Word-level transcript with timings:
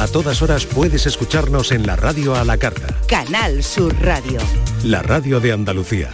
A 0.00 0.06
todas 0.06 0.40
horas 0.40 0.64
puedes 0.64 1.04
escucharnos 1.04 1.72
en 1.72 1.86
la 1.86 1.94
radio 1.94 2.34
a 2.34 2.42
la 2.42 2.56
carta. 2.56 2.86
Canal 3.06 3.62
Sur 3.62 3.94
Radio. 4.00 4.40
La 4.82 5.02
radio 5.02 5.40
de 5.40 5.52
Andalucía. 5.52 6.08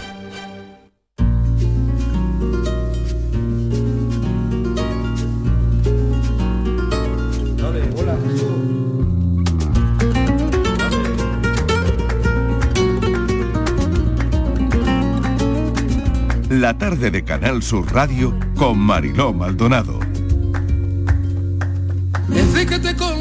La 16.51 16.77
tarde 16.77 17.13
de 17.13 17.23
Canal 17.23 17.63
Sur 17.63 17.93
Radio 17.93 18.37
con 18.57 18.79
Mariló 18.79 19.33
Maldonado. 19.33 20.06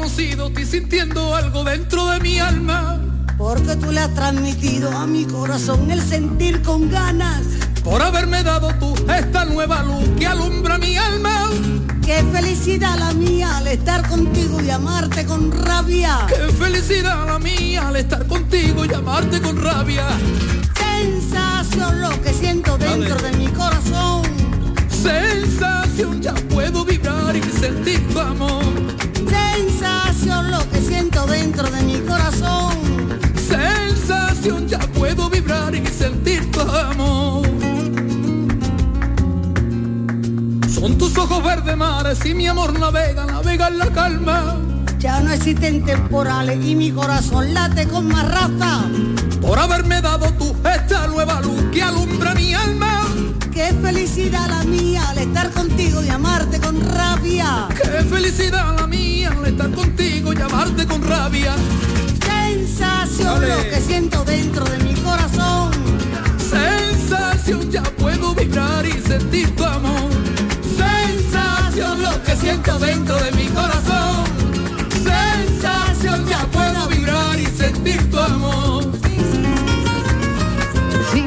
Conocido 0.06 0.46
estoy 0.46 0.66
sintiendo 0.66 1.34
algo 1.34 1.64
dentro 1.64 2.06
de 2.06 2.20
mi 2.20 2.38
alma. 2.38 3.00
Porque 3.36 3.74
tú 3.74 3.90
le 3.90 3.98
has 4.00 4.14
transmitido 4.14 4.88
a 4.96 5.04
mi 5.04 5.24
corazón 5.24 5.90
el 5.90 6.00
sentir 6.00 6.62
con 6.62 6.88
ganas. 6.88 7.42
Por 7.82 8.00
haberme 8.00 8.44
dado 8.44 8.72
tú 8.78 8.94
esta 9.12 9.44
nueva 9.44 9.82
luz 9.82 10.08
que 10.16 10.28
alumbra 10.28 10.78
mi 10.78 10.96
alma. 10.96 11.50
Qué 12.04 12.22
felicidad 12.32 12.96
la 13.00 13.12
mía 13.14 13.56
al 13.56 13.66
estar 13.66 14.08
contigo 14.08 14.60
y 14.60 14.70
amarte 14.70 15.26
con 15.26 15.50
rabia. 15.50 16.24
Qué 16.28 16.52
felicidad 16.52 17.26
la 17.26 17.40
mía 17.40 17.88
al 17.88 17.96
estar 17.96 18.24
contigo 18.28 18.84
y 18.84 18.94
amarte 18.94 19.40
con 19.40 19.60
rabia. 19.60 20.06
Sensación 20.78 22.00
lo 22.00 22.22
que 22.22 22.32
siento 22.32 22.78
dentro 22.78 23.16
de 23.16 23.32
mi 23.32 23.48
corazón. 23.48 24.22
Sensación 24.88 26.22
ya 26.22 26.34
puedo 26.48 26.84
vibrar 26.84 27.34
y 27.34 27.42
sentir 27.42 28.06
tu 28.06 28.20
amor. 28.20 29.05
Sensación 29.36 30.50
lo 30.50 30.58
que 30.70 30.80
siento 30.80 31.26
dentro 31.26 31.68
de 31.70 31.82
mi 31.82 32.00
corazón. 32.00 32.72
Sensación 33.48 34.68
ya 34.68 34.78
puedo 34.78 35.28
vibrar 35.30 35.74
y 35.74 35.86
sentir 35.86 36.50
tu 36.50 36.60
amor. 36.60 37.46
Son 40.68 40.98
tus 40.98 41.16
ojos 41.16 41.42
verdes 41.42 41.76
mares 41.76 42.24
y 42.24 42.34
mi 42.34 42.46
amor 42.46 42.78
navega, 42.78 43.24
navega 43.26 43.68
en 43.68 43.78
la 43.78 43.86
calma. 43.86 44.56
Ya 44.98 45.20
no 45.20 45.32
existen 45.32 45.84
temporales 45.84 46.64
y 46.64 46.74
mi 46.74 46.90
corazón 46.90 47.54
late 47.54 47.86
con 47.88 48.08
más 48.08 48.28
raza. 48.28 48.84
Por 49.40 49.58
haberme 49.58 50.00
dado 50.00 50.30
tú 50.32 50.54
esta 50.64 51.06
nueva 51.06 51.40
luz 51.40 51.62
que 51.72 51.82
alumbra 51.82 52.34
mi 52.34 52.54
alma. 52.54 53.05
Qué 53.56 53.72
felicidad 53.72 54.50
la 54.50 54.64
mía 54.64 55.02
al 55.08 55.16
estar 55.16 55.50
contigo 55.50 56.04
y 56.04 56.10
amarte 56.10 56.60
con 56.60 56.78
rabia. 56.78 57.66
Qué 57.74 58.04
felicidad 58.04 58.78
la 58.78 58.86
mía 58.86 59.30
al 59.34 59.46
estar 59.46 59.70
contigo 59.70 60.34
y 60.34 60.42
amarte 60.42 60.86
con 60.86 61.02
rabia. 61.02 61.54
Sensación 62.22 63.48
lo 63.48 63.56
que 63.70 63.80
siento 63.80 64.22
dentro 64.24 64.62
de 64.66 64.76
mi 64.84 64.92
corazón. 64.96 65.70
Sensación 66.36 67.70
ya 67.70 67.82
puedo 67.82 68.34
vibrar 68.34 68.84
y 68.84 69.00
sentir 69.00 69.56
tu 69.56 69.64
amor. 69.64 70.10
Sensación 70.76 72.02
lo 72.02 72.22
que 72.24 72.36
siento 72.36 72.78
dentro 72.78 73.16
de 73.16 73.32
mi 73.32 73.46
corazón. 73.46 73.95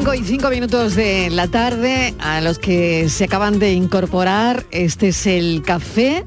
5 0.10 0.24
y 0.24 0.26
5 0.26 0.50
minutos 0.50 0.96
de 0.96 1.30
la 1.30 1.48
tarde, 1.48 2.16
a 2.18 2.42
los 2.42 2.58
que 2.58 3.10
se 3.10 3.26
acaban 3.26 3.60
de 3.60 3.74
incorporar, 3.74 4.66
este 4.72 5.10
es 5.10 5.28
el 5.28 5.62
café 5.62 6.26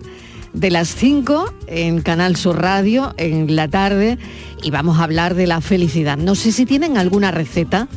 de 0.52 0.70
las 0.70 0.94
5 0.94 1.52
en 1.66 2.00
Canal 2.00 2.36
Sur 2.36 2.62
Radio 2.62 3.12
en 3.16 3.56
la 3.56 3.66
tarde 3.66 4.18
y 4.62 4.70
vamos 4.70 5.00
a 5.00 5.04
hablar 5.04 5.34
de 5.34 5.48
la 5.48 5.60
felicidad. 5.60 6.16
No 6.16 6.36
sé 6.36 6.52
si 6.52 6.64
tienen 6.64 6.96
alguna 6.96 7.32
receta, 7.32 7.88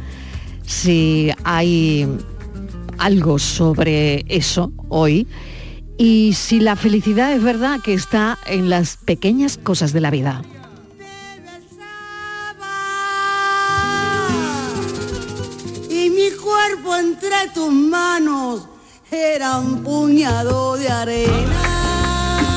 si 0.66 1.30
hay 1.44 2.08
algo 2.98 3.38
sobre 3.38 4.26
eso 4.28 4.72
hoy 4.90 5.28
y 6.00 6.34
si 6.34 6.62
la 6.62 6.76
felicidad 6.76 7.32
es 7.32 7.44
verdad 7.44 7.80
que 7.80 7.94
está 7.94 8.40
en 8.48 8.72
las 8.72 8.98
pequeñas 8.98 9.60
cosas 9.62 9.94
de 9.94 10.02
la 10.02 10.10
vida. 10.10 10.42
Entre 17.00 17.50
tus 17.54 17.72
manos 17.72 18.68
era 19.12 19.58
un 19.58 19.84
puñado 19.84 20.76
de 20.78 20.90
arena. 20.90 21.76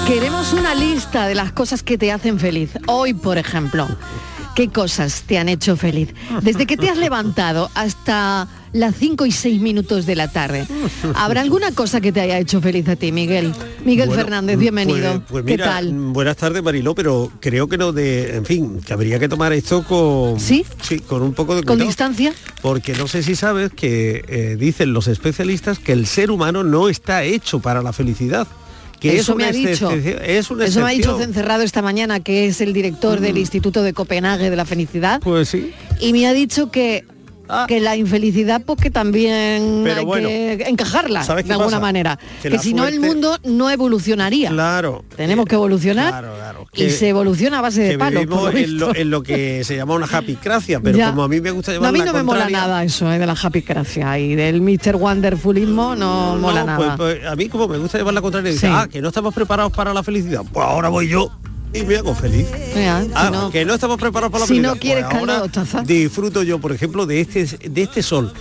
Queremos 0.06 0.53
una 0.53 0.75
lista 0.75 1.26
de 1.26 1.34
las 1.34 1.53
cosas 1.53 1.82
que 1.82 1.99
te 1.99 2.12
hacen 2.12 2.38
feliz. 2.38 2.71
Hoy, 2.87 3.15
por 3.15 3.38
ejemplo, 3.38 3.87
¿qué 4.58 4.69
cosas 4.70 5.22
te 5.22 5.38
han 5.38 5.48
hecho 5.48 5.76
feliz? 5.76 6.08
Desde 6.42 6.66
que 6.66 6.76
te 6.76 6.91
has 6.91 6.98
levantado 6.98 7.70
hasta 7.76 8.48
las 8.72 8.96
5 8.96 9.24
y 9.24 9.30
6 9.30 9.60
minutos 9.60 10.04
de 10.04 10.16
la 10.16 10.32
tarde. 10.32 10.66
¿Habrá 11.14 11.42
alguna 11.42 11.70
cosa 11.70 12.00
que 12.00 12.10
te 12.10 12.20
haya 12.20 12.41
hecho 12.41 12.60
feliz 12.60 12.88
a 12.88 12.96
ti, 12.96 13.12
Miguel? 13.12 13.54
Miguel 13.84 14.08
Bueno, 14.08 14.24
Fernández, 14.24 14.58
bienvenido. 14.58 15.12
Pues, 15.12 15.22
pues 15.28 15.44
¿Qué 15.44 15.52
mira, 15.52 15.64
tal? 15.64 15.92
Buenas 15.92 16.36
tardes, 16.38 16.60
Mariló, 16.60 16.96
pero 16.96 17.30
creo 17.38 17.69
que 17.69 17.78
no 17.78 17.92
de, 17.92 18.34
en 18.34 18.44
fin, 18.44 18.80
que 18.84 18.92
habría 18.92 19.20
que 19.20 19.28
tomar 19.28 19.52
esto 19.52 19.84
con 19.84 20.41
¿Sí? 20.41 20.66
con 21.06 21.22
un 21.22 21.34
poco 21.34 21.54
de 21.54 21.62
¿Con 21.62 21.78
distancia? 21.78 22.34
porque 22.60 22.94
no 22.94 23.06
sé 23.06 23.22
si 23.22 23.36
sabes 23.36 23.72
que 23.72 24.25
eh, 24.26 24.56
dicen 24.58 24.92
los 24.92 25.06
especialistas 25.06 25.78
que 25.78 25.92
el 25.92 26.08
ser 26.08 26.32
humano 26.32 26.64
no 26.64 26.88
está 26.88 27.22
hecho 27.22 27.60
para 27.60 27.80
la 27.80 27.92
felicidad. 27.92 28.48
Que 29.00 29.14
es 29.14 29.20
Eso 29.22 29.34
me 29.34 29.44
ha 29.44 29.53
dicho. 29.53 29.91
es 29.91 30.50
una 30.50 30.64
Eso 30.64 30.81
me 30.81 30.86
ha 30.86 30.91
dicho. 30.91 31.16
Cencerrado 31.19 31.62
esta 31.62 31.82
mañana, 31.82 32.20
que 32.20 32.47
es 32.47 32.60
el 32.60 32.72
director 32.72 33.20
del 33.20 33.38
Instituto 33.38 33.82
de 33.82 33.92
Copenhague 33.92 34.50
de 34.50 34.56
la 34.56 34.64
Felicidad. 34.64 35.20
Pues 35.20 35.48
sí. 35.48 35.72
Y 36.00 36.12
me 36.12 36.26
ha 36.26 36.32
dicho 36.32 36.70
que, 36.70 37.04
que 37.66 37.81
la 37.81 37.97
infelicidad, 37.97 38.62
pues 38.64 38.78
que 38.81 38.91
también 38.91 39.82
Pero 39.84 40.00
hay 40.00 40.04
bueno, 40.04 40.28
que 40.28 40.64
encajarla 40.69 41.22
¿sabes 41.25 41.47
de 41.47 41.53
alguna 41.53 41.69
pasa? 41.69 41.81
manera. 41.81 42.19
Que 42.42 42.48
Que, 42.50 42.56
la 42.56 42.62
si 42.62 42.75
no 42.75 42.86
el 42.86 43.00
mundo 43.00 43.36
no 43.44 43.70
evolucionaría. 43.70 44.50
Claro. 44.50 45.04
Tenemos 45.16 45.47
que 45.47 45.54
evolucionar 45.54 46.10
Claro, 46.10 46.34
claro. 46.37 46.66
y 46.72 46.76
Que- 46.78 46.91
se 46.91 47.08
evoluciona 47.08 47.58
a 47.58 47.62
base 47.62 47.82
de 47.82 47.98
palos. 47.98 48.20
vivimos 48.22 48.42
lo 48.53 48.58
en, 48.58 48.78
lo, 48.78 48.94
en 48.94 49.10
lo 49.10 49.22
que 49.22 49.64
se 49.64 49.76
llama 49.76 49.94
una 49.94 50.06
happycracia, 50.06 50.81
pero 50.81 50.97
Ya. 50.98 51.10
como 51.10 51.22
a 51.25 51.28
mí 51.28 51.41
me 51.41 51.50
gusta 51.50 51.72
No, 51.72 51.76
llevar 51.76 51.88
a 51.88 51.92
mí 51.92 51.98
la 52.00 52.04
no 52.06 52.12
me 52.12 52.22
mola 52.22 52.41
contraria- 52.44 52.60
nada 52.66 52.84
eso 52.84 53.10
eh, 53.12 53.19
de 53.19 53.26
la 53.26 53.37
happy 53.41 53.60
gracia 53.62 54.19
y 54.19 54.34
del 54.34 54.60
Mr. 54.60 54.97
Wonderfulismo 54.97 55.94
no, 55.97 56.37
mola 56.37 56.60
No, 56.60 56.66
nada. 56.66 56.97
pues, 56.97 57.19
pues, 57.19 57.26
a 57.26 57.37
mí 57.37 57.48
como 57.48 57.69
me 57.69 57.78
gusta 57.78 57.98
llevar 57.98 58.14
la 58.14 58.20
contraria, 58.22 58.50
dice, 58.53 58.66
Sí. 58.66 58.72
ah, 58.75 58.88
que 58.91 59.00
no 59.00 59.08
estamos 59.08 59.34
preparados 59.34 59.72
para 59.72 59.92
la 59.94 60.03
felicidad. 60.03 60.42
Pues 60.53 60.64
ahora 60.66 60.88
voy 60.88 61.08
yo 61.08 61.31
y 61.75 61.83
me 61.83 61.97
hago 61.97 62.15
feliz. 62.15 62.47
Mira, 62.75 63.03
si 63.03 63.11
Ah, 63.15 63.31
no- 63.33 63.51
que 63.51 63.65
no 63.65 63.75
estamos 63.75 63.99
preparados 63.99 64.33
para 64.33 64.43
la 64.45 64.47
si 64.49 64.61
no 64.61 64.77
quieres 64.77 65.05
Pues 65.05 65.17
ahora 65.17 65.43
disfruto 65.84 66.43
yo, 66.43 66.59
por 66.59 66.73
ejemplo, 66.73 67.06
de 67.06 67.21
este, 67.21 67.45
de 67.69 67.83
este 67.83 68.03
sol. 68.03 68.33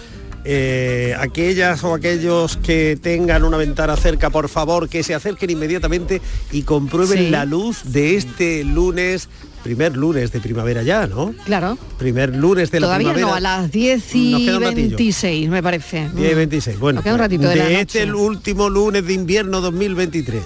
Eh, 0.50 1.14
aquellas 1.20 1.84
o 1.84 1.94
aquellos 1.94 2.56
que 2.58 2.98
tengan 3.02 3.44
una 3.44 3.58
ventana 3.58 3.98
cerca, 3.98 4.30
por 4.30 4.48
favor, 4.48 4.88
que 4.88 5.04
se 5.04 5.14
acerquen 5.14 5.50
inmediatamente 5.50 6.22
y 6.54 6.62
comprueben 6.62 7.18
Sí. 7.26 7.30
la 7.30 7.44
luz 7.44 7.92
de 7.92 8.16
este 8.16 8.64
lunes, 8.64 9.28
primer 9.62 9.98
lunes 9.98 10.32
de 10.32 10.40
primavera 10.40 10.84
ya, 10.84 11.06
¿no? 11.06 11.34
Claro. 11.44 11.78
Primer 11.98 12.34
lunes 12.34 12.72
de 12.72 12.80
la 12.80 12.88
Todavía 12.88 13.12
primavera. 13.12 13.28
no, 13.28 13.36
a 13.36 13.40
las 13.62 13.72
10 13.74 14.16
y 14.16 14.32
Nos 14.32 14.42
queda 14.42 14.58
un 14.58 14.64
ratillo. 14.64 14.88
26 14.98 15.50
me 15.50 15.62
parece. 15.62 16.10
10 16.16 16.32
y 16.32 16.36
26. 16.36 16.80
Bueno, 16.80 16.98
Nos 16.98 17.04
queda 17.04 17.14
un 17.16 17.20
ratito 17.20 17.44
de, 17.44 17.50
de, 17.50 17.56
la 17.58 17.64
noche. 17.66 17.82
este 17.82 18.04
el 18.04 18.16
último 18.16 18.70
lunes 18.70 19.06
de 19.06 19.14
invierno 19.14 19.60
2023. 19.60 20.42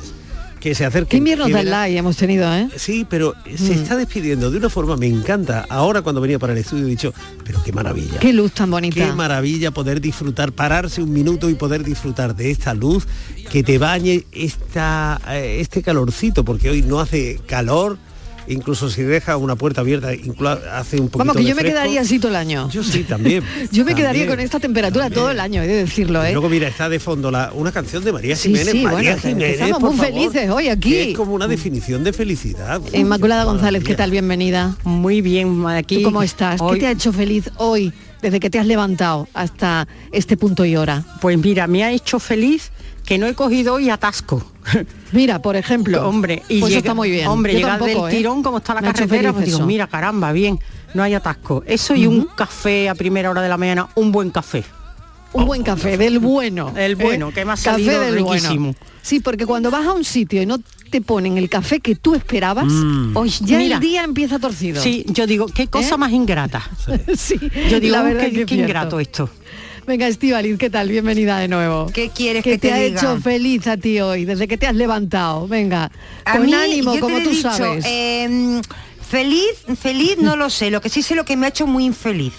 Que 0.61 0.75
se 0.75 0.85
acerque. 0.85 1.09
Qué 1.09 1.17
invierno 1.17 1.49
tan 1.49 1.69
light 1.69 1.97
hemos 1.97 2.16
tenido, 2.16 2.53
¿eh? 2.55 2.69
Sí, 2.77 3.05
pero 3.09 3.33
se 3.57 3.73
Mm. 3.73 3.81
está 3.81 3.95
despidiendo 3.97 4.51
de 4.51 4.57
una 4.59 4.69
forma, 4.69 4.95
me 4.95 5.07
encanta. 5.07 5.66
Ahora 5.67 6.03
cuando 6.03 6.22
venía 6.22 6.38
para 6.39 6.53
el 6.53 6.59
estudio 6.59 6.85
he 6.85 6.89
dicho, 6.89 7.13
pero 7.44 7.61
qué 7.63 7.72
maravilla. 7.73 8.19
Qué 8.19 8.31
luz 8.31 8.51
tan 8.53 8.69
bonita. 8.71 8.95
Qué 8.95 9.11
maravilla 9.11 9.71
poder 9.71 10.00
disfrutar, 10.00 10.51
pararse 10.53 11.01
un 11.01 11.11
minuto 11.11 11.50
y 11.50 11.55
poder 11.55 11.83
disfrutar 11.83 12.35
de 12.35 12.51
esta 12.51 12.73
luz, 12.75 13.07
que 13.51 13.63
te 13.63 13.79
bañe 13.79 14.23
esta, 14.31 15.19
eh, 15.29 15.57
este 15.59 15.81
calorcito, 15.81 16.45
porque 16.45 16.69
hoy 16.69 16.83
no 16.83 17.00
hace 17.00 17.39
calor, 17.47 17.97
incluso 18.47 18.90
si 18.90 19.03
deja 19.03 19.38
una 19.38 19.56
puerta 19.56 19.81
abierta, 19.81 20.13
inclu- 20.13 20.60
hace 20.71 20.98
un 21.00 21.07
poquito 21.10 21.18
Vamos, 21.19 21.36
que 21.38 21.44
de 21.44 21.50
yo 21.50 21.56
me 21.56 21.63
quedaría 21.63 22.01
así 22.01 22.19
todo 22.19 22.30
el 22.30 22.36
año. 22.36 22.69
Yo 22.69 22.83
sí, 22.83 23.04
también. 23.04 23.44
Yo 23.71 23.86
me 23.86 23.94
quedaría 23.95 24.21
también. 24.24 24.27
con 24.30 24.39
esta 24.39 24.60
temperatura 24.60 25.10
todo 25.10 25.30
el 25.31 25.39
año, 25.39 25.62
he 25.62 25.68
de 25.68 25.75
decirlo, 25.75 26.24
¿eh? 26.24 26.31
Luego 26.31 26.50
mira, 26.50 26.68
está 26.68 26.89
de 26.89 27.00
fondo 27.00 27.31
la, 27.31 27.51
una 27.54 27.71
canción 27.71 28.04
de 28.04 28.12
María 28.12 28.36
Sí, 28.36 28.50
Jiménez. 28.50 28.71
sí, 28.71 28.81
María 28.83 29.12
bueno, 29.15 29.21
Jiménez, 29.21 29.51
estamos 29.54 29.80
por 29.80 29.89
muy 29.92 29.98
favor, 29.98 30.13
felices 30.13 30.50
hoy 30.50 30.68
aquí. 30.69 30.95
Es 30.98 31.18
como 31.18 31.33
una 31.33 31.48
definición 31.48 32.04
de 32.04 32.13
felicidad. 32.13 32.81
Inmaculada 32.94 33.44
González, 33.44 33.83
¿qué 33.83 33.95
tal? 33.95 34.12
Bienvenida. 34.12 34.75
Muy 34.83 35.21
bien, 35.21 35.65
aquí. 35.68 35.98
¿Tú 35.98 36.04
cómo 36.04 36.24
estás? 36.24 36.60
Hoy- 36.62 36.75
¿Qué 36.75 36.80
te 36.81 36.88
ha 36.88 36.92
hecho 36.92 37.13
feliz 37.13 37.50
hoy, 37.57 37.94
desde 38.21 38.39
que 38.39 38.50
te 38.50 38.60
has 38.60 38.65
levantado 38.65 39.27
hasta 39.33 39.88
este 40.12 40.38
punto 40.38 40.65
y 40.65 40.75
hora? 40.75 41.04
Pues 41.21 41.38
mira, 41.38 41.68
me 41.68 41.83
ha 41.83 41.92
hecho 41.92 42.19
feliz 42.19 42.71
que 43.06 43.18
no 43.18 43.27
he 43.27 43.33
cogido 43.33 43.74
hoy 43.75 43.89
atasco. 43.89 44.44
Mira, 45.12 45.42
por 45.42 45.56
ejemplo. 45.56 46.06
Hombre, 46.07 46.44
y 46.48 46.59
pues 46.59 46.69
llega- 46.71 46.80
está 46.80 46.94
muy 46.94 47.09
bien. 47.12 47.27
Hombre, 47.27 47.53
llegar 47.53 47.83
del 47.83 47.98
¿eh? 47.98 48.09
tirón 48.09 48.44
como 48.44 48.57
está 48.59 48.74
la 48.74 48.81
Me 48.81 48.88
carretera, 48.94 49.33
pues 49.33 49.45
digo, 49.45 49.57
eso. 49.57 49.65
mira, 49.68 49.88
caramba, 49.88 50.31
bien, 50.31 50.59
no 50.94 51.03
hay 51.03 51.13
atasco. 51.13 51.63
Eso 51.65 51.95
y 51.95 52.07
un 52.07 52.25
café 52.36 52.89
a 52.89 52.95
primera 52.95 53.30
hora 53.30 53.42
de 53.42 53.50
la 53.50 53.57
mañana, 53.57 53.89
un 53.95 54.12
buen 54.12 54.30
café. 54.31 54.63
Un 55.33 55.45
buen 55.45 55.63
café, 55.63 55.98
del 55.98 56.19
bueno. 56.19 56.74
El 56.75 56.95
bueno, 56.95 57.31
que 57.31 57.45
me 57.45 57.51
ha 57.53 57.56
Café 57.56 57.71
salido 57.71 58.00
del 58.01 58.15
riquísimo. 58.15 58.74
bueno. 58.74 58.75
Sí, 59.01 59.19
porque 59.19 59.45
cuando 59.45 59.71
vas 59.71 59.88
a 59.88 59.94
un 59.94 60.03
sitio 60.03 60.42
y 60.42 60.45
no 60.45 60.59
te 60.92 61.00
ponen 61.01 61.38
el 61.38 61.50
café 61.50 61.80
que 61.80 61.95
tú 61.95 62.13
esperabas, 62.15 62.65
Mm. 62.68 63.15
Hoy, 63.18 63.30
ya 63.42 63.57
mira, 63.57 63.75
el 63.77 63.81
día 63.81 64.03
empieza 64.03 64.38
torcido. 64.39 64.81
Sí, 64.83 65.06
yo 65.07 65.25
digo, 65.25 65.48
qué 65.48 65.68
cosa 65.68 65.95
¿Eh? 65.95 65.98
más 65.98 66.12
ingrata. 66.12 66.62
sí. 67.18 67.36
Yo 67.69 67.80
digo, 67.80 67.95
la 67.95 68.01
"Uh, 68.01 68.06
verdad 68.06 68.24
qué, 68.25 68.31
que 68.33 68.42
es 68.42 68.45
qué 68.45 68.56
cierto. 68.56 68.69
ingrato 68.69 69.00
esto. 69.00 69.30
Venga, 69.88 70.07
Estivaliz, 70.07 70.57
¿qué 70.57 70.69
tal? 70.69 70.89
Bienvenida 70.89 71.39
de 71.39 71.48
nuevo. 71.48 71.88
¿Qué 71.94 72.10
quieres 72.10 72.44
¿Qué 72.44 72.51
que 72.51 72.57
te, 72.60 72.68
te 72.69 72.74
ha 72.74 72.78
diga? 72.78 73.00
hecho 73.00 73.19
feliz 73.19 73.66
a 73.68 73.78
ti 73.78 74.00
hoy, 74.00 74.25
desde 74.25 74.48
que 74.48 74.57
te 74.57 74.68
has 74.68 74.75
levantado? 74.75 75.48
Venga, 75.48 75.92
A 76.24 76.38
con 76.38 76.45
mí, 76.45 76.54
ánimo, 76.54 76.98
como 77.00 77.19
tú 77.22 77.31
dicho, 77.31 77.51
sabes. 77.51 77.83
eh, 77.88 78.62
feliz, 79.10 79.63
feliz 79.80 80.18
no 80.19 80.36
lo 80.36 80.50
sé. 80.50 80.69
Lo 80.72 80.81
que 80.81 80.89
sí 80.89 81.01
sé 81.01 81.16
lo 81.16 81.25
que 81.25 81.36
me 81.36 81.48
ha 81.48 81.50
hecho 81.50 81.66
muy 81.68 81.86
infeliz. 81.86 82.33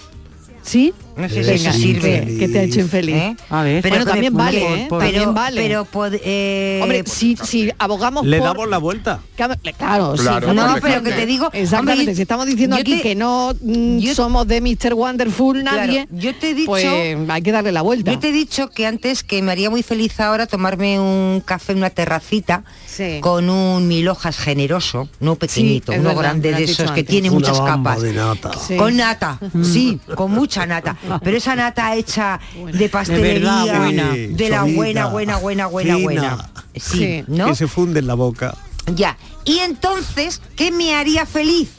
¿Sí? 0.63 0.93
No 1.15 1.29
sé 1.29 1.57
si 1.57 1.71
sirve. 1.71 2.23
¿qué, 2.27 2.37
qué 2.39 2.47
te 2.47 2.59
ha 2.59 2.63
hecho 2.63 2.79
infeliz? 2.79 3.15
¿eh? 3.15 3.35
A 3.49 3.61
ver. 3.63 3.81
Bueno, 3.87 4.05
que- 4.05 4.11
también 4.11 4.33
vale, 4.33 4.59
que- 4.59 4.73
¿eh? 4.73 4.87
Pero, 4.89 4.99
También 5.01 5.33
vale. 5.33 5.61
pero 5.61 5.85
pod- 5.85 6.19
eh, 6.23 6.79
Hombre, 6.81 7.03
si, 7.05 7.35
si 7.43 7.71
abogamos 7.77 8.25
Le 8.25 8.37
por... 8.39 8.47
damos 8.47 8.69
la 8.69 8.77
vuelta. 8.79 9.19
Claro, 9.35 9.55
Claro, 9.77 10.17
sí. 10.17 10.23
No, 10.53 10.75
pero 10.81 11.03
que 11.03 11.11
te 11.11 11.25
digo, 11.25 11.49
Exactamente, 11.53 12.01
hombre, 12.01 12.15
si 12.15 12.21
estamos 12.21 12.45
diciendo 12.47 12.75
aquí 12.75 12.97
te- 12.97 13.01
que 13.01 13.15
no 13.15 13.53
mm, 13.61 13.97
yo- 13.99 14.15
somos 14.15 14.47
de 14.47 14.61
Mr. 14.61 14.93
Wonderful 14.93 15.61
Claro, 15.61 15.77
nadie, 15.77 16.07
yo 16.11 16.33
te 16.35 16.51
he 16.51 16.53
dicho- 16.53 16.67
pues 16.71 16.85
hay 16.85 17.41
que 17.41 17.51
darle 17.51 17.71
la 17.71 17.81
vuelta. 17.81 18.11
Yo 18.11 18.19
te 18.19 18.29
he 18.29 18.31
dicho 18.31 18.69
que 18.69 18.85
antes 18.87 19.23
que 19.23 19.41
me 19.41 19.51
haría 19.51 19.69
muy 19.69 19.83
feliz 19.83 20.19
ahora 20.19 20.47
tomarme 20.47 20.99
un 20.99 21.41
café 21.45 21.73
en 21.73 21.79
una 21.79 21.89
terracita 21.89 22.63
Sí. 22.87 23.17
con 23.21 23.49
un 23.49 23.87
mil 23.87 24.07
hojas 24.07 24.37
generoso, 24.37 25.09
no 25.19 25.35
pequeñito, 25.35 25.91
es 25.91 25.99
uno 25.99 26.09
verdad, 26.09 26.21
grande 26.23 26.53
de 26.53 26.63
esos 26.63 26.91
que 26.91 27.03
tiene 27.03 27.29
Una 27.29 27.39
muchas 27.39 27.59
capas. 27.59 28.01
de 28.01 28.13
nata. 28.13 28.51
Sí. 28.67 28.75
Con 28.77 28.95
nata, 28.97 29.39
sí, 29.63 29.99
con 30.15 30.31
mucha 30.31 30.65
nata. 30.65 30.95
Pero 31.23 31.37
esa 31.37 31.55
nata 31.55 31.95
hecha 31.95 32.39
de 32.73 32.89
pastelería, 32.89 33.63
verdad, 33.65 33.77
buena. 33.79 34.09
de 34.13 34.49
la 34.49 34.63
buena, 34.63 35.05
buena, 35.07 35.37
buena, 35.37 35.67
buena, 35.67 35.95
fina. 35.95 36.03
buena. 36.03 36.49
Sí, 36.75 36.81
Sí. 36.81 37.23
¿no? 37.27 37.47
Que 37.47 37.55
se 37.55 37.67
funde 37.67 37.99
en 37.99 38.07
la 38.07 38.13
boca. 38.15 38.55
Ya. 38.93 39.17
Y 39.45 39.59
entonces, 39.59 40.41
¿qué 40.55 40.71
me 40.71 40.95
haría 40.95 41.25
feliz? 41.25 41.69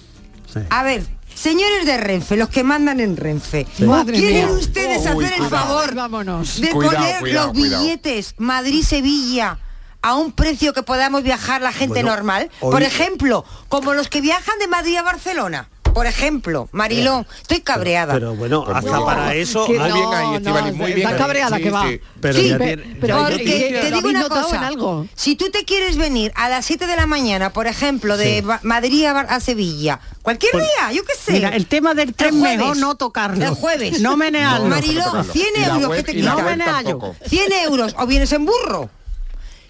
Sí. 0.52 0.60
A 0.70 0.82
ver, 0.82 1.04
señores 1.34 1.84
de 1.84 1.96
Renfe, 1.96 2.36
los 2.36 2.48
que 2.48 2.62
mandan 2.62 3.00
en 3.00 3.16
Renfe, 3.16 3.66
¿quieren 3.76 4.48
ustedes 4.50 5.02
Uy, 5.14 5.24
hacer 5.24 5.40
el 5.40 5.48
favor 5.48 5.94
Vámonos. 5.94 6.60
de 6.60 6.70
Cuidado, 6.70 6.96
poner 6.96 7.20
cuidado, 7.20 7.46
los 7.48 7.56
billetes 7.56 8.34
Madrid-Sevilla 8.38 9.58
a 10.02 10.14
un 10.16 10.32
precio 10.32 10.72
que 10.74 10.82
podamos 10.82 11.22
viajar 11.22 11.62
la 11.62 11.72
gente 11.72 11.94
Bueno, 12.02 12.10
normal? 12.10 12.50
hoy- 12.60 12.72
Por 12.72 12.82
ejemplo, 12.82 13.44
como 13.68 13.94
los 13.94 14.08
que 14.08 14.20
viajan 14.20 14.58
de 14.58 14.68
Madrid 14.68 14.96
a 14.96 15.02
Barcelona. 15.02 15.68
Por 15.94 16.06
ejemplo, 16.06 16.68
Marilón, 16.72 17.26
estoy 17.40 17.60
cabreada. 17.60 18.12
Pero 18.14 18.34
bueno, 18.34 18.64
Pues 18.64 18.74
muy 18.74 18.78
hasta 18.84 18.96
bien. 18.98 19.06
para 19.06 19.34
eso... 19.34 19.66
Que 19.66 19.78
Muy 19.78 19.88
no, 19.88 19.94
bien 19.94 20.08
ahí, 20.12 20.26
no, 20.26 20.36
Estíbaliz, 20.36 20.74
muy 20.74 20.92
bien 20.92 21.06
Está 21.08 21.16
cabreada 21.18 21.56
Sí, 21.56 21.62
que 21.62 21.70
va. 21.70 21.88
sí. 21.88 22.00
Pero 22.20 22.34
Sí, 22.34 22.40
tiene- 22.42 22.76
pero 23.00 23.16
ya 23.16 23.22
Porque 23.28 23.78
te 23.80 23.90
¿lo 23.90 23.96
digo 23.96 24.08
una 24.08 24.28
cosa, 24.28 24.66
algo? 24.66 25.06
si 25.14 25.36
tú 25.36 25.50
te 25.50 25.64
quieres 25.64 25.96
venir 25.96 26.32
a 26.34 26.48
las 26.48 26.66
7 26.66 26.86
de 26.86 26.96
la 26.96 27.06
mañana, 27.06 27.52
por 27.52 27.66
ejemplo, 27.68 28.16
de 28.16 28.40
Ba- 28.42 28.60
Madrid 28.64 29.04
a, 29.06 29.12
Bar- 29.12 29.26
a 29.30 29.38
Sevilla, 29.40 30.00
cualquier 30.22 30.52
día, 30.54 30.92
yo 30.92 31.04
qué 31.04 31.12
sé. 31.14 31.32
Mira, 31.32 31.50
el 31.50 31.66
tema 31.66 31.94
del 31.94 32.12
tren 32.14 32.38
jueves. 32.40 32.58
mejor 32.58 32.76
no 32.78 32.94
tocarlo. 32.96 33.44
El 33.44 33.50
jueves. 33.54 34.00
No 34.00 34.16
menearlo. 34.16 34.66
Mariló, 34.66 35.04
tocarlo. 35.04 35.32
100 35.32 35.46
Y 35.56 35.60
la 35.60 35.66
euros, 35.76 35.96
¿qué 35.96 36.02
te 36.02 36.12
y 36.12 36.22
la 36.22 36.30
quita? 36.32 36.42
No 36.42 36.48
web 36.48 36.56
me 36.58 36.64
neallo. 36.64 36.88
tampoco. 36.88 37.16
100 37.28 37.52
euros, 37.52 37.94
o 37.98 38.06
vienes 38.06 38.32
en 38.32 38.44
burro. 38.46 38.90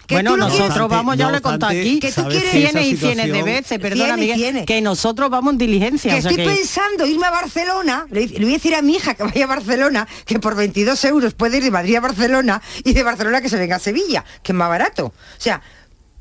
Que 0.07 0.15
Bueno, 0.15 0.35
quieres- 0.35 0.59
nosotros 0.59 0.89
vamos, 0.89 1.17
ya 1.17 1.25
no 1.25 1.31
lo 1.31 1.37
he 1.37 1.41
contado 1.41 1.71
aquí, 1.71 1.99
que 1.99 2.11
tú 2.11 2.23
quieres- 2.27 2.51
cienes 2.51 2.85
y 2.87 2.97
cienes 2.97 3.31
de 3.31 3.43
veces, 3.43 3.79
perdona 3.79 4.15
Miguel, 4.17 4.37
cienes. 4.37 4.65
que 4.65 4.81
nosotros 4.81 5.29
vamos 5.31 5.53
en 5.53 5.57
diligencia. 5.57 6.11
que 6.13 6.19
o 6.19 6.21
sea 6.21 6.31
estoy 6.31 6.45
que- 6.45 6.51
pensando 6.51 7.05
irme 7.07 7.25
a 7.25 7.31
Barcelona, 7.31 8.05
le, 8.11 8.27
le 8.27 8.39
voy 8.39 8.49
a 8.51 8.57
decir 8.57 8.75
a 8.75 8.81
mi 8.83 8.95
hija 8.95 9.15
que 9.15 9.23
vaya 9.23 9.45
a 9.45 9.47
Barcelona, 9.47 10.07
que 10.25 10.39
por 10.39 10.55
22 10.55 11.03
euros 11.05 11.33
puede 11.33 11.57
ir 11.57 11.63
de 11.63 11.71
Madrid 11.71 11.95
a 11.95 12.01
Barcelona 12.01 12.61
y 12.83 12.93
de 12.93 13.03
Barcelona 13.03 13.41
que 13.41 13.49
se 13.49 13.57
venga 13.57 13.77
a 13.77 13.79
Sevilla, 13.79 14.23
que 14.43 14.51
es 14.51 14.55
más 14.55 14.69
barato. 14.69 15.05
O 15.07 15.13
sea, 15.39 15.61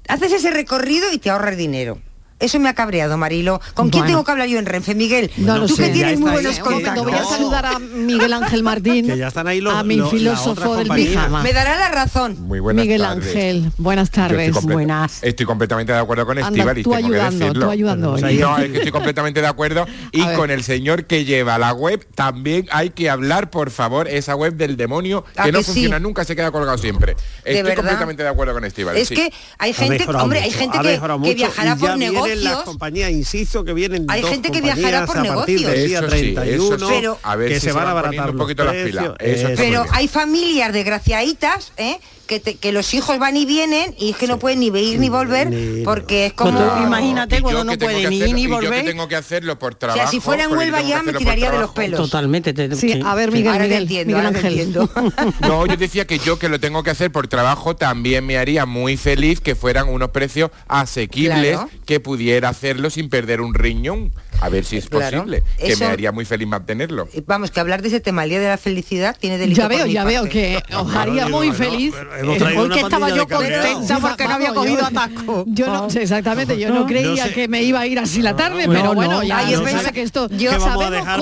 haces 0.08 0.32
ese 0.32 0.50
recorrido 0.50 1.12
y 1.12 1.18
te 1.18 1.30
ahorras 1.30 1.56
dinero. 1.56 1.98
Eso 2.40 2.58
me 2.58 2.68
ha 2.68 2.74
cabreado, 2.74 3.16
Marilo. 3.16 3.60
¿Con 3.74 3.88
quién 3.90 4.02
Bueno. 4.02 4.06
tengo 4.14 4.24
que 4.24 4.30
hablar 4.32 4.48
yo 4.48 4.58
en 4.58 4.66
Renfe, 4.66 4.94
Miguel? 4.94 5.30
No 5.36 5.56
lo 5.56 5.66
Tú 5.66 5.76
sé. 5.76 5.84
que 5.84 5.90
tienes 5.90 6.18
muy 6.18 6.32
buenos 6.32 6.58
contactos. 6.58 7.04
voy 7.04 7.14
a 7.14 7.24
saludar 7.24 7.64
a 7.66 7.78
Miguel 7.78 8.32
Ángel 8.32 8.62
Martín, 8.62 9.06
Que 9.08 9.16
ya 9.16 9.28
están 9.28 9.46
ahí 9.46 9.60
los- 9.60 9.72
a 9.74 9.82
mi 9.84 9.96
los- 9.96 10.10
filósofo 10.10 10.76
del 10.76 10.88
pijama. 10.88 11.42
Me 11.42 11.52
dará 11.52 11.78
la 11.78 11.88
razón. 11.90 12.36
Muy 12.46 12.58
buenas 12.60 12.84
Miguel 12.84 13.00
tardes. 13.02 13.28
Ángel, 13.28 13.70
buenas 13.78 14.08
estoy 14.08 14.22
tardes. 14.24 14.52
comple- 14.52 14.72
Buenas. 14.74 15.22
Estoy 15.22 15.46
completamente 15.46 15.92
de 15.92 15.98
acuerdo 15.98 16.26
con 16.26 16.36
Estíbaliz, 16.38 16.84
tú 16.84 16.90
tengo 16.90 17.08
que 17.08 17.14
ayudando, 17.14 17.38
decirlo. 17.38 17.66
tú 17.66 17.70
ayudando 17.70 18.12
hoy. 18.12 18.20
No, 18.38 18.58
es 18.58 18.70
que 18.70 18.76
estoy 18.78 18.92
completamente 18.92 19.40
de 19.40 19.46
acuerdo. 19.46 19.86
Y 20.12 20.22
con 20.34 20.50
el 20.50 20.62
señor 20.64 21.04
que 21.06 21.24
lleva 21.24 21.56
la 21.58 21.72
web, 21.72 22.04
también 22.14 22.66
hay 22.72 22.90
que 22.90 23.08
hablar, 23.10 23.50
por 23.50 23.70
favor, 23.70 24.06
esa 24.08 24.34
web 24.34 24.54
del 24.54 24.76
demonio 24.76 25.24
¿A 25.36 25.44
que 25.44 25.52
no 25.52 25.58
que 25.58 25.64
sí? 25.64 25.70
funciona 25.72 25.98
nunca, 25.98 26.24
se 26.24 26.34
queda 26.36 26.50
colgado 26.50 26.76
siempre. 26.78 27.12
Estoy 27.44 27.62
verdad? 27.62 27.76
completamente 27.76 28.22
de 28.22 28.28
acuerdo 28.28 28.52
con 28.54 28.64
Estíbaliz. 28.64 29.02
Es 29.02 29.08
sí. 29.08 29.14
que 29.14 29.32
hay 29.58 29.70
Ha 29.70 29.74
gente, 29.74 30.04
hombre, 30.08 30.40
hay 30.40 30.50
gente 30.50 30.78
que, 30.78 30.98
que 31.22 31.34
viajará 31.34 31.74
y 31.74 31.76
por 31.78 31.90
vienen 32.24 32.44
las 32.44 32.52
negocios. 32.52 32.64
compañías, 32.70 33.10
insisto, 33.10 33.64
que 33.64 33.72
vienen 33.74 34.06
Hay 34.08 34.22
dos 34.22 34.30
gente 34.30 34.50
que 34.50 34.60
viajará 34.60 35.06
por 35.06 35.18
a 35.18 35.22
partir 35.24 35.60
del 35.60 35.66
negocios. 35.66 35.86
día 35.88 35.98
Eso 35.98 36.10
sí, 36.10 36.34
31, 36.34 36.64
eso 36.76 36.78
sí. 36.88 36.94
Pero- 36.94 37.18
A 37.22 37.36
ver 37.36 37.48
que 37.48 37.54
si 37.54 37.60
se 37.60 37.66
se 37.66 37.72
van 37.72 37.86
a 37.86 37.90
abaratar 37.90 38.30
un 38.30 38.36
los 38.36 38.44
poquito 38.44 38.64
las 38.64 38.74
pilas. 38.74 39.10
Pero 39.56 39.84
hay 39.92 40.08
familias 40.08 40.72
desgraciaditas, 40.72 41.72
¿eh? 41.76 41.98
Que, 42.26 42.40
te- 42.40 42.54
que 42.56 42.72
los 42.72 42.94
hijos 42.94 43.18
van 43.18 43.36
y 43.36 43.44
vienen 43.44 43.94
y 43.98 44.10
es 44.10 44.16
que 44.16 44.26
no 44.26 44.38
pueden 44.38 44.60
ni 44.60 44.66
ir 44.68 44.98
ni 44.98 45.10
volver 45.10 45.50
Ni- 45.50 45.84
porque 45.84 46.26
es 46.26 46.32
como... 46.32 46.58
imagínate 46.82 47.42
cuando 47.42 47.64
no 47.64 47.72
que 47.72 47.76
tengo 47.78 47.92
puede 47.92 48.04
que 48.04 48.08
ni 48.10 48.16
ir 48.16 48.34
ni 48.34 48.40
y 48.40 48.48
yo 48.48 48.58
que 48.60 48.66
volver. 48.66 48.84
tengo 48.86 49.08
que 49.08 49.16
hacerlo 49.16 49.58
por 49.58 49.74
O 49.74 49.76
trabajo. 49.76 50.00
sea, 50.00 50.10
si 50.10 50.20
fuera 50.20 50.44
en 50.44 50.52
Huelva 50.52 50.80
ya 50.80 51.02
me 51.02 51.12
tiraría 51.12 51.50
de 51.50 51.58
los 51.58 51.70
pelos. 51.72 52.00
Totalmente. 52.00 52.54
te- 52.54 52.74
Sí, 52.76 53.00
a 53.04 53.14
ver. 53.14 53.30
Miguel, 53.30 53.48
Ahora 53.52 53.64
te 53.64 53.68
Miguel, 53.68 53.82
entiendo, 53.82 54.06
Miguel 54.16 54.26
ahora 54.26 54.40
te 54.40 54.46
Ángel. 54.46 54.60
entiendo. 54.60 54.90
No, 55.48 55.66
yo 55.66 55.76
decía 55.76 56.06
que 56.06 56.18
yo 56.18 56.38
que 56.38 56.48
lo 56.48 56.58
tengo 56.58 56.82
que 56.82 56.90
hacer 56.90 57.12
por 57.12 57.28
trabajo 57.28 57.76
también 57.76 58.24
me 58.24 58.38
haría 58.38 58.64
muy 58.64 58.96
feliz 58.96 59.40
que 59.40 59.54
fueran 59.54 59.88
unos 59.88 60.10
precios 60.10 60.50
asequibles 60.68 61.54
Claro. 61.56 61.70
que 61.86 62.00
pudiera 62.00 62.48
hacerlo 62.48 62.88
sin 62.90 63.08
perder 63.10 63.40
un 63.40 63.52
riñón. 63.54 64.12
A 64.40 64.48
ver 64.48 64.64
si 64.64 64.76
es 64.76 64.88
Claro. 64.88 65.18
posible. 65.18 65.42
Que 65.58 65.72
Eso- 65.72 65.84
me 65.84 65.90
haría 65.90 66.12
muy 66.12 66.24
feliz 66.24 66.46
mantenerlo. 66.48 67.08
Vamos, 67.26 67.50
que 67.50 67.60
hablar 67.60 67.80
de 67.82 67.88
ese 67.88 68.00
tema, 68.00 68.24
el 68.24 68.30
Día 68.30 68.40
de 68.40 68.48
la 68.48 68.58
Felicidad, 68.58 69.16
tiene 69.18 69.38
delito 69.38 69.62
Ya 69.62 69.68
por 69.68 69.76
veo, 69.76 69.86
mi 69.86 69.92
ya 69.92 70.04
veo 70.04 70.24
que 70.28 70.62
os 70.76 70.94
haría 70.94 71.28
muy 71.28 71.52
feliz. 71.52 71.94
pero 71.96 72.14
hemos 72.16 72.36
Eh, 72.36 72.38
traído 72.38 72.60
Hoy 72.60 72.66
una 72.66 72.74
que 72.74 72.80
estaba 72.82 73.08
yo 73.10 73.26
contenta 73.28 73.98
porque 74.00 74.24
no 74.24 74.34
había 74.34 74.54
cogido 74.54 74.80
yo- 74.80 74.86
atasco. 74.86 75.44
Yo 75.46 75.66
no, 75.66 75.88
sí, 75.90 75.98
exactamente, 76.00 76.58
yo 76.58 76.70
no 76.70 76.86
creía 76.86 77.08
No 77.24 77.28
sé. 77.28 77.32
que 77.34 77.48
me 77.48 77.62
iba 77.62 77.80
a 77.80 77.86
ir 77.86 77.98
así 77.98 78.20
la 78.22 78.36
tarde, 78.36 78.66
No, 78.66 78.72
pero 78.72 78.84
no, 78.86 78.94
bueno, 78.94 79.12
no, 79.14 79.22
ya 79.22 79.48
yo 79.50 79.62
pensaba- 79.64 79.92
que 79.92 80.02
esto 80.02 80.28
yo- 80.30 80.50
¿Qué 80.50 80.58
vamos 80.58 80.84
a. 80.84 81.14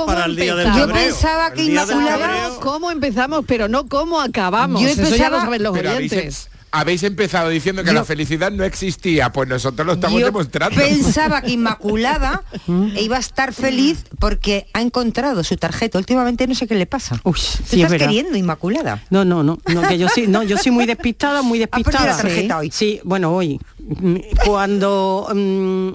Yo 0.78 0.88
pensaba 0.92 1.52
que 1.52 1.64
Inmaculada- 1.64 2.50
cómo 2.60 2.90
empezamos, 2.90 3.44
pero 3.46 3.68
no 3.68 3.86
cómo 3.88 4.20
acabamos. 4.20 4.80
Yo 4.82 4.88
Eso 4.88 4.96
ya 4.96 5.02
lo 5.02 5.08
empezaba- 5.08 5.40
saben 5.42 5.62
los 5.62 5.76
oyentes. 5.76 6.48
Habéis 6.72 7.02
empezado 7.04 7.48
diciendo 7.50 7.82
que 7.82 7.88
Yo- 7.88 7.94
la 7.94 8.04
felicidad 8.04 8.50
no 8.50 8.64
existía, 8.64 9.30
pues 9.30 9.48
nosotros 9.48 9.86
lo 9.86 9.92
estamos 9.92 10.18
Yo 10.18 10.26
demostrando. 10.26 10.76
pensaba 10.80 11.42
que 11.42 11.50
Inmaculada 11.52 12.42
iba 12.98 13.16
a 13.16 13.20
estar 13.20 13.52
feliz 13.52 14.04
porque 14.18 14.66
ha 14.72 14.80
encontrado 14.80 15.44
su 15.44 15.56
tarjeta. 15.56 15.98
Últimamente 15.98 16.46
no 16.46 16.54
sé 16.54 16.66
qué 16.66 16.74
le 16.74 16.86
pasa. 16.86 17.20
Uy, 17.24 17.34
¿Te 17.34 17.40
sí, 17.40 17.82
es 17.82 17.92
estás 17.92 17.92
queriendo, 17.98 18.36
Inmaculada? 18.36 19.02
No, 19.10 19.24
no, 19.24 19.42
no, 19.42 19.58
no, 19.66 19.82
que 19.88 19.98
yo 19.98 20.08
sí, 20.08 20.26
no, 20.26 20.42
yo 20.42 20.56
soy 20.58 20.72
muy 20.72 20.86
despistada, 20.86 21.42
muy 21.42 21.58
despistada. 21.60 22.06
la 22.06 22.16
tarjeta 22.16 22.58
hoy. 22.58 22.70
Sí, 22.72 23.00
bueno, 23.04 23.32
hoy. 23.34 23.60
Mm, 23.78 24.16
Cuando 24.46 25.28
mm, 25.34 25.88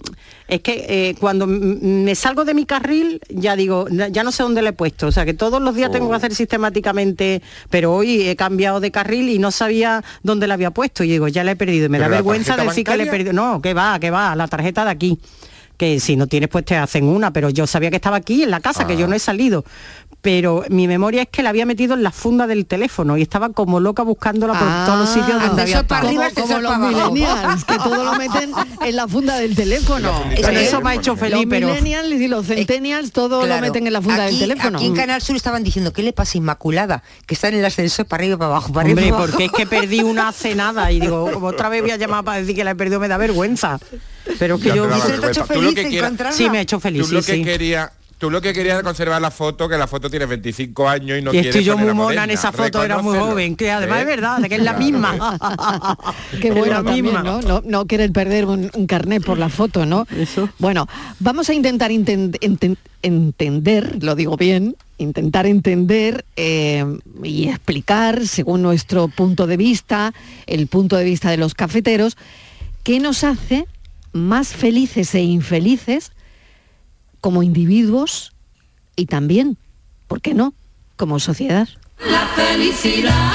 es 0.47 0.61
que 0.61 0.85
eh, 0.87 1.15
cuando 1.19 1.45
me 1.47 2.15
salgo 2.15 2.45
de 2.45 2.53
mi 2.53 2.65
carril, 2.65 3.21
ya 3.29 3.55
digo, 3.55 3.87
ya 3.89 4.23
no 4.23 4.31
sé 4.31 4.43
dónde 4.43 4.61
le 4.61 4.69
he 4.69 4.73
puesto. 4.73 5.07
O 5.07 5.11
sea 5.11 5.25
que 5.25 5.33
todos 5.33 5.61
los 5.61 5.75
días 5.75 5.91
tengo 5.91 6.09
que 6.09 6.15
hacer 6.15 6.33
sistemáticamente, 6.33 7.41
pero 7.69 7.93
hoy 7.93 8.27
he 8.27 8.35
cambiado 8.35 8.79
de 8.79 8.91
carril 8.91 9.29
y 9.29 9.39
no 9.39 9.51
sabía 9.51 10.03
dónde 10.23 10.47
la 10.47 10.53
había 10.53 10.71
puesto. 10.71 11.03
Y 11.03 11.09
digo, 11.09 11.27
ya 11.27 11.43
la 11.43 11.51
he 11.51 11.55
perdido. 11.55 11.87
Y 11.87 11.89
me 11.89 11.99
da 11.99 12.05
¿Pero 12.05 12.11
la 12.11 12.17
vergüenza 12.17 12.55
decir 12.55 12.85
que 12.85 12.97
le 12.97 13.03
he 13.03 13.07
perdido. 13.07 13.33
No, 13.33 13.61
que 13.61 13.73
va, 13.73 13.99
que 13.99 14.09
va, 14.09 14.35
la 14.35 14.47
tarjeta 14.47 14.85
de 14.85 14.91
aquí 14.91 15.19
que 15.77 15.99
si 15.99 16.15
no 16.15 16.27
tienes 16.27 16.49
pues 16.49 16.65
te 16.65 16.75
hacen 16.75 17.05
una, 17.05 17.31
pero 17.31 17.49
yo 17.49 17.67
sabía 17.67 17.91
que 17.91 17.97
estaba 17.97 18.17
aquí 18.17 18.43
en 18.43 18.51
la 18.51 18.59
casa, 18.59 18.87
que 18.87 18.97
yo 18.97 19.07
no 19.07 19.15
he 19.15 19.19
salido. 19.19 19.63
Pero 20.21 20.63
mi 20.69 20.87
memoria 20.87 21.21
es 21.21 21.29
que 21.29 21.43
la 21.43 21.49
había 21.51 21.65
metido 21.65 21.93
en 21.93 22.03
la 22.03 22.11
funda 22.11 22.47
del 22.47 22.65
teléfono 22.65 23.17
y 23.17 23.21
estaba 23.21 23.49
como 23.49 23.79
loca 23.79 24.01
buscándola 24.03 24.53
por 24.53 24.67
Ah, 24.67 24.83
todos 24.85 24.99
los 25.01 25.09
sitios 25.09 25.41
donde 25.41 25.61
había 25.61 25.87
para 25.87 26.07
arriba, 26.07 26.29
como, 26.33 26.47
como 26.47 26.59
los 26.59 26.79
millennials, 26.79 27.63
que 27.63 27.77
todo 27.77 28.03
lo 28.03 28.13
meten 28.15 28.51
en 28.83 28.95
la 28.95 29.07
funda 29.07 29.35
del 29.37 29.55
teléfono. 29.55 30.11
Eso 30.35 30.81
me 30.81 30.89
ha 30.89 30.95
hecho 30.95 31.11
Los 31.11 31.19
feliz, 31.19 31.35
los 31.37 31.45
pero 31.45 31.67
millennials 31.69 32.11
y 32.19 32.27
los 32.27 32.45
centennials 32.47 33.11
todo 33.11 33.41
Claro. 33.41 33.55
lo 33.61 33.67
meten 33.67 33.87
en 33.87 33.93
la 33.93 34.01
funda 34.01 34.25
Aquí- 34.25 34.37
del 34.39 34.49
teléfono. 34.49 34.77
Aquí 34.79 34.87
en 34.87 34.95
Canal 34.95 35.21
Sur 35.21 35.35
estaban 35.35 35.63
diciendo, 35.63 35.93
¿qué 35.93 36.01
le 36.03 36.11
pasa 36.13 36.37
Inmaculada? 36.37 37.03
Que 37.25 37.35
está 37.35 37.47
en 37.49 37.55
el 37.55 37.65
ascensor 37.65 38.05
para 38.07 38.21
arriba 38.21 38.35
y 38.35 38.37
para 38.39 38.49
abajo, 38.51 38.73
para 38.73 38.81
arriba 38.89 39.01
Hombre, 39.01 39.07
y 39.07 39.11
para 39.11 39.23
abajo. 39.23 39.31
porque 39.31 39.45
es 39.45 39.51
que 39.51 39.65
perdí 39.67 40.01
una 40.01 40.27
hace 40.29 40.55
nada 40.55 40.91
y 40.91 40.99
digo, 40.99 41.31
como 41.31 41.47
otra 41.47 41.69
vez 41.69 41.83
voy 41.83 41.91
a 41.91 41.97
llamar 41.97 42.23
para 42.25 42.39
decir 42.39 42.55
que 42.55 42.63
la 42.63 42.71
he 42.71 42.75
perdido, 42.75 42.99
me 42.99 43.07
da 43.07 43.17
vergüenza. 43.17 43.79
Pero 44.39 44.55
es 44.55 44.61
que 44.61 44.69
Ya 44.69 44.75
yo... 44.75 44.83
te 44.83 44.89
daba 44.89 44.97
¿Y 44.97 45.01
se 45.07 45.17
te 45.21 45.39
lo 45.39 45.45
feliz 45.45 45.75
que 45.75 45.87
quieras- 45.87 46.07
encontrarla? 46.09 46.35
Sí, 46.37 46.49
me 46.49 46.57
ha 46.57 46.61
hecho 46.61 46.79
feliz, 46.81 47.07
Tú 47.07 47.13
lo 47.13 47.21
sí, 47.21 47.31
que 47.31 47.37
sí. 47.37 47.43
quería 47.45 47.91
Tú 48.17 48.31
lo 48.31 48.41
que 48.41 48.51
querías 48.51 48.73
era 48.75 48.83
conservar 48.83 49.21
la 49.21 49.29
foto, 49.29 49.69
que 49.69 49.77
la 49.77 49.85
foto 49.85 50.09
tiene 50.09 50.25
25 50.25 50.89
años 50.89 51.19
y 51.19 51.21
no 51.21 51.29
y 51.29 51.33
quieres 51.33 51.49
estoy 51.55 51.63
yo 51.63 51.77
muy 51.77 51.93
mona 51.93 52.23
en 52.23 52.31
esa 52.31 52.51
foto, 52.51 52.83
era 52.83 52.99
muy 52.99 53.15
joven, 53.17 53.55
que 53.55 53.69
además 53.69 53.99
¿Eh? 53.99 54.01
es 54.01 54.07
verdad, 54.07 54.39
de 54.39 54.49
que 54.49 54.55
es 54.55 54.63
la 54.63 54.73
misma. 54.73 55.37
Qué 56.41 56.51
bueno 56.51 56.83
también, 56.83 57.05
misma. 57.05 57.21
¿no? 57.21 57.41
¿no? 57.41 57.61
No 57.63 57.85
querer 57.85 58.11
perder 58.11 58.45
un, 58.45 58.71
un 58.73 58.87
carnet 58.87 59.23
por 59.23 59.37
la 59.37 59.49
foto, 59.49 59.85
¿no? 59.85 60.07
Eso. 60.17 60.49
Bueno, 60.57 60.87
vamos 61.19 61.49
a 61.49 61.53
intentar 61.53 61.91
inten- 61.91 62.37
enten- 62.39 62.77
entender, 63.03 64.03
lo 64.03 64.15
digo 64.15 64.35
bien, 64.35 64.75
intentar 64.97 65.45
entender 65.45 66.25
eh, 66.37 66.85
y 67.21 67.49
explicar, 67.49 68.25
según 68.25 68.63
nuestro 68.63 69.09
punto 69.09 69.45
de 69.45 69.57
vista, 69.57 70.13
el 70.47 70.65
punto 70.65 70.95
de 70.95 71.03
vista 71.03 71.29
de 71.29 71.37
los 71.37 71.53
cafeteros, 71.53 72.17
¿qué 72.83 72.99
nos 72.99 73.23
hace 73.23 73.67
más 74.11 74.47
felices 74.49 75.13
e 75.13 75.21
infelices 75.21 76.11
como 77.27 77.43
individuos 77.43 78.31
y 78.95 79.07
también, 79.07 79.57
¿por 80.07 80.21
qué 80.21 80.33
no?, 80.33 80.53
como 80.95 81.19
sociedad. 81.19 81.67
La 82.09 82.25
felicidad. 82.27 83.33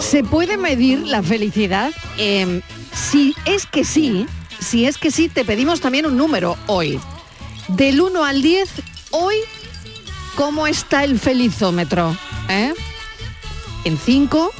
¿Se 0.00 0.24
puede 0.24 0.56
medir 0.56 1.00
la 1.00 1.22
felicidad? 1.22 1.92
Em, 2.16 2.62
si 2.94 3.34
es 3.44 3.66
que 3.66 3.84
sí, 3.84 4.24
si 4.60 4.86
es 4.86 4.96
que 4.96 5.10
sí, 5.10 5.28
te 5.28 5.44
pedimos 5.44 5.82
también 5.82 6.06
un 6.06 6.16
número 6.16 6.56
hoy. 6.68 6.98
Del 7.68 8.00
1 8.00 8.24
al 8.24 8.40
10, 8.40 8.70
hoy, 9.10 9.34
¿cómo 10.36 10.66
está 10.66 11.04
el 11.04 11.18
felizómetro? 11.18 12.16
¿Eh? 12.48 12.72
¿En 13.84 13.98
5? 13.98 14.52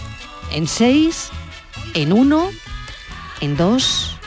¿En 0.51 0.69
6? 0.69 1.31
¿En 1.95 2.12
1? 2.12 2.51
¿En 3.41 3.57
2? 3.57 4.19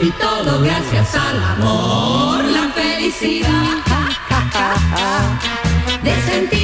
Y 0.00 0.10
todo 0.12 0.60
gracias 0.60 1.14
al 1.14 1.42
amor, 1.42 2.42
la 2.44 2.70
felicidad. 2.70 3.50
De 6.02 6.22
sentir 6.22 6.63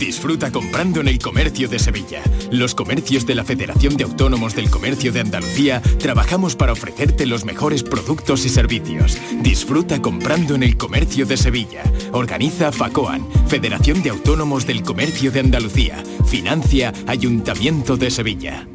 Disfruta 0.00 0.50
comprando 0.50 1.02
en 1.02 1.08
el 1.08 1.18
comercio 1.18 1.68
de 1.68 1.78
Sevilla. 1.78 2.22
Los 2.50 2.74
comercios 2.74 3.26
de 3.26 3.34
la 3.34 3.44
Federación 3.44 3.98
de 3.98 4.04
Autónomos 4.04 4.56
del 4.56 4.70
Comercio 4.70 5.12
de 5.12 5.20
Andalucía 5.20 5.82
trabajamos 5.98 6.56
para 6.56 6.72
ofrecerte 6.72 7.26
los 7.26 7.44
mejores 7.44 7.82
productos 7.82 8.46
y 8.46 8.48
servicios. 8.48 9.18
Disfruta 9.42 10.00
comprando 10.00 10.54
en 10.54 10.62
el 10.62 10.78
comercio 10.78 11.26
de 11.26 11.36
Sevilla. 11.36 11.82
Organiza 12.12 12.72
FACOAN, 12.72 13.28
Federación 13.46 14.02
de 14.02 14.08
Autónomos 14.08 14.66
del 14.66 14.82
Comercio 14.82 15.30
de 15.32 15.40
Andalucía. 15.40 16.02
Financia 16.26 16.94
Ayuntamiento 17.06 17.98
de 17.98 18.10
Sevilla. 18.10 18.66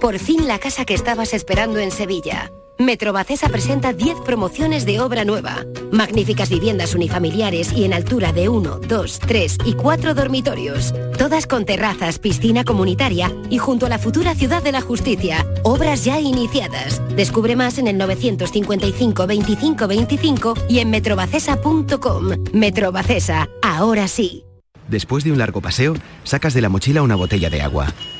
Por 0.00 0.18
fin 0.18 0.48
la 0.48 0.58
casa 0.58 0.86
que 0.86 0.94
estabas 0.94 1.34
esperando 1.34 1.78
en 1.80 1.90
Sevilla. 1.90 2.50
Metrobacesa 2.80 3.50
presenta 3.50 3.92
10 3.92 4.22
promociones 4.24 4.86
de 4.86 5.00
obra 5.00 5.26
nueva. 5.26 5.66
Magníficas 5.92 6.48
viviendas 6.48 6.94
unifamiliares 6.94 7.72
y 7.72 7.84
en 7.84 7.92
altura 7.92 8.32
de 8.32 8.48
1, 8.48 8.80
2, 8.88 9.18
3 9.18 9.58
y 9.66 9.74
4 9.74 10.14
dormitorios. 10.14 10.94
Todas 11.18 11.46
con 11.46 11.66
terrazas, 11.66 12.18
piscina 12.18 12.64
comunitaria 12.64 13.30
y 13.50 13.58
junto 13.58 13.84
a 13.84 13.90
la 13.90 13.98
futura 13.98 14.34
Ciudad 14.34 14.62
de 14.62 14.72
la 14.72 14.80
Justicia. 14.80 15.44
Obras 15.62 16.06
ya 16.06 16.20
iniciadas. 16.20 17.02
Descubre 17.14 17.54
más 17.54 17.76
en 17.76 17.86
el 17.86 17.98
955 17.98 19.26
25 19.26 19.86
25 19.86 20.54
y 20.70 20.78
en 20.78 20.88
metrobacesa.com. 20.88 22.30
Metrobacesa, 22.54 23.50
ahora 23.60 24.08
sí. 24.08 24.46
Después 24.88 25.22
de 25.22 25.32
un 25.32 25.38
largo 25.38 25.60
paseo, 25.60 25.96
sacas 26.24 26.54
de 26.54 26.62
la 26.62 26.70
mochila 26.70 27.02
una 27.02 27.14
botella 27.14 27.50
de 27.50 27.60
agua. 27.60 27.92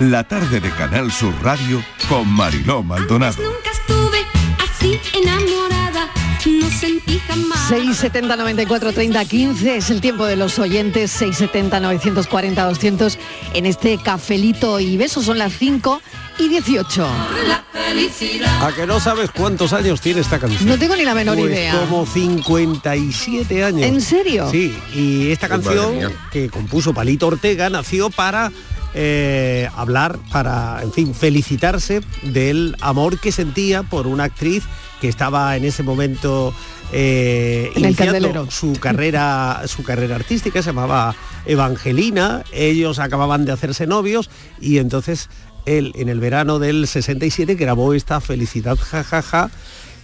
La 0.00 0.22
tarde 0.22 0.60
de 0.60 0.70
Canal 0.70 1.10
Sur 1.10 1.34
Radio 1.42 1.82
con 2.08 2.28
Mariló 2.28 2.84
Maldonado. 2.84 3.42
Nunca 3.42 3.72
estuve 3.72 4.24
así 4.64 5.00
enamorada, 5.12 6.08
no 6.46 6.70
sentí 6.70 7.18
jamás. 7.26 7.68
670 7.68 8.36
94 8.36 8.92
30 8.92 9.24
15 9.24 9.76
es 9.76 9.90
el 9.90 10.00
tiempo 10.00 10.24
de 10.24 10.36
los 10.36 10.56
oyentes 10.60 11.10
670 11.10 11.80
940 11.80 12.64
200 12.64 13.18
en 13.54 13.66
este 13.66 13.98
cafelito 13.98 14.78
y 14.78 14.96
besos 14.96 15.24
son 15.24 15.36
las 15.36 15.52
5 15.54 16.00
y 16.38 16.48
18 16.48 17.08
La 17.48 17.64
felicidad. 17.72 18.64
¿A 18.64 18.72
que 18.72 18.86
no 18.86 19.00
sabes 19.00 19.32
cuántos 19.32 19.72
años 19.72 20.00
tiene 20.00 20.20
esta 20.20 20.38
canción? 20.38 20.68
No 20.68 20.78
tengo 20.78 20.94
ni 20.94 21.04
la 21.04 21.14
menor 21.14 21.36
Pues 21.36 21.50
idea. 21.50 21.72
Como 21.80 22.06
57 22.06 23.64
años. 23.64 23.82
¿En 23.82 24.00
serio? 24.00 24.48
Sí, 24.48 24.78
y 24.94 25.32
esta 25.32 25.48
Madre 25.48 25.64
canción 25.64 26.12
que 26.30 26.48
compuso 26.50 26.94
Palito 26.94 27.26
Ortega 27.26 27.68
nació 27.68 28.10
para 28.10 28.52
eh, 29.00 29.68
hablar, 29.76 30.18
para, 30.32 30.80
en 30.82 30.92
fin, 30.92 31.14
felicitarse 31.14 32.00
del 32.24 32.74
amor 32.80 33.20
que 33.20 33.30
sentía 33.30 33.84
por 33.84 34.08
una 34.08 34.24
actriz 34.24 34.64
que 35.00 35.06
estaba 35.08 35.56
en 35.56 35.64
ese 35.64 35.84
momento 35.84 36.52
eh, 36.92 37.70
En 37.76 37.84
iniciando 37.84 38.50
su 38.50 38.72
carrera, 38.80 39.62
su 39.66 39.84
carrera 39.84 40.16
artística, 40.16 40.60
se 40.62 40.70
llamaba 40.70 41.14
Evangelina, 41.46 42.42
ellos 42.52 42.98
acababan 42.98 43.44
de 43.44 43.52
hacerse 43.52 43.86
novios 43.86 44.30
y 44.60 44.78
entonces 44.78 45.28
él 45.66 45.92
en 45.96 46.08
el 46.08 46.18
verano 46.18 46.58
del 46.58 46.86
67 46.88 47.54
grabó 47.54 47.94
esta 47.94 48.20
Felicidad 48.20 48.76
jajaja 48.76 49.50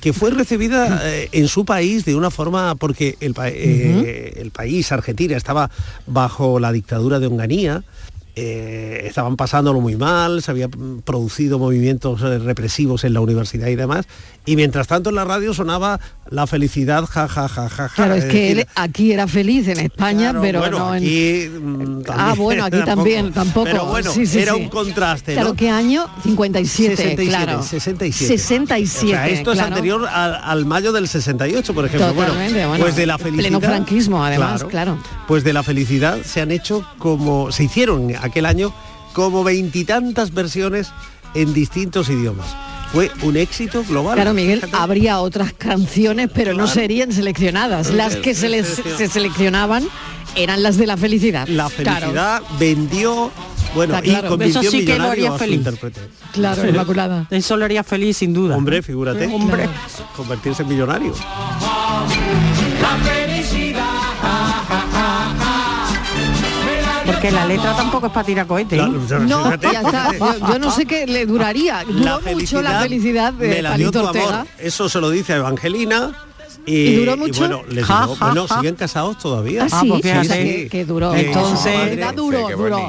que 0.00 0.12
fue 0.12 0.30
recibida 0.30 1.00
eh, 1.04 1.30
en 1.32 1.48
su 1.48 1.64
país 1.64 2.04
de 2.04 2.14
una 2.14 2.30
forma 2.30 2.74
porque 2.74 3.16
el, 3.20 3.32
pa- 3.32 3.48
eh, 3.48 4.34
el 4.36 4.50
país 4.50 4.92
Argentina 4.92 5.34
estaba 5.36 5.70
bajo 6.06 6.60
la 6.60 6.70
dictadura 6.72 7.18
de 7.18 7.26
Onganía 7.26 7.82
eh, 8.36 9.02
estaban 9.04 9.36
pasándolo 9.36 9.80
muy 9.80 9.96
mal, 9.96 10.42
se 10.42 10.50
habían 10.50 10.70
producido 11.04 11.58
movimientos 11.58 12.20
eh, 12.22 12.38
represivos 12.38 13.04
en 13.04 13.14
la 13.14 13.20
universidad 13.20 13.68
y 13.68 13.76
demás, 13.76 14.06
y 14.46 14.56
mientras 14.56 14.86
tanto 14.88 15.10
en 15.10 15.16
la 15.16 15.24
radio 15.24 15.54
sonaba 15.54 16.00
la 16.30 16.46
felicidad, 16.46 17.04
ja, 17.06 17.28
ja, 17.28 17.48
ja, 17.48 17.68
ja, 17.68 17.88
ja. 17.88 17.94
Claro, 17.94 18.14
es 18.14 18.24
que 18.24 18.40
decir, 18.40 18.58
él 18.60 18.66
aquí 18.74 19.12
era 19.12 19.26
feliz 19.28 19.68
en 19.68 19.80
España, 19.80 20.30
claro, 20.30 20.40
pero 20.42 20.58
bueno, 20.60 20.78
no 20.80 20.94
en... 20.94 21.02
aquí, 21.02 21.48
mm, 21.48 22.02
Ah, 22.08 22.34
bueno, 22.36 22.64
aquí 22.64 22.78
también, 22.84 23.32
tampoco. 23.32 23.64
Pero 23.66 23.86
bueno, 23.86 24.10
Sí, 24.12 24.26
sí, 24.26 24.40
era 24.40 24.54
sí. 24.54 24.60
un 24.62 24.68
contraste, 24.68 25.34
Claro, 25.34 25.50
¿no? 25.50 25.54
¿qué 25.54 25.70
año? 25.70 26.06
57, 26.24 26.96
67, 26.96 27.28
claro. 27.28 27.62
67. 27.62 28.36
67, 28.38 29.06
O 29.06 29.10
sea, 29.10 29.28
esto 29.28 29.52
es 29.52 29.58
anterior 29.60 30.06
al, 30.08 30.34
al 30.42 30.64
mayo 30.66 30.92
del 30.92 31.08
68, 31.08 31.72
por 31.74 31.86
ejemplo. 31.86 32.12
Bueno, 32.14 32.34
pues 32.78 32.96
de 32.96 33.06
la 33.06 33.16
pleno 33.18 33.36
felicidad. 33.36 33.60
franquismo, 33.60 34.24
además, 34.24 34.64
claro. 34.64 34.98
Pues 35.28 35.44
de 35.44 35.52
la 35.52 35.62
felicidad 35.62 36.18
se 36.24 36.40
han 36.40 36.50
hecho 36.50 36.84
como, 36.98 37.50
se 37.52 37.64
hicieron 37.64 38.14
aquel 38.24 38.46
año 38.46 38.72
como 39.12 39.44
veintitantas 39.44 40.32
versiones 40.34 40.90
en 41.34 41.52
distintos 41.54 42.08
idiomas. 42.08 42.46
Fue 42.92 43.10
un 43.22 43.36
éxito 43.36 43.82
global. 43.88 44.14
Claro, 44.14 44.34
Miguel, 44.34 44.60
Fíjate. 44.60 44.76
habría 44.80 45.18
otras 45.20 45.52
canciones, 45.52 46.30
pero 46.32 46.54
no 46.54 46.66
serían 46.68 47.12
seleccionadas. 47.12 47.90
Las 47.90 48.16
que 48.16 48.34
se, 48.34 48.48
les, 48.48 48.66
se 48.96 49.08
seleccionaban 49.08 49.84
eran 50.36 50.62
las 50.62 50.76
de 50.76 50.86
la 50.86 50.96
felicidad. 50.96 51.48
La 51.48 51.68
Claro. 51.70 52.00
felicidad 52.00 52.42
vendió, 52.60 53.32
bueno, 53.74 53.94
Está 53.96 54.06
y 54.06 54.10
claro. 54.10 54.28
convirtió 54.28 54.60
Eso 54.60 54.70
sí 54.70 54.84
que 54.84 54.96
lo 54.98 55.10
haría 55.10 55.32
feliz. 55.32 55.56
intérprete. 55.58 56.00
Claro, 56.32 56.62
Sí. 56.62 56.68
Inmaculada. 56.68 57.26
Eso 57.30 57.56
lo 57.56 57.64
haría 57.64 57.82
feliz 57.82 58.16
sin 58.16 58.32
duda. 58.32 58.56
Hombre, 58.56 58.80
figúrate. 58.82 59.26
Hombre. 59.26 59.68
Convertirse 60.16 60.62
en 60.62 60.68
millonario. 60.68 61.14
Porque 67.24 67.36
la 67.36 67.46
letra 67.46 67.74
tampoco 67.74 68.06
es 68.08 68.12
para 68.12 68.26
tirar 68.26 68.46
cohetes. 68.46 68.78
¿eh? 68.78 69.18
No, 69.20 69.56
ya 69.56 69.80
está. 69.80 70.12
Yo, 70.12 70.46
yo 70.46 70.58
no 70.58 70.70
sé 70.70 70.84
qué 70.84 71.06
le 71.06 71.24
duraría. 71.24 71.82
Duró 71.84 72.20
mucho 72.20 72.60
la 72.60 72.80
felicidad 72.80 73.32
de 73.32 73.48
me 73.48 73.62
la 73.62 73.76
dio 73.78 73.90
Palito 73.90 74.12
tu 74.12 74.18
amor. 74.18 74.34
Ortega. 74.34 74.46
Eso 74.58 74.88
se 74.90 75.00
lo 75.00 75.08
dice 75.08 75.32
a 75.32 75.36
Evangelina. 75.36 76.12
Y, 76.66 76.73
¿Y 76.76 76.97
duró 76.97 77.16
mucho? 77.16 77.40
bueno, 77.40 77.62
les 77.68 77.85
Ja, 77.85 78.02
duró- 78.06 78.14
ja, 78.16 78.26
bueno, 78.26 78.47
ja. 78.49 78.56
siguen 78.56 78.75
casados 78.75 79.18
todavía. 79.18 79.66
Ah, 79.71 79.80
sí, 79.80 79.88
pues 79.88 80.02
fíjate. 80.02 80.28
que- 80.28 80.68
que 80.71 80.85
duró. 80.85 81.14
Eh, 81.14 81.26
Entonces- 81.26 81.99
La 81.99 82.12
duró. 82.12 82.47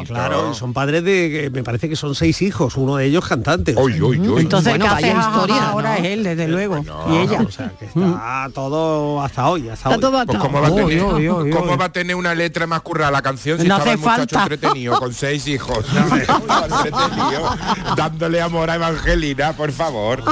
Claro, 0.08 0.53
son 0.53 0.72
padres 0.74 1.03
de, 1.03 1.50
me 1.53 1.63
parece 1.63 1.89
que 1.89 1.96
son 1.96 2.15
seis 2.15 2.41
hijos, 2.41 2.75
uno 2.77 2.96
de 2.96 3.05
ellos 3.05 3.27
cantante. 3.27 3.72
Entonces, 3.77 4.72
Bueno, 4.72 4.86
¿qué 4.86 4.91
hace 4.91 5.01
vaya 5.01 5.15
Ja, 5.15 5.22
ja, 5.22 5.22
ja, 5.24 5.36
historia, 5.36 5.70
ahora 5.70 5.89
¿no? 5.89 5.96
es 5.98 6.05
él, 6.12 6.24
desde 6.24 6.48
luego. 6.48 6.84
No, 6.84 7.13
y 7.13 7.17
ella. 7.17 7.41
O 7.46 7.51
sea, 7.51 7.72
que 7.77 7.86
está 7.86 8.50
todo 8.53 9.22
hasta 9.22 9.50
hoy, 9.50 9.67
hasta 9.70 9.89
Está 9.89 9.96
hoy. 9.96 10.00
todo 10.13 10.25
Pues. 10.25 10.38
¿cómo 10.39 10.62
va, 10.62 10.67
a 10.67 10.72
tener, 10.75 10.86
uy, 11.03 11.29
uy, 11.29 11.50
cómo 11.51 11.72
uy. 11.72 11.77
va 11.77 11.86
a 11.86 11.91
tener 11.91 12.15
una 12.15 12.34
letra 12.34 12.65
más 12.67 12.82
currada 12.82 13.12
la 13.12 13.22
canción 13.22 13.60
si 13.60 13.67
No 13.67 13.75
estaba 13.75 13.91
hace 13.91 13.91
el 13.94 14.00
muchacho 14.00 14.36
falta. 14.39 14.53
entretenido 14.55 15.00
con 15.00 15.13
seis 15.13 15.48
hijos? 15.48 15.86
entretenido, 15.96 17.55
dándole 17.96 18.41
amor 18.41 18.70
a 18.70 18.75
Evangelina, 18.75 19.53
por 19.53 19.72
favor. 19.72 20.24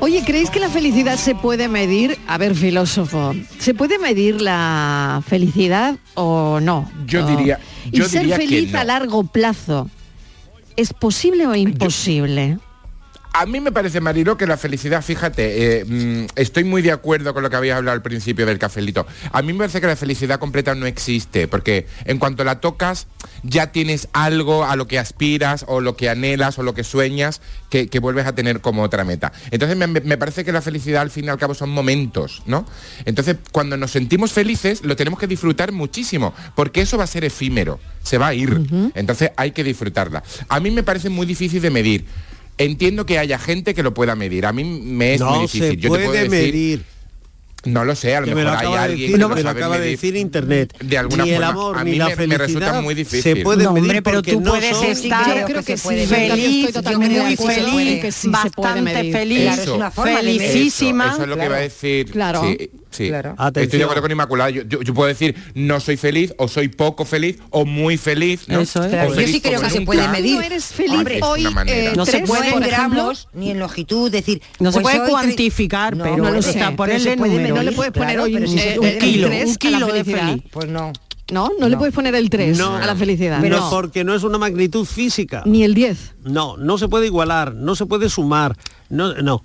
Oye, 0.00 0.22
¿creéis 0.24 0.50
que 0.50 0.60
la 0.60 0.68
felicidad 0.68 1.16
se 1.16 1.34
puede 1.34 1.68
medir? 1.68 2.18
A 2.26 2.38
ver, 2.38 2.53
filósofo, 2.54 3.34
¿se 3.58 3.74
puede 3.74 3.98
medir 3.98 4.40
la 4.40 5.22
felicidad 5.26 5.96
o 6.14 6.58
no? 6.60 6.90
Yo 7.06 7.26
diría- 7.26 7.58
¿Y 7.92 8.00
ser 8.08 8.22
diría 8.22 8.38
que 8.38 8.46
feliz 8.46 8.72
no. 8.72 8.78
a 8.80 8.84
largo 8.84 9.24
plazo 9.24 9.88
es 10.76 10.92
posible 10.92 11.46
o 11.46 11.54
imposible? 11.54 12.58
A 13.36 13.46
mí 13.46 13.60
me 13.60 13.72
parece, 13.72 14.00
Marilo, 14.00 14.36
que 14.36 14.46
la 14.46 14.56
felicidad, 14.56 15.02
fíjate, 15.02 15.80
eh, 15.80 15.84
mm, 15.84 16.26
estoy 16.36 16.62
muy 16.62 16.82
de 16.82 16.92
acuerdo 16.92 17.34
con 17.34 17.42
lo 17.42 17.50
que 17.50 17.56
habías 17.56 17.78
hablado 17.78 17.96
al 17.96 18.00
principio 18.00 18.46
del 18.46 18.60
cafelito. 18.60 19.08
A 19.32 19.42
mí 19.42 19.52
me 19.52 19.58
parece 19.58 19.80
que 19.80 19.88
la 19.88 19.96
felicidad 19.96 20.38
completa 20.38 20.76
no 20.76 20.86
existe, 20.86 21.48
porque 21.48 21.88
en 22.04 22.18
cuanto 22.20 22.44
la 22.44 22.60
tocas, 22.60 23.08
ya 23.42 23.72
tienes 23.72 24.06
algo 24.12 24.64
a 24.64 24.76
lo 24.76 24.86
que 24.86 25.00
aspiras, 25.00 25.64
o 25.66 25.80
lo 25.80 25.96
que 25.96 26.08
anhelas, 26.08 26.60
o 26.60 26.62
lo 26.62 26.74
que 26.74 26.84
sueñas, 26.84 27.40
que, 27.70 27.88
que 27.88 27.98
vuelves 27.98 28.24
a 28.26 28.36
tener 28.36 28.60
como 28.60 28.84
otra 28.84 29.02
meta. 29.02 29.32
Entonces 29.50 29.76
me, 29.76 29.88
me 29.88 30.16
parece 30.16 30.44
que 30.44 30.52
la 30.52 30.62
felicidad 30.62 31.02
al 31.02 31.10
fin 31.10 31.24
y 31.24 31.28
al 31.28 31.36
cabo 31.36 31.54
son 31.54 31.70
momentos, 31.70 32.44
¿no? 32.46 32.64
Entonces, 33.04 33.38
cuando 33.50 33.76
nos 33.76 33.90
sentimos 33.90 34.32
felices, 34.32 34.84
lo 34.84 34.94
tenemos 34.94 35.18
que 35.18 35.26
disfrutar 35.26 35.72
muchísimo, 35.72 36.32
porque 36.54 36.82
eso 36.82 36.98
va 36.98 37.02
a 37.02 37.08
ser 37.08 37.24
efímero, 37.24 37.80
se 38.00 38.16
va 38.16 38.28
a 38.28 38.34
ir. 38.34 38.60
Entonces 38.94 39.32
hay 39.36 39.50
que 39.50 39.64
disfrutarla. 39.64 40.22
A 40.48 40.60
mí 40.60 40.70
me 40.70 40.84
parece 40.84 41.08
muy 41.08 41.26
difícil 41.26 41.60
de 41.60 41.70
medir. 41.70 42.04
Entiendo 42.58 43.04
que 43.06 43.18
haya 43.18 43.38
gente 43.38 43.74
que 43.74 43.82
lo 43.82 43.94
pueda 43.94 44.14
medir. 44.14 44.46
A 44.46 44.52
mí 44.52 44.62
me 44.64 45.14
es 45.14 45.20
muy 45.20 45.30
no 45.32 45.40
difícil. 45.42 45.68
se 45.70 45.76
Yo 45.76 45.82
te 45.82 45.88
puede 45.88 46.04
puedo 46.06 46.20
decir, 46.22 46.30
medir. 46.30 46.82
no 47.64 47.84
lo 47.84 47.96
sé, 47.96 48.14
a 48.14 48.20
lo 48.20 48.26
Que 48.26 48.34
me 48.34 48.44
mejor 48.44 48.62
lo 48.62 48.68
hay 48.68 48.76
alguien 48.76 48.98
decir, 49.00 49.14
que 49.14 49.18
lo 49.20 49.28
me 49.28 49.42
lo 49.42 49.50
acaba 49.50 49.78
de 49.78 49.90
decir 49.90 50.14
internet. 50.16 50.76
De 50.80 50.98
alguna 50.98 51.24
ni 51.24 51.30
el 51.30 51.36
forma, 51.36 51.48
amor 51.50 51.78
a 51.78 51.84
ni 51.84 51.90
mí 51.92 51.96
la 51.96 52.14
me- 52.14 52.38
resulta 52.38 52.80
muy 52.80 52.94
difícil. 52.94 53.22
se 53.22 53.36
puede 53.42 53.64
No, 53.64 53.72
medir 53.72 53.82
hombre, 53.88 54.02
pero 54.02 54.22
tú 54.22 54.40
no 54.40 54.50
puedes 54.50 54.76
son- 54.76 54.86
estar 54.86 55.40
yo 55.40 55.46
creo 55.46 55.62
que 55.64 55.76
sí, 55.76 55.88
yo 55.96 56.06
feliz, 56.06 56.66
estoy 56.66 56.72
totalmente 56.72 57.20
muy 57.22 57.36
feliz, 57.36 57.88
en 57.88 58.00
que 58.02 58.12
sí 58.12 58.20
se 58.20 58.50
puede 58.50 58.68
bastante 58.74 58.82
medir. 58.82 59.12
feliz, 59.12 59.42
Claro, 59.42 59.62
es 59.62 59.68
una 59.68 59.90
forma 59.90 60.16
de 60.18 60.22
medir. 60.22 60.40
felicísima. 60.42 61.04
Eso, 61.06 61.14
eso 61.14 61.22
es 61.24 61.28
lo 61.28 61.36
que 61.36 61.48
va 61.48 61.56
a 61.56 61.60
decir. 61.60 62.10
Claro. 62.12 62.42
Sí, 62.44 62.70
sí. 62.94 63.08
Claro. 63.08 63.34
Estoy 63.54 63.78
de 63.78 63.82
acuerdo 63.84 64.02
con 64.02 64.10
Inmaculada. 64.10 64.50
Yo, 64.50 64.62
yo- 64.62 64.82
yo 64.82 64.94
puedo 64.94 65.08
decir 65.08 65.34
no 65.54 65.80
soy 65.80 65.96
feliz, 65.96 66.32
o 66.38 66.48
soy 66.48 66.68
poco 66.68 67.04
feliz, 67.04 67.38
o 67.50 67.64
muy 67.64 67.96
feliz. 67.96 68.48
¿no? 68.48 68.60
Eso 68.60 68.84
es. 68.84 68.92
Yo 68.92 69.26
sí 69.26 69.40
creo 69.40 69.60
que 69.60 69.70
se 69.70 69.80
puede 69.82 70.06
medir. 70.08 70.36
No 70.36 70.42
eres 70.42 70.64
feliz 70.66 70.92
Hombre, 70.92 71.20
hoy, 71.22 71.46
eh, 71.66 71.92
No 71.96 72.06
se 72.06 72.20
puede 72.20 72.48
en 72.48 72.62
ejemplo. 72.62 72.68
gramos 72.68 73.28
ni 73.32 73.50
en 73.50 73.58
longitud, 73.58 74.10
decir 74.10 74.40
No 74.60 74.70
se 74.72 74.80
pues 74.80 74.96
puede 74.96 75.10
cuantificar, 75.10 75.96
pero 75.96 76.16
no 76.16 76.30
lo 76.30 76.42
sé, 76.42 76.58
ponerle 76.76 77.10
se 77.10 77.16
puede- 77.16 77.32
números. 77.34 77.56
no 77.58 77.62
le 77.62 77.72
puedes 77.72 77.92
poner 77.92 78.18
hoy 78.20 78.46
si 78.48 78.58
eh, 78.58 78.98
kilo, 79.00 79.28
un 79.28 79.54
kilo 79.56 79.86
de 79.88 80.04
feliz. 80.04 80.42
Pues 80.50 80.68
no. 80.68 80.92
No, 81.32 81.50
no, 81.58 81.70
le 81.70 81.78
puedes 81.78 81.94
poner 81.94 82.14
el 82.14 82.28
3 82.28 82.58
No, 82.58 82.76
a 82.76 82.84
la 82.84 82.94
felicidad. 82.94 83.38
Pero 83.40 83.58
no. 83.58 83.70
porque 83.70 84.04
no 84.04 84.14
es 84.14 84.22
una 84.24 84.36
magnitud 84.36 84.84
física. 84.84 85.42
Ni 85.46 85.64
el 85.64 85.72
10. 85.74 86.14
No, 86.22 86.58
no 86.58 86.76
se 86.76 86.86
puede 86.86 87.06
igualar, 87.06 87.54
no 87.54 87.74
se 87.74 87.86
puede 87.86 88.10
sumar. 88.10 88.56
No, 88.90 89.14
no. 89.14 89.42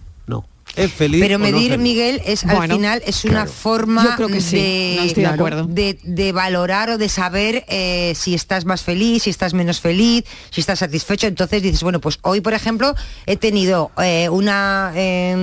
Es 0.76 0.94
feliz. 0.94 1.20
Pero 1.22 1.36
o 1.36 1.40
no 1.40 1.46
medir, 1.46 1.72
feliz. 1.72 1.80
Miguel, 1.84 2.22
es 2.26 2.44
al 2.46 2.56
Bueno, 2.56 2.76
final 2.76 3.02
es 3.06 3.24
una 3.26 3.34
claro. 3.44 3.52
forma 3.52 4.04
Yo 4.04 4.16
creo 4.16 4.28
que 4.30 4.40
sí, 4.42 4.56
de, 4.58 4.94
no 4.98 5.04
estoy 5.04 5.24
de 5.24 5.30
acuerdo. 5.30 5.64
de, 5.66 6.00
de 6.04 6.32
valorar 6.32 6.90
o 6.92 6.98
de 6.98 7.10
saber 7.10 7.66
eh, 7.68 8.14
si 8.16 8.34
estás 8.36 8.66
más 8.66 8.82
feliz, 8.84 9.24
si 9.24 9.30
estás 9.30 9.54
menos 9.54 9.82
feliz, 9.82 10.24
si 10.52 10.62
estás 10.62 10.80
satisfecho. 10.80 11.28
Entonces 11.28 11.62
dices, 11.62 11.84
bueno, 11.84 12.00
pues 12.00 12.20
hoy, 12.22 12.40
por 12.42 12.54
ejemplo, 12.54 12.96
he 13.26 13.36
tenido 13.36 13.92
eh, 14.02 14.30
una 14.30 14.92
eh, 14.96 15.34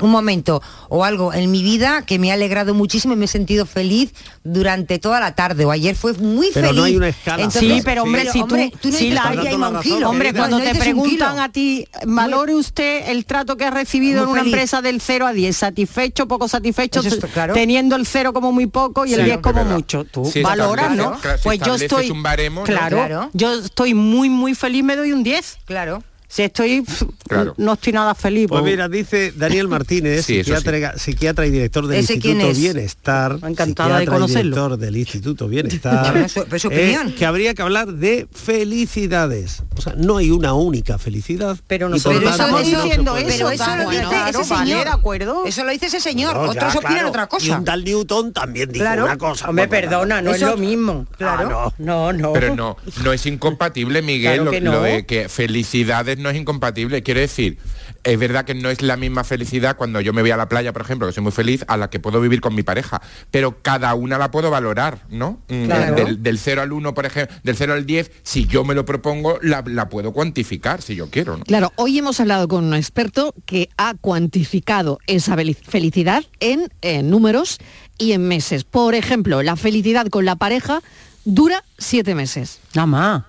un 0.00 0.10
momento 0.10 0.62
o 0.88 1.04
algo 1.04 1.32
en 1.32 1.50
mi 1.50 1.62
vida 1.62 2.02
que 2.02 2.18
me 2.18 2.30
ha 2.30 2.34
alegrado 2.34 2.74
muchísimo 2.74 3.14
y 3.14 3.16
me 3.16 3.26
he 3.26 3.28
sentido 3.28 3.66
feliz 3.66 4.12
durante 4.44 4.98
toda 4.98 5.20
la 5.20 5.34
tarde. 5.34 5.64
O 5.66 5.70
ayer 5.70 5.94
fue 5.94 6.14
muy 6.14 6.48
Pero 6.54 6.68
feliz. 6.68 6.78
no 6.80 6.84
hay 6.84 6.96
una 6.96 7.08
escala. 7.08 7.50
sí, 7.50 7.80
pero 7.84 8.02
hombre, 8.02 8.22
pero, 8.22 8.32
si 8.32 8.40
hombre, 8.40 8.72
tú, 8.80 8.90
no 8.90 8.96
si 8.96 9.04
dices 9.04 9.14
la 9.14 9.22
por 9.22 9.30
hay- 9.32 9.38
qué 9.38 9.48
hay 9.48 9.54
un 9.54 9.60
razón, 9.62 9.82
kilo. 9.82 10.10
Hombre, 10.10 10.32
No, 10.32 10.38
cuando 10.38 10.58
no 10.58 10.64
te 10.64 10.74
preguntan 10.74 11.38
a 11.38 11.50
ti, 11.52 11.86
valore 12.06 12.54
usted 12.54 13.08
el 13.10 13.24
trato 13.24 13.56
que 13.56 13.64
ha 13.64 13.70
recibido 13.70 14.26
Muy 14.26 14.38
en 14.40 14.46
una. 14.46 14.47
Empresa 14.48 14.82
del 14.82 15.00
0 15.00 15.26
a 15.26 15.32
10, 15.32 15.56
satisfecho, 15.56 16.28
poco 16.28 16.48
satisfecho, 16.48 17.00
está 17.00 17.28
claro. 17.28 17.54
teniendo 17.54 17.96
el 17.96 18.06
0 18.06 18.32
como 18.32 18.52
muy 18.52 18.66
poco 18.66 19.06
y 19.06 19.10
el 19.14 19.16
Claro. 19.16 19.24
10 19.26 19.38
como 19.40 19.50
Es 19.58 19.64
verdad. 19.64 19.74
mucho. 19.76 20.04
Tú 20.04 20.24
Si 20.24 20.42
valoras, 20.42 20.94
¿no? 20.96 21.18
claro, 21.20 21.38
si 21.38 21.44
pues 21.44 21.58
yo 21.60 21.74
estoy 21.74 22.10
un 22.10 22.22
baremo, 22.22 22.60
¿no? 22.60 22.66
claro, 22.66 22.96
Claro. 22.96 23.30
yo 23.32 23.54
estoy 23.60 23.94
muy 23.94 24.28
muy 24.28 24.54
feliz, 24.54 24.82
me 24.84 24.96
doy 24.96 25.12
un 25.12 25.22
10. 25.22 25.58
Claro. 25.64 26.02
Si 26.30 26.42
estoy 26.42 26.84
Claro. 27.26 27.54
no 27.56 27.72
estoy 27.74 27.92
nada 27.94 28.14
feliz. 28.14 28.48
Pues 28.48 28.62
mira, 28.62 28.88
dice 28.88 29.32
Daniel 29.34 29.66
Martínez, 29.68 30.24
Sí, 30.26 30.40
eso 30.40 30.54
sí. 30.54 30.56
psiquiatra, 30.60 30.98
psiquiatra 30.98 31.46
y 31.46 31.50
director 31.50 31.86
del 31.86 32.00
¿Ese 32.00 32.18
quién 32.18 32.36
Instituto 32.40 32.50
es? 32.52 32.58
Bienestar, 32.58 33.32
Encantada 33.42 33.58
de 33.58 33.64
psiquiatra 33.74 34.02
y 34.02 34.06
conocerlo. 34.06 34.42
director 34.56 34.78
del 34.78 34.96
Instituto 34.98 35.48
Bienestar, 35.48 36.28
su 36.28 36.40
eh, 36.40 36.66
opinión. 36.66 37.12
que 37.12 37.24
habría 37.26 37.54
que 37.54 37.62
hablar 37.62 37.88
de 37.92 38.26
felicidades. 38.32 39.62
O 39.76 39.80
sea, 39.80 39.94
no 39.96 40.18
hay 40.18 40.30
una 40.30 40.54
única 40.54 40.98
felicidad. 40.98 41.56
Pero 41.66 41.88
y 41.88 41.92
no 41.92 41.96
tanto, 41.98 42.58
diciendo 42.58 43.16
eso, 43.16 43.26
Pero 43.26 43.50
eso 43.50 43.76
lo 43.76 43.90
dice 43.90 44.02
claro, 44.08 44.40
ese 44.40 44.50
vale, 44.54 44.66
señor. 44.70 44.84
de 44.84 44.90
acuerdo. 44.90 45.46
Eso 45.46 45.64
lo 45.64 45.70
dice 45.72 45.86
ese 45.86 46.00
señor. 46.00 46.34
No, 46.34 46.42
Otros 46.42 46.72
ya, 46.72 46.78
opinan 46.78 46.92
claro. 46.94 47.08
otra 47.08 47.24
Y 47.24 47.28
cosa. 47.28 47.58
un 47.58 47.64
tal 47.64 47.84
Newton 47.84 48.32
también 48.32 48.70
dijo 48.70 48.84
Claro. 48.84 49.04
una 49.04 49.16
cosa. 49.18 49.48
Pues, 49.50 49.68
perdona, 49.68 50.20
no 50.22 50.30
es 50.34 50.40
lo 50.40 50.56
mismo. 50.56 51.06
Claro. 51.16 51.58
Ah, 51.68 51.72
no. 51.78 52.12
No, 52.12 52.12
no. 52.12 52.32
Pero 52.32 52.54
no, 52.54 52.76
no 53.02 53.12
es 53.12 53.24
incompatible, 53.26 54.02
Miguel, 54.02 54.42
Claro 54.48 54.60
lo 54.72 54.82
de 54.82 55.06
que 55.06 55.28
felicidades 55.28 56.17
no 56.18 56.30
es 56.30 56.36
incompatible. 56.36 57.02
Quiero 57.02 57.20
decir, 57.20 57.58
es 58.04 58.18
verdad 58.18 58.44
que 58.44 58.54
no 58.54 58.70
es 58.70 58.82
la 58.82 58.96
misma 58.96 59.24
felicidad 59.24 59.76
cuando 59.76 60.00
yo 60.00 60.12
me 60.12 60.22
voy 60.22 60.30
a 60.30 60.36
la 60.36 60.48
playa, 60.48 60.72
por 60.72 60.82
ejemplo, 60.82 61.06
que 61.06 61.12
soy 61.12 61.22
muy 61.22 61.32
feliz, 61.32 61.64
a 61.68 61.76
la 61.76 61.90
que 61.90 62.00
puedo 62.00 62.20
vivir 62.20 62.40
con 62.40 62.54
mi 62.54 62.62
pareja. 62.62 63.00
Pero 63.30 63.62
cada 63.62 63.94
una 63.94 64.18
la 64.18 64.30
puedo 64.30 64.50
valorar, 64.50 65.04
¿no? 65.08 65.40
Mm, 65.48 65.64
Claro. 65.64 65.94
Del, 65.96 66.22
del 66.22 66.38
0 66.38 66.62
al 66.62 66.72
1, 66.72 66.94
por 66.94 67.06
ejemplo, 67.06 67.36
del 67.42 67.56
0 67.56 67.72
al 67.74 67.86
10, 67.86 68.10
si 68.22 68.46
yo 68.46 68.64
me 68.64 68.74
lo 68.74 68.84
propongo, 68.84 69.38
la, 69.42 69.62
la 69.66 69.88
puedo 69.88 70.12
cuantificar, 70.12 70.82
si 70.82 70.94
yo 70.96 71.08
quiero, 71.10 71.36
¿no? 71.36 71.44
Claro, 71.44 71.72
hoy 71.76 71.98
hemos 71.98 72.20
hablado 72.20 72.48
con 72.48 72.64
un 72.64 72.74
experto 72.74 73.34
que 73.46 73.68
ha 73.76 73.94
cuantificado 74.00 74.98
esa 75.06 75.36
fel- 75.36 75.56
felicidad 75.56 76.24
en, 76.40 76.68
en 76.82 77.10
números 77.10 77.58
y 77.98 78.12
en 78.12 78.26
meses. 78.28 78.64
Por 78.64 78.94
ejemplo, 78.94 79.42
la 79.42 79.56
felicidad 79.56 80.06
con 80.08 80.24
la 80.24 80.36
pareja 80.36 80.80
dura 81.24 81.64
siete 81.78 82.14
meses. 82.14 82.60
Nada 82.74 82.86
más. 82.86 83.22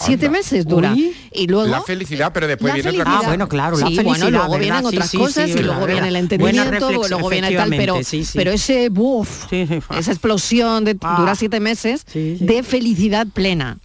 Siete 0.00 0.26
Anda. 0.26 0.38
meses 0.38 0.66
dura. 0.66 0.92
Uy. 0.92 1.14
Y 1.32 1.46
luego... 1.46 1.66
La 1.66 1.82
felicidad, 1.82 2.32
pero 2.32 2.46
después 2.46 2.72
viene 2.74 2.88
otra 2.90 3.04
cosa. 3.04 3.18
Ah, 3.18 3.26
bueno, 3.26 3.48
claro, 3.48 3.76
la 3.76 3.86
Sí, 3.88 3.94
felicidad, 3.96 4.04
bueno, 4.04 4.30
luego 4.30 4.52
¿verdad? 4.52 4.60
vienen 4.60 4.86
otras 4.86 5.10
sí, 5.10 5.16
cosas 5.18 5.50
sí, 5.50 5.58
y 5.58 5.62
luego 5.62 5.80
verdad. 5.80 5.86
viene 5.94 6.08
el 6.08 6.16
entendimiento, 6.16 6.90
luego 7.08 7.28
viene 7.28 7.48
el 7.48 7.56
tal, 7.56 7.68
pero, 7.70 7.94
efectivamente, 7.98 8.04
sí, 8.04 8.24
sí. 8.24 8.32
pero 8.38 8.50
ese 8.52 8.88
buf, 8.88 9.46
Sí, 9.50 9.66
sí. 9.66 9.78
esa 9.98 10.10
explosión 10.12 10.84
de 10.84 10.96
Ah. 11.02 11.16
dura 11.18 11.34
siete 11.34 11.60
meses 11.60 12.02
Sí, 12.06 12.36
sí. 12.38 12.44
de 12.46 12.62
felicidad 12.62 13.26
plena. 13.32 13.78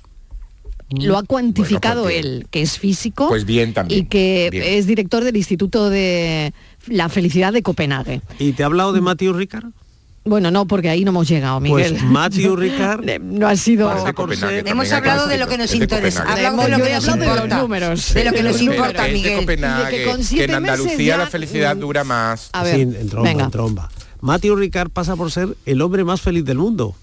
lo 0.91 1.17
ha 1.17 1.23
cuantificado 1.23 2.03
Bueno, 2.03 2.21
pues 2.21 2.25
él, 2.25 2.47
que 2.51 2.61
es 2.61 2.77
físico 2.77 3.27
Pues 3.27 3.43
bien 3.45 3.73
también. 3.73 4.01
y 4.01 4.05
que 4.05 4.49
bien. 4.51 4.63
es 4.65 4.85
director 4.85 5.23
del 5.23 5.35
Instituto 5.35 5.89
de 5.89 6.53
la 6.87 7.09
Felicidad 7.09 7.51
de 7.51 7.63
Copenhague. 7.63 8.21
¿Y 8.37 8.51
te 8.53 8.61
ha 8.63 8.67
hablado 8.67 8.93
de 8.93 9.01
Matthew 9.01 9.33
Ricard? 9.33 9.65
Bueno, 10.27 10.49
no, 10.49 10.65
porque 10.65 10.89
ahí 10.89 11.03
no 11.05 11.11
hemos 11.11 11.27
llegado, 11.29 11.59
Miguel. 11.59 11.91
Pues 11.91 12.03
Matthew 12.03 12.55
Ricard 12.55 13.05
no 13.21 13.47
ha 13.47 13.55
sido... 13.55 13.91
Copenhague 14.15 14.63
Hemos 14.67 14.91
hablado 14.91 15.27
de 15.27 15.37
lo 15.37 15.47
que 15.47 15.57
nos 15.59 15.69
de 15.69 15.77
interesa. 15.77 16.23
Hablamos 16.27 16.65
de 16.65 16.71
lo 16.71 16.83
que 16.83 16.93
nos 16.93 17.05
de 17.05 17.17
los 17.17 17.27
importa. 17.27 17.57
números. 17.61 18.13
De 18.13 18.23
lo 18.25 18.31
que 18.31 18.37
De 18.37 18.43
nos 18.43 18.59
importa, 18.61 19.03
de 19.03 19.13
Miguel. 19.13 19.45
Que 19.45 20.43
en 20.43 20.55
Andalucía 20.55 21.17
la 21.17 21.27
felicidad 21.27 21.77
dura 21.77 22.03
más. 22.03 22.49
A 22.53 22.63
ver, 22.63 22.75
Sí, 22.75 22.81
en 22.81 23.07
tromba, 23.09 23.29
venga. 23.29 23.43
en 23.45 23.51
tromba. 23.51 23.89
Matthew 24.21 24.55
Ricard 24.55 24.89
pasa 24.89 25.15
por 25.15 25.31
ser 25.31 25.55
el 25.67 25.81
hombre 25.83 26.03
más 26.03 26.21
feliz 26.21 26.43
del 26.43 26.57
mundo. 26.57 26.95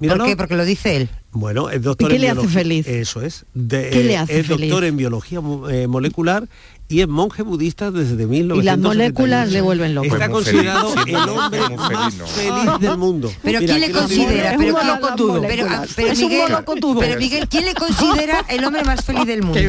Míralo. 0.00 0.24
¿Por 0.24 0.32
qué? 0.32 0.36
Porque 0.36 0.56
lo 0.56 0.64
dice 0.64 0.96
él. 0.96 1.08
Bueno, 1.30 1.70
es 1.70 1.80
doctor 1.82 2.08
¿Y 2.10 2.10
qué 2.10 2.16
en 2.16 2.22
le 2.22 2.40
hace 2.40 2.48
feliz? 2.48 2.86
Eso 2.88 3.22
es. 3.22 3.44
De- 3.54 3.90
¿Qué 3.90 4.02
le 4.02 4.14
eh, 4.14 4.16
hace 4.16 4.40
es 4.40 4.48
doctor 4.48 4.80
feliz? 4.80 4.88
en 4.88 4.96
biología 4.96 5.40
eh, 5.70 5.86
molecular 5.86 6.48
y 6.94 7.00
es 7.00 7.08
monje 7.08 7.42
budista 7.42 7.90
desde 7.90 8.26
1971. 8.26 8.54
Y 8.60 8.62
las 8.62 8.78
moléculas 8.78 9.50
le 9.50 9.60
vuelven 9.60 9.94
loco. 9.94 10.06
Está 10.06 10.28
considerado 10.28 10.90
feliz, 10.90 11.14
el 11.16 11.28
hombre 11.28 11.60
feliz, 11.62 11.78
más 11.78 12.14
feliz 12.14 12.80
del 12.80 12.98
mundo. 12.98 13.32
Pero 13.42 13.60
Mira, 13.60 13.72
¿quién 13.72 13.80
le 13.80 13.90
considera? 13.92 14.32
dice. 14.32 14.42
Pero, 14.42 14.50
Es 14.50 14.54
un 14.54 14.58
¿quién- 14.58 14.72
molocotudo. 14.72 15.42
pero, 15.42 15.66
pero 15.96 16.08
Es 16.12 16.18
un 16.18 16.28
Miguel, 16.28 16.42
molocotudo. 16.42 17.00
pero 17.00 17.18
Miguel, 17.18 17.48
¿quién 17.48 17.64
le 17.64 17.74
considera 17.84 18.44
el 18.48 18.64
hombre 18.64 18.84
más 18.84 19.04
feliz 19.04 19.26
del 19.26 19.42
mundo? 19.42 19.60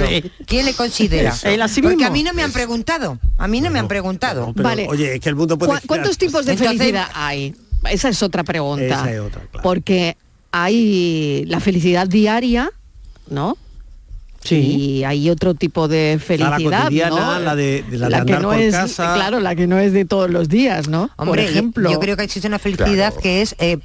¿Quién 0.46 0.66
le 0.66 0.74
considera? 0.74 1.34
Él 1.44 1.62
a 1.62 1.68
sí 1.68 1.82
Porque 1.82 1.96
mismo. 1.98 2.10
a 2.10 2.14
mí 2.14 2.24
no 2.24 2.34
me 2.34 2.44
han 2.44 2.52
preguntado. 2.52 3.18
A 3.38 3.48
mí 3.48 3.62
no 3.62 3.70
me 3.72 3.80
han 3.80 3.88
preguntado. 3.88 4.48
No, 4.48 4.54
pero, 4.54 4.70
Vale. 4.70 4.88
Oye, 4.90 5.16
es 5.16 5.20
que 5.20 5.30
el 5.30 5.36
mundo 5.36 5.58
puede 5.58 5.72
¿Cu- 5.82 5.88
¿Cuántos 5.88 6.18
tipos 6.18 6.46
de 6.46 6.54
Entonces- 6.54 6.78
felicidad 6.78 7.08
hay? 7.14 7.56
Esa 7.90 8.10
es 8.10 8.22
otra 8.24 8.44
pregunta. 8.44 8.86
Esa 8.86 9.12
es 9.12 9.20
otra, 9.20 9.42
claro. 9.52 9.64
Porque 9.64 10.16
hay 10.52 11.44
la 11.48 11.60
felicidad 11.60 12.08
diaria, 12.08 12.72
¿no? 13.30 13.58
Sí. 14.46 14.56
Y 15.00 15.04
hay 15.04 15.30
otro 15.30 15.54
tipo 15.56 15.88
de 15.88 16.20
felicidad, 16.24 16.84
cotidiana, 16.84 17.34
¿no? 17.36 17.40
la 17.40 17.56
de- 17.56 17.84
de 17.90 17.98
la 17.98 18.08
de 18.08 18.14
que 18.14 18.20
andar 18.22 18.42
no 18.42 18.50
por 18.50 18.60
es, 18.60 18.74
casa. 18.74 19.14
claro, 19.16 19.40
la 19.40 19.56
que 19.56 19.68
no 19.68 19.78
es 19.80 19.92
de 19.92 20.06
todos 20.06 20.30
los 20.30 20.48
días, 20.50 20.88
¿no? 20.88 21.10
por 21.16 21.28
Hombre, 21.28 21.46
ejemplo. 21.50 21.92
yo 21.92 22.00
creo 22.00 22.16
que 22.16 22.24
existe 22.24 22.48
una 22.48 22.60
felicidad 22.60 23.10
Claro. 23.10 23.22
que 23.22 23.42
es 23.42 23.56
eh, 23.60 23.78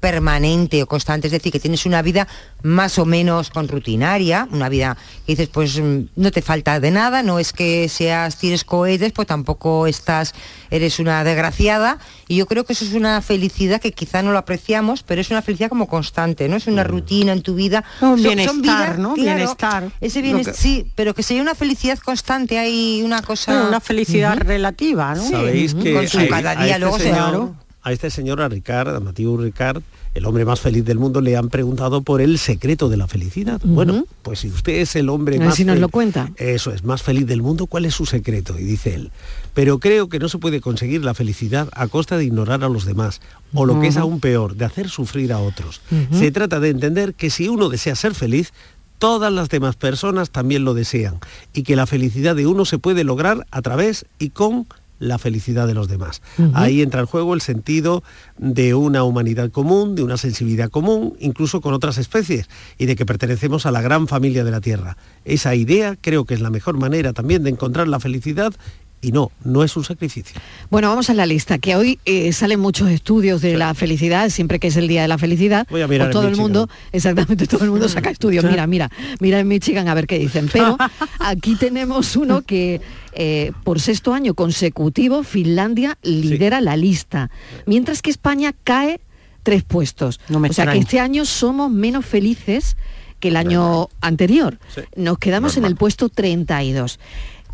permanente 0.00 0.82
o 0.82 0.86
constante, 0.86 1.26
es 1.28 1.32
decir, 1.32 1.52
que 1.52 1.60
tienes 1.60 1.86
una 1.86 2.02
vida 2.02 2.28
más 2.62 2.98
o 2.98 3.04
menos 3.04 3.50
con 3.50 3.68
rutinaria, 3.68 4.48
una 4.52 4.68
vida 4.68 4.96
que 5.26 5.32
dices, 5.32 5.48
pues 5.48 5.78
mm, 5.80 6.00
no 6.16 6.30
te 6.30 6.42
falta 6.42 6.80
de 6.80 6.90
nada, 6.90 7.22
no 7.22 7.38
es 7.38 7.52
que 7.52 7.88
seas, 7.88 8.36
tires 8.38 8.64
cohetes, 8.64 9.12
pues 9.12 9.26
tampoco 9.28 9.86
estás, 9.86 10.34
eres 10.70 10.98
una 10.98 11.24
desgraciada, 11.24 11.98
y 12.28 12.36
yo 12.36 12.46
creo 12.46 12.64
que 12.64 12.72
eso 12.72 12.84
es 12.84 12.92
una 12.94 13.20
felicidad 13.22 13.80
que 13.80 13.92
quizá 13.92 14.22
no 14.22 14.32
lo 14.32 14.38
apreciamos, 14.38 15.02
pero 15.02 15.20
es 15.20 15.30
una 15.30 15.42
felicidad 15.42 15.68
como 15.68 15.86
constante, 15.86 16.48
¿no? 16.48 16.56
Es 16.56 16.66
una 16.66 16.84
rutina 16.84 17.32
en 17.32 17.42
tu 17.42 17.54
vida. 17.54 17.84
Un 18.00 18.10
Son- 18.16 18.22
bienestar, 18.22 18.56
vidas, 18.62 18.98
¿no? 18.98 19.14
claro, 19.14 19.36
Bienestar. 19.36 19.88
Ese 20.06 20.22
bienestar, 20.22 20.54
que- 20.54 20.60
sí, 20.60 20.86
pero 20.94 21.14
que 21.14 21.22
sería 21.22 21.42
una 21.42 21.54
felicidad 21.54 21.98
constante, 21.98 22.58
hay 22.58 23.02
una 23.04 23.22
cosa... 23.22 23.52
Bueno, 23.52 23.68
una 23.68 23.80
felicidad 23.80 24.36
relativa, 24.38 25.14
¿no? 25.14 25.28
Sabéis 25.28 25.74
que 25.74 25.92
Con 25.94 26.08
su 26.08 26.18
a- 26.20 26.28
cada 26.28 26.50
a 26.52 26.56
día 26.64 26.66
este 26.74 26.78
luego 26.80 26.98
se 26.98 27.04
señor, 27.04 27.52
a 27.82 27.92
este 27.92 28.10
señor, 28.10 28.40
a 28.42 28.48
Ricard, 28.48 28.96
a 28.96 29.00
Mathieu 29.00 29.36
Ricard, 29.36 29.80
el 30.14 30.24
hombre 30.26 30.44
más 30.44 30.60
feliz 30.60 30.84
del 30.84 30.98
mundo, 30.98 31.20
le 31.20 31.36
han 31.36 31.50
preguntado 31.50 32.00
por 32.02 32.20
el 32.22 32.38
secreto 32.38 32.88
de 32.88 32.96
la 32.96 33.06
felicidad. 33.06 33.60
Bueno, 33.62 34.06
pues 34.22 34.40
si 34.40 34.48
usted 34.48 34.72
es 34.80 34.96
el 34.96 35.08
hombre 35.10 35.36
A 35.36 35.38
ver 35.40 35.48
más 35.48 35.56
si 35.56 35.64
nos 35.64 35.76
fel- 35.76 35.80
lo 35.80 35.88
cuenta. 35.90 36.30
Eso 36.36 36.72
es, 36.72 36.82
más 36.84 37.02
feliz 37.02 37.26
del 37.26 37.42
mundo, 37.42 37.66
¿cuál 37.66 37.84
es 37.84 37.94
su 37.94 38.06
secreto? 38.06 38.58
Y 38.58 38.64
dice 38.64 38.94
él, 38.94 39.12
pero 39.54 39.78
creo 39.78 40.08
que 40.08 40.18
no 40.18 40.28
se 40.28 40.38
puede 40.38 40.60
conseguir 40.60 41.04
la 41.04 41.12
felicidad 41.14 41.68
a 41.74 41.86
costa 41.86 42.16
de 42.16 42.24
ignorar 42.24 42.64
a 42.64 42.68
los 42.68 42.86
demás, 42.86 43.20
o 43.54 43.66
lo 43.66 43.78
que 43.78 43.86
es 43.88 43.96
aún 43.98 44.18
peor, 44.20 44.56
de 44.56 44.64
hacer 44.64 44.88
sufrir 44.88 45.32
a 45.32 45.38
otros. 45.38 45.80
Se 46.12 46.32
trata 46.32 46.58
de 46.60 46.70
entender 46.70 47.14
que 47.14 47.30
si 47.30 47.46
uno 47.48 47.68
desea 47.68 47.94
ser 47.94 48.14
feliz, 48.14 48.52
todas 48.98 49.32
las 49.32 49.48
demás 49.48 49.76
personas 49.76 50.30
también 50.30 50.64
lo 50.64 50.74
desean 50.74 51.18
y 51.52 51.62
que 51.62 51.76
la 51.76 51.86
felicidad 51.86 52.36
de 52.36 52.46
uno 52.46 52.64
se 52.64 52.78
puede 52.78 53.04
lograr 53.04 53.46
a 53.50 53.62
través 53.62 54.06
y 54.18 54.30
con 54.30 54.66
la 54.98 55.18
felicidad 55.18 55.66
de 55.66 55.74
los 55.74 55.88
demás. 55.88 56.22
Ahí 56.54 56.80
entra 56.80 57.00
en 57.00 57.06
juego 57.06 57.34
el 57.34 57.40
sentido 57.40 58.02
de 58.38 58.74
una 58.74 59.04
humanidad 59.04 59.50
común, 59.50 59.94
de 59.94 60.02
una 60.02 60.16
sensibilidad 60.16 60.70
común, 60.70 61.16
incluso 61.20 61.60
con 61.60 61.74
otras 61.74 61.98
especies, 61.98 62.48
y 62.78 62.86
de 62.86 62.96
que 62.96 63.04
pertenecemos 63.04 63.66
a 63.66 63.70
la 63.70 63.82
gran 63.82 64.08
familia 64.08 64.44
de 64.44 64.50
la 64.50 64.60
Tierra. 64.60 64.96
Esa 65.24 65.54
idea 65.54 65.96
creo 66.00 66.24
que 66.24 66.34
es 66.34 66.40
la 66.40 66.50
mejor 66.50 66.78
manera 66.78 67.12
también 67.12 67.42
de 67.42 67.50
encontrar 67.50 67.88
la 67.88 68.00
felicidad 68.00 68.54
y 69.00 69.12
no, 69.12 69.30
no 69.44 69.62
es 69.62 69.76
un 69.76 69.84
sacrificio. 69.84 70.40
Bueno, 70.70 70.88
vamos 70.88 71.10
a 71.10 71.14
la 71.14 71.26
lista, 71.26 71.58
que 71.58 71.76
hoy 71.76 71.98
eh, 72.06 72.32
salen 72.32 72.60
muchos 72.60 72.90
estudios 72.90 73.40
de 73.40 73.56
la 73.56 73.74
felicidad, 73.74 74.30
siempre 74.30 74.58
que 74.58 74.68
es 74.68 74.76
el 74.76 74.88
Día 74.88 75.02
de 75.02 75.08
la 75.08 75.18
Felicidad. 75.18 75.66
Voy 75.70 75.82
a 75.82 75.88
mirar 75.88 76.06
o 76.06 76.10
en 76.10 76.12
todo 76.12 76.22
el 76.22 76.30
Michigan. 76.30 76.42
mundo, 76.42 76.70
exactamente, 76.92 77.46
todo 77.46 77.64
el 77.64 77.70
mundo 77.70 77.88
saca 77.88 78.10
estudios. 78.10 78.44
Mira, 78.50 78.66
mira, 78.66 78.90
mira 79.20 79.38
en 79.38 79.48
Michigan 79.48 79.88
a 79.88 79.94
ver 79.94 80.06
qué 80.06 80.18
dicen. 80.18 80.48
Pero 80.52 80.76
aquí 81.20 81.56
tenemos 81.56 82.16
uno 82.16 82.42
que 82.42 82.80
eh, 83.12 83.52
por 83.64 83.80
sexto 83.80 84.14
año 84.14 84.34
consecutivo 84.34 85.22
Finlandia 85.22 85.98
lidera 86.02 86.60
la 86.60 86.76
lista, 86.76 87.30
mientras 87.66 88.02
que 88.02 88.10
España 88.10 88.54
cae 88.64 89.00
tres 89.42 89.62
puestos. 89.62 90.20
No 90.28 90.40
me 90.40 90.48
o 90.48 90.52
sea 90.52 90.66
que 90.72 90.78
este 90.78 91.00
año 91.00 91.24
somos 91.24 91.70
menos 91.70 92.04
felices 92.04 92.76
que 93.20 93.28
el 93.28 93.36
año 93.36 93.88
anterior. 94.00 94.58
Sí. 94.74 94.82
Nos 94.96 95.18
quedamos 95.18 95.56
en 95.56 95.64
el 95.64 95.76
puesto 95.76 96.08
32. 96.08 96.98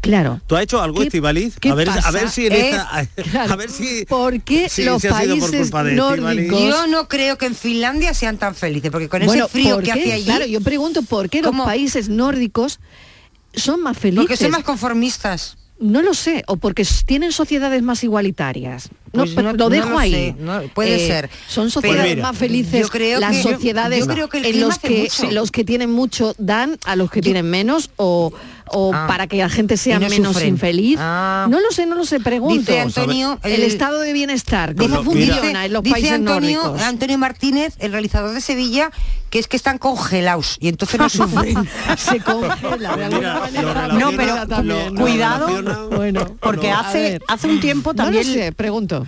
Claro. 0.02 0.40
¿Tú 0.48 0.56
has 0.56 0.64
hecho 0.64 0.82
algo, 0.82 0.98
¿Qué- 0.98 1.06
Estivaliz? 1.06 1.56
qué 1.60 1.70
A 1.70 1.74
ver, 1.74 1.88
a 1.88 2.10
ver 2.10 2.28
si 2.28 2.46
en 2.46 2.52
Eh, 2.52 2.70
esta... 2.70 3.06
Claro. 3.30 3.52
A 3.54 3.56
ver 3.56 3.70
si... 3.70 4.04
¿Por 4.04 4.40
qué 4.42 4.68
si- 4.68 4.84
los 4.84 5.00
si 5.00 5.08
por 5.08 5.16
países 5.16 5.72
nórdicos 5.72 6.60
Yo 6.60 6.86
no 6.88 7.06
creo 7.08 7.38
que 7.38 7.46
en 7.46 7.54
Finlandia 7.54 8.12
sean 8.12 8.36
tan 8.36 8.54
felices, 8.56 8.90
porque 8.90 9.08
con 9.08 9.24
Bueno, 9.24 9.44
ese 9.44 9.52
frío 9.52 9.76
¿por 9.76 9.84
que 9.84 9.92
hace 9.92 10.12
allí, 10.12 10.24
Claro, 10.24 10.44
yo 10.46 10.60
pregunto 10.60 11.02
por 11.02 11.30
qué 11.30 11.40
¿Cómo? 11.40 11.58
los 11.62 11.66
países 11.66 12.08
nórdicos 12.08 12.80
son 13.54 13.80
más 13.80 13.96
felices. 13.96 14.24
porque 14.24 14.36
son 14.36 14.50
más 14.50 14.64
conformistas. 14.64 15.56
No 15.78 16.02
lo 16.02 16.14
sé, 16.14 16.42
o 16.48 16.56
porque 16.56 16.84
tienen 17.06 17.30
sociedades 17.32 17.82
más 17.82 18.02
igualitarias. 18.04 18.88
No, 19.12 19.24
Pues 19.24 19.34
no- 19.36 19.42
lo 19.42 19.52
no 19.52 19.68
dejo 19.68 19.90
lo 19.90 19.98
ahí. 19.98 20.10
sé, 20.12 20.34
no, 20.38 20.62
puede 20.74 20.94
Eh, 21.04 21.06
ser. 21.06 21.30
Son 21.46 21.70
sociedades 21.70 22.16
mira, 22.16 22.22
más 22.28 22.36
felices 22.38 22.80
yo 22.80 22.88
creo 22.88 23.20
las 23.20 23.36
que- 23.36 23.42
sociedades 23.42 24.06
yo 24.06 24.06
creo 24.12 24.28
que 24.28 24.38
el 24.38 24.46
en 24.46 24.60
los 24.62 24.78
que 24.78 25.02
mucho. 25.02 25.30
los 25.30 25.50
que 25.50 25.64
tienen 25.64 25.90
mucho 25.90 26.34
dan 26.38 26.78
a 26.86 26.96
los 26.96 27.10
que 27.10 27.20
tienen 27.20 27.48
menos 27.50 27.90
o, 27.96 28.32
o 28.74 28.90
Ah. 28.94 29.04
para 29.06 29.26
que 29.26 29.36
la 29.36 29.50
gente 29.50 29.76
sea 29.76 29.98
menos 30.00 30.28
sufren. 30.28 30.48
infeliz. 30.48 30.96
Ah. 30.98 31.46
No 31.50 31.60
lo 31.60 31.70
sé, 31.72 31.84
no 31.84 31.94
lo 31.94 32.06
sé, 32.06 32.20
pregunto. 32.20 32.58
Dice 32.60 32.80
Antonio, 32.80 33.38
el, 33.42 33.52
el- 33.52 33.62
estado 33.64 34.00
de 34.00 34.14
bienestar, 34.14 34.74
¿cómo 34.74 35.02
mira. 35.02 35.02
funciona 35.34 35.66
en 35.66 35.72
los 35.74 35.82
dice 35.82 35.92
países 35.92 36.12
Antonio, 36.12 36.62
nórdicos? 36.62 36.82
Antonio 36.82 37.18
Martínez, 37.18 37.74
el 37.80 37.92
realizador 37.92 38.32
de 38.32 38.40
Sevilla, 38.40 38.90
que 39.28 39.38
es 39.40 39.46
que 39.46 39.56
están 39.56 39.76
congelados 39.76 40.56
y 40.58 40.68
entonces 40.68 40.98
no 40.98 41.08
sufren. 41.10 41.54
Se 41.98 42.18
congela 42.20 42.96
de 42.96 43.04
alguna 43.04 43.18
Mira, 43.18 43.40
manera. 43.40 43.88
lo 43.88 43.98
No, 43.98 44.10
pero 44.16 44.94
cuidado, 44.96 45.90
Bueno, 45.90 46.36
porque 46.40 46.70
hace, 46.70 47.20
hace 47.28 47.46
un 47.48 47.60
tiempo 47.60 47.92
también... 47.94 48.24
sé, 48.24 48.52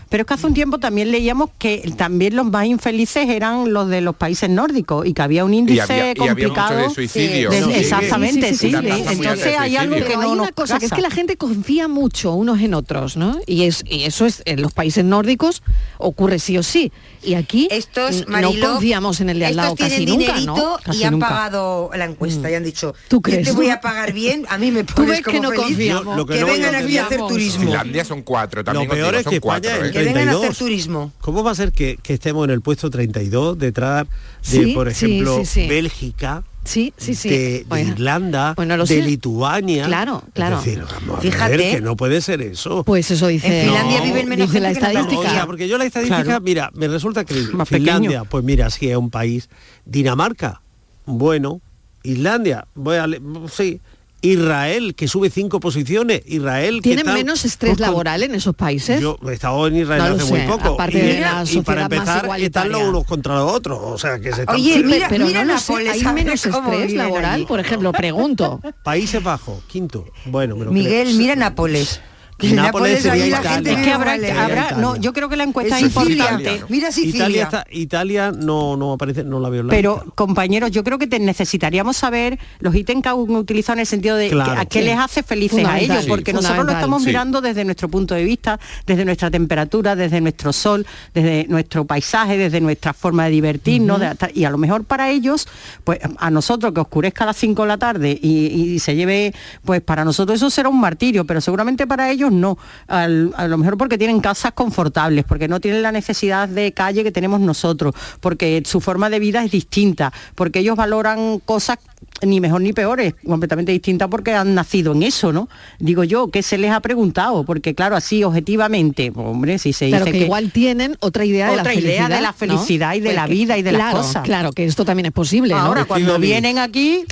Pero 0.08 0.22
es 0.22 0.26
que 0.26 0.34
hace 0.34 0.46
un 0.46 0.54
tiempo 0.54 0.78
también 0.78 1.10
leíamos 1.10 1.50
que 1.58 1.92
también 1.96 2.36
los 2.36 2.46
más 2.46 2.66
infelices 2.66 3.28
eran 3.28 3.72
los 3.72 3.88
de 3.88 4.00
los 4.00 4.14
países 4.16 4.48
nórdicos 4.50 5.06
y 5.06 5.12
que 5.14 5.22
había 5.22 5.44
un 5.44 5.54
índice 5.54 5.82
había- 5.82 5.96
y 5.96 6.10
había 6.10 6.14
mucho 6.14 6.26
complicado. 6.48 6.88
de 6.88 6.90
suicidio, 6.94 7.50
de- 7.50 7.60
¿no? 7.60 7.66
Sí, 7.68 7.72
exactamente, 7.74 8.54
sí, 8.54 8.70
sí. 8.70 8.74
Entonces 8.76 9.56
hay 9.58 9.76
algo 9.76 9.96
que 9.96 10.02
Pero 10.02 10.14
no 10.16 10.20
hay 10.22 10.28
nos 10.28 10.38
una 10.38 10.52
cosa, 10.52 10.78
que 10.78 10.86
es 10.86 10.92
que 10.92 11.00
la 11.00 11.10
gente 11.10 11.36
confía 11.36 11.88
mucho 11.88 12.32
unos 12.34 12.60
en 12.60 12.74
otros, 12.74 13.16
¿no? 13.16 13.38
Y, 13.46 13.64
es, 13.64 13.84
y 13.88 14.04
eso 14.04 14.26
es 14.26 14.42
en 14.46 14.60
los 14.62 14.72
países 14.72 15.04
nórdicos 15.04 15.62
ocurre 15.98 16.38
sí 16.38 16.58
o 16.58 16.62
sí. 16.62 16.92
Y 17.22 17.34
aquí 17.34 17.68
Estos, 17.70 18.26
Mariló, 18.28 18.66
no 18.68 18.72
confiamos 18.74 19.20
en 19.20 19.30
el 19.30 19.38
de 19.38 19.46
al 19.46 19.56
lado 19.56 19.72
estos 19.74 19.88
casi 19.88 20.04
tienen 20.04 20.26
nunca, 20.28 20.40
¿no? 20.40 20.78
y 20.92 21.02
han 21.04 21.12
nunca. 21.12 21.28
pagado 21.28 21.90
la 21.94 22.04
encuesta 22.04 22.50
y 22.50 22.54
han 22.54 22.64
dicho, 22.64 22.94
¿Tú 23.08 23.16
yo 23.16 23.22
crees? 23.22 23.44
te 23.48 23.52
voy 23.52 23.70
a 23.70 23.80
pagar 23.80 24.12
bien, 24.12 24.44
a 24.50 24.58
mí 24.58 24.70
me 24.70 24.84
Tú 24.84 24.94
pones 24.94 25.10
ves 25.10 25.22
que 25.22 25.40
no 25.40 25.48
feliz, 25.50 25.64
confiamos. 25.64 26.04
Yo 26.04 26.16
lo 26.16 26.26
que 26.26 26.40
no 26.40 26.46
vengan 26.46 26.74
aquí 26.74 26.98
a 26.98 27.06
hacer 27.06 27.20
turismo. 27.26 27.60
Finlandia 27.62 28.04
son 28.04 28.22
cuatro, 28.22 28.62
también 28.62 28.88
Lo 28.88 28.94
peor 28.94 29.06
digo, 29.08 29.18
es 29.18 29.24
son 29.24 29.32
que 29.32 29.40
cuatro, 29.40 29.70
España 29.70 29.83
el 29.84 29.92
Que 29.92 29.98
vengan 30.04 30.28
a 30.28 30.32
hacer 30.32 30.40
32. 30.40 30.58
turismo. 30.58 31.12
¿Cómo 31.20 31.42
va 31.44 31.50
a 31.52 31.54
ser 31.54 31.72
que, 31.72 31.98
que 32.02 32.14
estemos 32.14 32.44
en 32.44 32.50
el 32.50 32.60
puesto 32.60 32.90
32 32.90 33.58
detrás 33.58 34.06
de, 34.50 34.64
Sí, 34.64 34.72
por 34.74 34.88
ejemplo, 34.88 35.38
sí, 35.38 35.46
sí. 35.46 35.68
Bélgica, 35.68 36.44
Sí, 36.64 36.94
sí, 36.96 37.14
sí. 37.14 37.28
de, 37.28 37.66
de 37.70 37.82
Irlanda, 37.82 38.54
Bueno, 38.56 38.78
lo 38.78 38.84
de 38.86 38.96
sé. 38.96 39.02
Lituania? 39.02 39.84
Claro, 39.86 40.22
claro. 40.32 40.58
Es 40.60 40.64
decir, 40.64 40.82
vamos 40.82 41.18
a 41.18 41.20
Fíjate. 41.20 41.56
ver 41.58 41.74
que 41.76 41.80
no 41.82 41.94
puede 41.94 42.22
ser 42.22 42.40
eso. 42.40 42.84
Pues 42.84 43.10
eso 43.10 43.26
dice, 43.26 43.46
En 43.60 43.66
Finlandia 43.66 44.00
viven 44.00 44.28
menos 44.30 44.48
dice 44.48 44.60
la 44.60 44.68
gente 44.70 44.80
que 44.80 44.86
en 44.92 44.96
estadística. 45.00 45.30
O 45.30 45.34
sea, 45.34 45.46
porque 45.46 45.68
yo 45.68 45.76
la 45.76 45.84
estadística, 45.84 46.22
Claro. 46.24 46.40
mira, 46.40 46.70
me 46.74 46.88
resulta 46.88 47.24
que 47.26 47.34
Más 47.52 47.68
Finlandia, 47.68 48.08
pequeño. 48.20 48.24
pues 48.30 48.44
mira, 48.44 48.70
sí 48.70 48.88
es 48.88 48.96
un 48.96 49.10
país. 49.10 49.50
Dinamarca, 49.84 50.62
bueno. 51.04 51.60
Islandia, 52.02 52.66
voy 52.74 52.96
a 52.96 53.06
sí. 53.50 53.80
Israel, 54.24 54.94
que 54.94 55.06
sube 55.06 55.28
cinco 55.30 55.60
posiciones. 55.60 56.22
Israel, 56.26 56.80
¿Tienen 56.82 57.00
está- 57.06 57.12
menos 57.14 57.44
estrés 57.44 57.72
pues, 57.72 57.80
laboral 57.80 58.22
en 58.22 58.34
esos 58.34 58.54
países? 58.54 59.00
Yo 59.00 59.18
he 59.28 59.32
estado 59.34 59.66
en 59.66 59.76
Israel 59.76 60.02
No 60.02 60.22
hace 60.22 60.24
muy 60.32 60.40
poco. 60.42 60.74
aparte 60.74 60.98
y, 60.98 61.00
de 61.02 61.20
la 61.20 61.44
y 61.50 61.60
para 61.60 61.82
empezar, 61.82 62.28
están 62.40 62.70
los 62.72 62.82
unos 62.82 63.04
contra 63.04 63.34
los 63.36 63.52
otros. 63.52 63.78
O 63.82 63.98
sea, 63.98 64.18
que 64.18 64.32
se 64.32 64.40
están 64.42 64.54
Oye, 64.56 64.72
Pero- 64.76 64.88
mira, 64.88 65.08
pero 65.08 65.26
mira 65.26 65.44
no 65.44 65.52
lo 65.54 65.58
sé, 65.58 65.72
Nápoles, 65.72 65.92
hay 66.06 66.12
menos 66.14 66.46
estrés 66.46 66.92
laboral, 66.94 67.34
allí. 67.34 67.44
por 67.46 67.60
ejemplo, 67.60 67.92
pregunto. 67.92 68.60
Países 68.82 69.22
Bajos, 69.22 69.62
quinto. 69.66 70.06
Bueno, 70.26 70.56
me 70.56 70.64
lo 70.64 70.72
Miguel, 70.72 71.06
creo. 71.08 71.18
mira 71.18 71.36
Nápoles. 71.36 72.00
Que 72.38 72.48
en 72.50 72.56
Nápoles 72.56 73.02
sería 73.02 73.12
ahí 73.24 73.30
la 73.30 73.38
Italia. 73.40 73.50
gente 73.54 73.72
Es 73.72 73.78
que 73.78 73.92
habrá, 73.92 74.14
Sería 74.16 74.44
habrá- 74.44 74.64
Italia. 74.66 74.76
no, 74.82 74.96
yo 74.96 75.12
creo 75.12 75.28
que 75.28 75.36
la 75.36 75.44
encuesta 75.44 75.78
En 75.78 75.86
es 75.86 75.92
Sicilia. 75.92 76.24
importante. 76.32 76.64
Mira 76.68 76.90
Sicilia. 76.90 77.16
Italia, 77.16 77.42
está- 77.44 77.64
Italia 77.70 78.32
no, 78.32 78.76
no 78.76 78.92
aparece, 78.94 79.22
no 79.24 79.38
la 79.38 79.48
veo 79.50 79.60
en 79.60 79.66
la 79.68 79.70
Pero, 79.70 79.94
lista. 79.96 80.10
compañeros, 80.16 80.70
yo 80.72 80.82
creo 80.82 80.98
que 80.98 81.06
te 81.06 81.20
necesitaríamos 81.20 81.96
saber 81.96 82.38
los 82.58 82.74
ítems 82.74 83.02
que 83.02 83.08
han 83.08 83.16
utilizado 83.16 83.74
en 83.74 83.80
el 83.80 83.86
sentido 83.86 84.16
de 84.16 84.30
Claro. 84.30 84.54
que- 84.54 84.60
a 84.60 84.64
qué 84.66 84.80
Sí. 84.80 84.84
les 84.86 84.98
hace 84.98 85.22
felices 85.22 85.64
a 85.64 85.78
ellos, 85.78 86.06
porque 86.06 86.32
sí. 86.32 86.36
nosotros 86.36 86.66
lo 86.66 86.72
estamos 86.72 87.02
Sí. 87.02 87.08
mirando 87.08 87.40
desde 87.40 87.64
nuestro 87.64 87.88
punto 87.88 88.14
de 88.14 88.24
vista, 88.24 88.58
desde 88.86 89.04
nuestra 89.04 89.30
temperatura, 89.30 89.94
desde 89.94 90.20
nuestro 90.20 90.52
sol, 90.52 90.84
desde 91.14 91.46
nuestro 91.48 91.84
paisaje, 91.84 92.36
desde 92.36 92.60
nuestra 92.60 92.92
forma 92.94 93.26
de 93.26 93.30
divertirnos, 93.30 94.00
de 94.00 94.06
hasta- 94.06 94.30
y 94.34 94.44
a 94.44 94.50
lo 94.50 94.58
mejor 94.58 94.84
para 94.84 95.08
ellos, 95.10 95.46
pues 95.84 96.00
a 96.18 96.30
nosotros 96.30 96.72
que 96.72 96.80
oscurezca 96.80 97.24
a 97.24 97.28
las 97.28 97.36
5 97.36 97.62
de 97.62 97.68
la 97.68 97.78
tarde 97.78 98.18
y, 98.20 98.46
y 98.74 98.78
se 98.80 98.96
lleve, 98.96 99.32
pues 99.64 99.80
para 99.82 100.04
nosotros 100.04 100.36
eso 100.36 100.50
será 100.50 100.68
un 100.68 100.80
martirio, 100.80 101.24
pero 101.24 101.40
seguramente 101.40 101.86
para 101.86 102.10
ellos 102.10 102.24
no. 102.40 102.58
Al- 102.86 103.32
a 103.36 103.46
lo 103.48 103.56
mejor 103.58 103.76
porque 103.78 103.98
tienen 103.98 104.20
casas 104.20 104.52
confortables, 104.52 105.24
porque 105.24 105.48
no 105.48 105.60
tienen 105.60 105.82
la 105.82 105.92
necesidad 105.92 106.48
de 106.48 106.72
calle 106.72 107.02
que 107.04 107.12
tenemos 107.12 107.40
nosotros, 107.40 107.94
porque 108.20 108.62
su 108.64 108.80
forma 108.80 109.10
de 109.10 109.18
vida 109.18 109.44
es 109.44 109.50
distinta, 109.50 110.12
porque 110.34 110.60
ellos 110.60 110.76
valoran 110.76 111.38
cosas 111.40 111.78
ni 112.22 112.40
mejor 112.40 112.60
ni 112.60 112.72
peores, 112.72 113.14
completamente 113.26 113.72
distintas 113.72 114.08
porque 114.08 114.34
han 114.34 114.54
nacido 114.54 114.92
en 114.92 115.02
eso, 115.02 115.32
¿no? 115.32 115.48
Digo 115.78 116.04
yo, 116.04 116.28
¿qué 116.30 116.42
se 116.42 116.58
les 116.58 116.70
ha 116.70 116.80
preguntado? 116.80 117.44
Porque 117.44 117.74
claro, 117.74 117.96
así 117.96 118.22
objetivamente, 118.24 119.10
pues, 119.10 119.26
hombre, 119.26 119.58
si 119.58 119.72
se 119.72 119.88
Claro 119.88 120.04
dice 120.04 120.18
que, 120.18 120.24
igual 120.24 120.52
tienen 120.52 120.96
otra 121.00 121.24
idea 121.24 121.50
de 121.50 121.56
la 121.56 121.62
idea 121.62 121.72
felicidad. 121.74 122.08
de 122.10 122.20
la 122.20 122.28
¿no? 122.28 122.32
felicidad 122.34 122.94
y 122.94 123.00
de 123.00 123.06
Pues 123.06 123.16
la 123.16 123.26
que- 123.26 123.32
vida 123.32 123.58
y 123.58 123.62
de 123.62 123.72
las 123.72 123.80
claro, 123.80 123.96
cosas. 123.98 124.22
Claro, 124.22 124.52
que 124.52 124.64
esto 124.64 124.84
también 124.84 125.06
es 125.06 125.12
posible, 125.12 125.54
¿no? 125.54 125.60
Ahora, 125.60 125.84
cuando 125.86 126.18
vienen 126.18 126.58
aquí, 126.58 127.04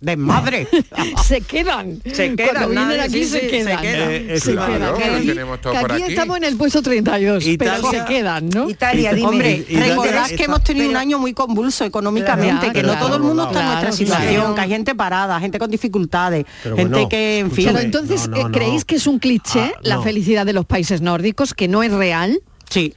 desmadre. 0.00 0.66
se 1.24 1.40
quedan. 1.40 2.00
Se 2.04 2.34
quedan, 2.34 2.54
Cuando 2.54 2.70
vienen 2.86 3.00
aquí 3.00 3.24
sí, 3.24 3.26
se, 3.26 3.40
sí, 3.40 3.48
se 3.48 3.64
quedan. 3.64 3.82
Eh, 4.10 4.36
Se 4.40 4.52
claro, 4.52 4.72
quedan. 4.74 4.96
que 4.96 5.04
aquí, 5.04 5.26
tenemos 5.26 5.60
todos 5.60 5.76
que 5.76 5.80
por 5.82 5.92
aquí 5.92 6.02
aquí. 6.02 6.12
estamos 6.12 6.36
en 6.36 6.44
el 6.44 6.56
puesto 6.56 6.82
32, 6.82 7.44
pero 7.58 7.76
Italia- 7.78 7.90
se 7.90 8.04
quedan, 8.12 8.48
¿no? 8.48 8.68
Italia, 8.70 9.12
dime. 9.14 9.28
Hombre, 9.28 9.66
recordad 9.70 10.28
que 10.30 10.44
hemos 10.44 10.62
tenido 10.64 10.86
un 10.86 10.92
pero- 10.92 11.00
año 11.00 11.18
muy 11.18 11.32
convulso 11.32 11.84
económicamente, 11.84 12.58
Claro, 12.60 12.72
que 12.74 12.82
no 12.82 12.98
todo 12.98 13.16
el 13.16 13.22
mundo 13.22 13.44
está 13.46 13.60
en 13.60 13.66
claro, 13.66 13.80
nuestra 13.82 13.92
situación, 13.92 14.54
que 14.54 14.60
hay 14.60 14.68
gente 14.68 14.94
parada, 14.94 15.40
gente 15.40 15.58
con 15.58 15.70
dificultades, 15.70 16.44
Pero 16.62 16.76
gente 16.76 16.92
bueno, 16.92 17.08
que, 17.08 17.38
en 17.38 17.50
fin... 17.50 17.66
Pero 17.66 17.78
entonces, 17.80 18.28
No, 18.28 18.36
no, 18.36 18.48
eh, 18.48 18.50
¿creéis 18.52 18.80
no. 18.82 18.86
que 18.86 18.94
es 18.96 19.06
un 19.06 19.18
cliché 19.18 19.72
Ah, 19.74 19.80
la 19.82 19.94
no. 19.96 20.02
felicidad 20.02 20.44
de 20.46 20.52
los 20.52 20.66
países 20.66 21.00
nórdicos, 21.00 21.54
que 21.54 21.68
no 21.68 21.82
es 21.82 21.92
real? 21.92 22.40
Sí. 22.68 22.94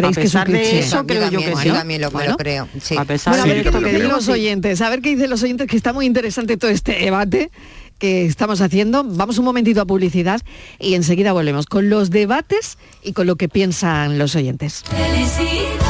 ¿Creéis 0.00 0.18
A 0.18 0.20
que 0.20 0.26
es 0.26 0.34
un 0.34 0.40
pesar 0.40 0.48
de 0.48 0.60
cliché? 0.60 0.78
eso, 0.80 1.06
creo 1.06 1.20
yo 1.20 1.30
también, 1.30 1.50
que 1.50 1.50
yo 1.56 1.60
sí. 1.74 1.78
también 1.78 2.00
lo, 2.02 2.10
Bueno. 2.10 2.30
lo 2.32 2.36
creo. 2.36 2.68
Sí. 2.82 2.96
A 2.96 3.04
pesar 3.04 3.32
Bueno, 3.32 3.42
a 3.44 3.46
Sí, 3.46 3.52
ver 3.54 3.64
yo 3.64 3.70
también 3.72 3.72
que 3.72 3.80
lo 3.80 3.88
dicen 3.98 4.06
creo. 4.08 4.16
los 4.16 4.28
oyentes, 4.28 4.80
a 4.80 4.88
ver 4.90 5.00
qué 5.02 5.10
dicen 5.10 5.30
los 5.30 5.42
oyentes, 5.42 5.66
que 5.68 5.76
está 5.76 5.92
muy 5.92 6.06
interesante 6.06 6.56
todo 6.56 6.70
este 6.70 6.92
debate 6.92 7.50
que 7.98 8.24
estamos 8.24 8.60
haciendo. 8.62 9.04
Vamos 9.04 9.36
un 9.38 9.44
momentito 9.44 9.80
a 9.82 9.84
publicidad 9.84 10.40
y 10.78 10.94
enseguida 10.94 11.32
volvemos 11.32 11.66
con 11.66 11.90
los 11.90 12.10
debates 12.10 12.78
y 13.02 13.12
con 13.12 13.26
lo 13.26 13.36
que 13.36 13.48
piensan 13.48 14.18
los 14.18 14.34
oyentes. 14.36 14.82
Felicidad, 14.88 15.89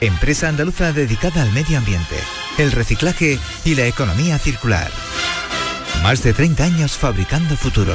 empresa 0.00 0.48
andaluza 0.48 0.92
dedicada 0.92 1.42
al 1.42 1.52
medio 1.52 1.78
ambiente, 1.78 2.16
el 2.58 2.72
reciclaje 2.72 3.38
y 3.64 3.74
la 3.74 3.86
economía 3.86 4.38
circular. 4.38 4.90
Más 6.02 6.22
de 6.22 6.32
30 6.32 6.64
años 6.64 6.96
fabricando 6.96 7.56
futuro. 7.56 7.94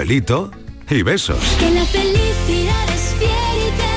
Cafelito 0.00 0.50
y 0.88 1.02
besos. 1.02 1.36
Que 1.58 1.70
la 1.72 1.84
felicidad 1.84 2.86
despierta 2.86 3.90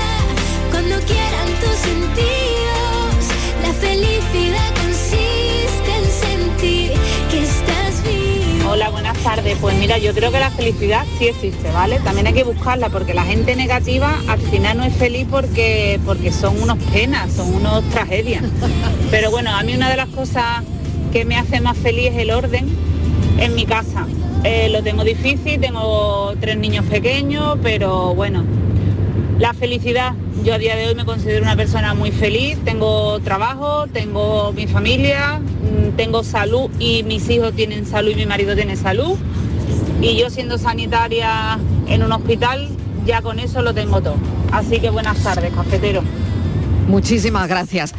cuando 0.69 0.97
quieran 1.05 1.47
tus 1.61 1.77
sentidos. 1.79 3.29
La 3.61 3.71
felicidad 3.71 4.75
consiste 4.83 5.95
en 5.97 6.11
sentir 6.11 6.91
que 7.31 7.43
estás 7.43 8.03
vivo. 8.03 8.71
Hola, 8.71 8.89
buenas 8.89 9.17
tardes. 9.19 9.57
Pues 9.61 9.77
mira, 9.77 9.97
yo 9.97 10.13
creo 10.13 10.29
que 10.29 10.41
la 10.41 10.51
felicidad 10.51 11.05
sí 11.19 11.27
existe, 11.27 11.71
¿vale? 11.71 12.01
También 12.01 12.27
hay 12.27 12.33
que 12.33 12.43
buscarla 12.43 12.89
porque 12.89 13.13
la 13.13 13.23
gente 13.23 13.55
negativa 13.55 14.19
al 14.27 14.41
final 14.41 14.79
no 14.79 14.83
es 14.83 14.93
feliz 14.97 15.25
porque, 15.31 16.01
porque 16.05 16.33
son 16.33 16.61
unos 16.61 16.79
penas, 16.91 17.31
son 17.31 17.55
unos 17.55 17.81
tragedias. 17.91 18.43
Pero 19.09 19.31
bueno, 19.31 19.55
a 19.55 19.63
mí 19.63 19.73
una 19.73 19.89
de 19.89 19.95
las 19.95 20.09
cosas 20.09 20.65
que 21.13 21.23
me 21.23 21.37
hace 21.37 21.61
más 21.61 21.77
feliz 21.77 22.07
es 22.11 22.17
el 22.17 22.31
orden 22.31 22.67
en 23.39 23.55
mi 23.55 23.65
casa. 23.65 24.05
Eh, 24.43 24.67
lo 24.69 24.84
tengo 24.84 25.06
difícil, 25.06 25.62
tengo 25.62 26.34
tres 26.41 26.58
niños 26.58 26.86
pequeños, 26.86 27.58
pero 27.63 28.13
bueno, 28.13 28.43
la 29.39 29.53
felicidad. 29.53 30.13
Yo 30.43 30.53
a 30.53 30.58
día 30.58 30.75
de 30.75 30.88
hoy 30.88 30.95
me 30.95 31.06
considero 31.06 31.43
una 31.43 31.56
persona 31.56 31.93
muy 31.93 32.12
feliz, 32.12 32.58
tengo 32.65 33.21
trabajo, 33.21 33.88
tengo 33.88 34.51
mi 34.51 34.67
familia, 34.67 35.39
mm, 35.39 35.95
tengo 35.95 36.23
salud 36.23 36.69
y 36.77 37.03
mis 37.03 37.29
hijos 37.29 37.53
tienen 37.53 37.86
salud 37.86 38.12
y 38.12 38.15
mi 38.15 38.25
marido 38.25 38.53
tiene 38.53 38.75
salud. 38.75 39.17
Y 40.01 40.17
yo 40.17 40.29
siendo 40.29 40.58
sanitaria 40.58 41.58
en 41.88 42.03
un 42.03 42.12
hospital, 42.12 42.67
ya 43.06 43.21
con 43.21 43.39
eso 43.39 43.62
lo 43.62 43.73
tengo 43.73 44.01
todo. 44.01 44.15
Así 44.51 44.82
que 44.82 44.89
buenas 44.89 45.23
tardes, 45.23 45.53
cafetero. 45.53 46.03
Muchísimas 46.89 47.47
gracias. 47.47 47.93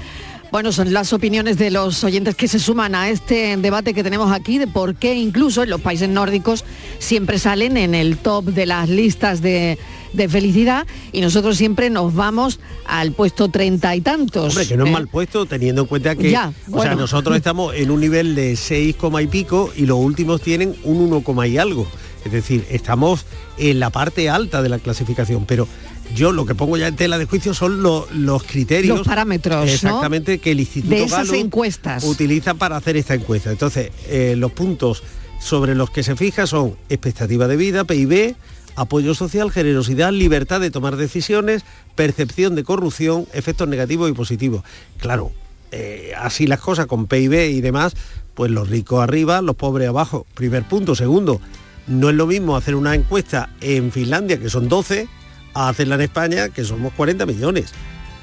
Bueno, 0.55 0.71
son 0.71 0.93
las 0.93 1.13
opiniones 1.13 1.59
de 1.59 1.73
los 1.73 2.05
oyentes 2.05 2.37
que 2.37 2.47
se 2.47 2.61
suman 2.61 2.95
a 2.95 3.09
este 3.09 3.57
debate 3.57 3.93
que 3.93 4.05
tenemos 4.05 4.31
aquí 4.31 4.59
de 4.59 4.69
por 4.69 4.95
qué 4.95 5.17
incluso 5.17 5.65
en 5.65 5.71
los 5.71 5.81
países 5.81 6.09
nórdicos 6.09 6.65
siempre 7.01 7.41
salen 7.41 7.77
en 7.77 7.93
el 7.93 8.19
top 8.19 8.45
de 8.45 8.65
las 8.65 8.89
listas 8.89 9.43
de, 9.43 9.81
de 10.13 10.29
felicidad 10.29 10.87
y 11.11 11.23
nosotros 11.23 11.57
siempre 11.57 11.91
nos 11.91 12.15
vamos 12.15 12.61
al 12.87 13.11
puesto 13.11 13.49
treinta 13.49 13.97
y 13.97 14.01
tantos. 14.01 14.51
Hombre, 14.51 14.69
que 14.69 14.77
no 14.77 14.85
es 14.85 14.91
¿eh? 14.91 14.93
mal 14.93 15.09
puesto 15.09 15.45
teniendo 15.45 15.83
en 15.83 15.89
cuenta 15.89 16.15
que 16.15 16.31
Ya, 16.31 16.53
o 16.71 16.81
sea, 16.81 16.95
nosotros 16.95 17.37
estamos 17.37 17.75
en 17.75 17.91
un 17.91 17.99
nivel 17.99 18.37
de 18.37 18.55
6, 18.55 18.95
coma 18.95 19.23
y 19.23 19.27
pico 19.27 19.73
y 19.75 19.87
los 19.87 19.99
últimos 19.99 20.41
tienen 20.41 20.77
un 20.85 20.99
1, 20.99 21.23
coma 21.23 21.49
y 21.49 21.59
algo. 21.59 21.85
Es 22.25 22.31
decir, 22.31 22.65
estamos 22.71 23.27
en 23.59 23.81
la 23.81 23.91
parte 23.91 24.31
alta 24.31 24.63
de 24.63 24.69
la 24.69 24.79
clasificación, 24.79 25.47
pero 25.47 25.67
yo 26.15 26.33
lo 26.33 26.47
que 26.47 26.55
pongo 26.55 26.77
ya 26.77 26.89
en 26.89 26.97
tela 26.97 27.19
de 27.19 27.27
juicio 27.27 27.55
son 27.55 27.83
lo- 27.83 28.07
los 28.13 28.43
criterios, 28.43 28.99
Los 28.99 29.07
parámetros, 29.07 29.65
¿no? 29.67 29.73
exactamente 29.73 30.39
que 30.39 30.51
el 30.53 30.61
Instituto 30.61 30.95
De 30.95 31.05
esas 31.05 31.31
encuestas. 31.33 32.05
utiliza 32.05 32.55
para 32.55 32.77
hacer 32.77 32.97
esta 32.97 33.15
encuesta. 33.15 33.51
Entonces, 33.51 33.91
eh, 34.09 34.35
los 34.37 34.53
puntos 34.53 35.03
sobre 35.41 35.75
los 35.75 35.91
que 35.91 36.03
se 36.03 36.17
fija 36.17 36.47
son 36.47 36.77
expectativa 36.89 37.49
de 37.49 37.57
vida, 37.57 37.85
PIB, 37.85 38.35
apoyo 38.77 39.15
social, 39.15 39.51
generosidad, 39.53 40.13
libertad 40.13 40.61
de 40.61 40.71
tomar 40.71 40.97
decisiones, 40.97 41.63
percepción 41.95 42.55
de 42.55 42.65
corrupción, 42.65 43.27
efectos 43.33 43.69
negativos 43.69 44.11
y 44.11 44.13
positivos. 44.15 44.63
Claro, 44.99 45.31
eh, 45.73 46.13
así 46.19 46.47
las 46.47 46.61
cosas 46.61 46.87
con 46.87 47.07
PIB 47.07 47.51
y 47.51 47.61
demás, 47.61 47.95
pues 48.35 48.51
los 48.51 48.69
ricos 48.69 49.03
arriba, 49.03 49.43
los 49.43 49.55
pobres 49.57 49.89
abajo. 49.89 50.27
Primer 50.35 50.65
punto. 50.65 50.95
Segundo, 50.95 51.41
no 51.87 52.09
es 52.11 52.15
lo 52.17 52.27
mismo 52.27 52.57
hacer 52.57 52.75
una 52.75 52.95
encuesta 52.95 53.51
en 53.61 53.93
Finlandia, 53.93 54.41
que 54.41 54.49
son 54.49 54.69
12, 54.69 55.07
a 55.55 55.69
hacerla 55.69 55.95
en 55.97 56.03
España, 56.03 56.49
que 56.49 56.65
somos 56.65 56.93
40 56.95 57.27
millones. 57.27 57.73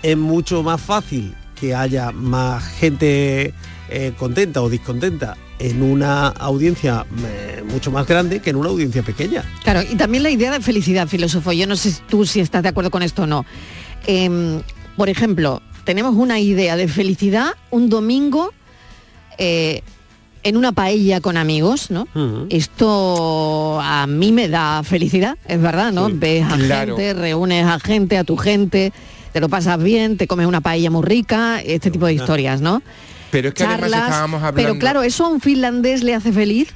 Es 0.04 0.18
mucho 0.18 0.64
más 0.64 0.82
fácil 0.82 1.34
que 1.60 1.76
haya 1.76 2.12
más 2.12 2.64
gente 2.64 3.54
eh, 3.90 4.14
contenta 4.18 4.62
o 4.62 4.70
discontenta 4.70 5.38
en 5.60 5.84
una 5.84 6.28
audiencia 6.28 7.06
eh, 7.24 7.64
mucho 7.70 7.92
más 7.92 8.08
grande 8.08 8.40
que 8.40 8.50
en 8.50 8.56
una 8.56 8.70
audiencia 8.70 9.04
pequeña. 9.04 9.44
Claro, 9.64 9.82
y 9.84 9.96
también 9.96 10.24
la 10.24 10.32
idea 10.32 10.52
de 10.52 10.60
felicidad, 10.60 11.08
filósofo. 11.08 11.52
Yo 11.52 11.68
no 11.68 11.76
sé 11.76 11.94
tú 12.10 12.26
si 12.26 12.40
estás 12.40 12.64
de 12.64 12.70
acuerdo 12.70 12.90
con 12.90 13.04
esto 13.04 13.24
o 13.24 13.28
no. 13.28 13.46
Em, 14.08 14.62
por 14.98 15.10
ejemplo, 15.10 15.62
tenemos 15.84 16.16
una 16.16 16.40
idea 16.40 16.76
de 16.76 16.88
felicidad 16.88 17.54
un 17.70 17.90
domingo 17.90 18.54
eh, 19.38 19.84
en 20.44 20.58
una 20.58 20.72
paella 20.72 21.22
con 21.22 21.38
amigos, 21.38 21.92
¿no? 21.92 22.08
Esto 22.50 23.80
a 23.82 24.08
mí 24.08 24.32
me 24.32 24.48
da 24.50 24.84
felicidad, 24.84 25.38
es 25.48 25.62
verdad, 25.62 25.92
¿no? 25.92 26.10
Ves 26.12 26.46
a 26.46 26.56
claro. 26.58 26.98
gente, 26.98 27.14
reúnes 27.14 27.66
a 27.66 27.80
gente, 27.80 28.18
a 28.18 28.24
tu 28.24 28.38
gente, 28.38 28.94
te 29.34 29.40
lo 29.40 29.50
pasas 29.50 29.82
bien, 29.82 30.18
te 30.18 30.28
comes 30.28 30.48
una 30.48 30.62
paella 30.62 30.90
muy 30.90 31.04
rica, 31.04 31.62
este 31.62 31.92
tipo 31.92 32.06
de 32.06 32.14
historias, 32.14 32.62
¿no? 32.62 32.82
Pero 33.32 33.50
es 33.50 33.54
que 33.54 33.64
además 33.64 33.92
Charlas, 33.92 34.10
estábamos 34.10 34.44
hablando... 34.44 34.70
pero 34.70 34.80
claro, 34.80 35.04
¿eso 35.04 35.26
a 35.26 35.30
un 35.30 35.40
finlandés 35.40 36.04
le 36.04 36.14
hace 36.14 36.34
feliz? 36.34 36.74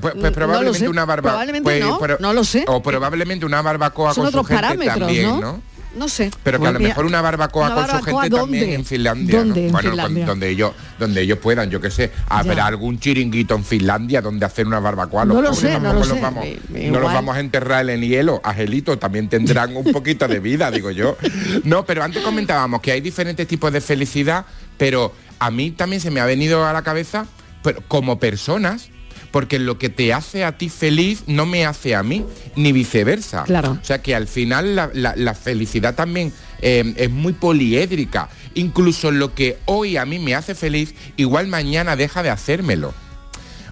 Pues, 0.00 0.14
no 0.14 0.20
pues 0.20 0.32
probablemente 0.32 0.78
sé, 0.78 0.88
una 0.88 1.04
barbacoa. 1.04 1.32
probablemente 1.32 1.80
no, 1.80 1.98
no 2.20 2.32
lo 2.32 2.44
sé. 2.44 2.64
O 2.68 2.82
probablemente 2.82 3.46
una 3.46 3.62
barbacoa 3.62 4.14
Son 4.14 4.24
con 4.24 4.32
su 4.32 4.38
otros 4.38 4.48
gente 4.48 4.62
parámetros, 4.62 4.98
también, 4.98 5.26
¿no? 5.26 5.40
¿no? 5.40 5.62
No 5.98 6.08
sé. 6.08 6.30
Pero 6.42 6.60
que 6.60 6.66
a 6.68 6.72
lo 6.72 6.78
mejor 6.80 7.04
una 7.06 7.20
barbacoa 7.20 7.66
una 7.66 7.74
con 7.74 7.84
su 7.98 8.04
gente 8.04 8.28
¿dónde? 8.30 8.38
también 8.58 8.70
en 8.70 8.84
Finlandia. 8.84 9.38
¿Dónde 9.38 9.60
¿no? 9.60 9.66
en 9.66 9.72
Bueno, 9.72 9.90
Finlandia? 9.90 10.20
con- 10.24 10.26
donde 10.28 10.48
ellos, 10.48 10.72
donde 10.98 11.20
ellos 11.22 11.38
puedan, 11.38 11.70
yo 11.70 11.80
qué 11.80 11.90
sé, 11.90 12.12
habrá 12.28 12.54
Ya. 12.54 12.66
algún 12.66 12.98
chiringuito 13.00 13.54
en 13.56 13.64
Finlandia 13.64 14.22
donde 14.22 14.46
hacer 14.46 14.66
una 14.66 14.78
barbacoa. 14.80 15.24
No 15.24 15.34
Los 15.34 15.42
lo 15.42 15.50
pobres 15.50 15.72
sé, 15.72 15.80
no 15.80 15.92
lo 15.92 15.98
los 15.98 16.08
sé. 16.08 16.20
Vamos, 16.20 16.46
no 16.70 17.00
los 17.00 17.12
vamos 17.12 17.36
a 17.36 17.40
enterrar 17.40 17.90
en 17.90 18.00
hielo. 18.02 18.40
Angelito, 18.44 18.98
también 18.98 19.28
tendrán 19.28 19.76
un 19.76 19.84
poquito 19.92 20.28
de 20.28 20.38
vida, 20.40 20.70
digo 20.78 20.90
yo. 20.90 21.16
No, 21.64 21.84
pero 21.84 22.02
antes 22.04 22.22
comentábamos 22.22 22.80
que 22.80 22.92
hay 22.92 23.00
diferentes 23.00 23.46
tipos 23.48 23.72
de 23.72 23.80
felicidad, 23.80 24.46
pero 24.76 25.12
a 25.40 25.50
mí 25.50 25.70
también 25.72 26.00
se 26.00 26.10
me 26.10 26.20
ha 26.20 26.24
venido 26.26 26.64
a 26.66 26.72
la 26.72 26.82
cabeza, 26.82 27.26
pero 27.62 27.82
como 27.88 28.18
personas, 28.20 28.90
porque 29.30 29.58
lo 29.58 29.78
que 29.78 29.88
te 29.90 30.12
hace 30.12 30.44
a 30.44 30.56
ti 30.56 30.68
feliz 30.68 31.24
no 31.26 31.44
me 31.46 31.66
hace 31.66 31.94
a 31.94 32.02
mí, 32.02 32.24
ni 32.56 32.72
viceversa. 32.72 33.44
Claro. 33.44 33.78
O 33.80 33.84
sea 33.84 34.00
que 34.02 34.14
al 34.14 34.26
final 34.26 34.74
la, 34.76 34.90
la- 34.94 35.14
la 35.16 35.34
felicidad 35.34 35.94
también 35.94 36.32
eh, 36.62 36.94
es 36.96 37.10
muy 37.10 37.32
poliédrica. 37.34 38.28
Incluso 38.54 39.10
lo 39.10 39.34
que 39.34 39.58
hoy 39.66 39.96
a 39.96 40.04
mí 40.06 40.18
me 40.18 40.34
hace 40.34 40.54
feliz, 40.54 40.94
igual 41.16 41.46
mañana 41.46 41.94
deja 41.96 42.22
de 42.22 42.30
hacérmelo. 42.30 42.94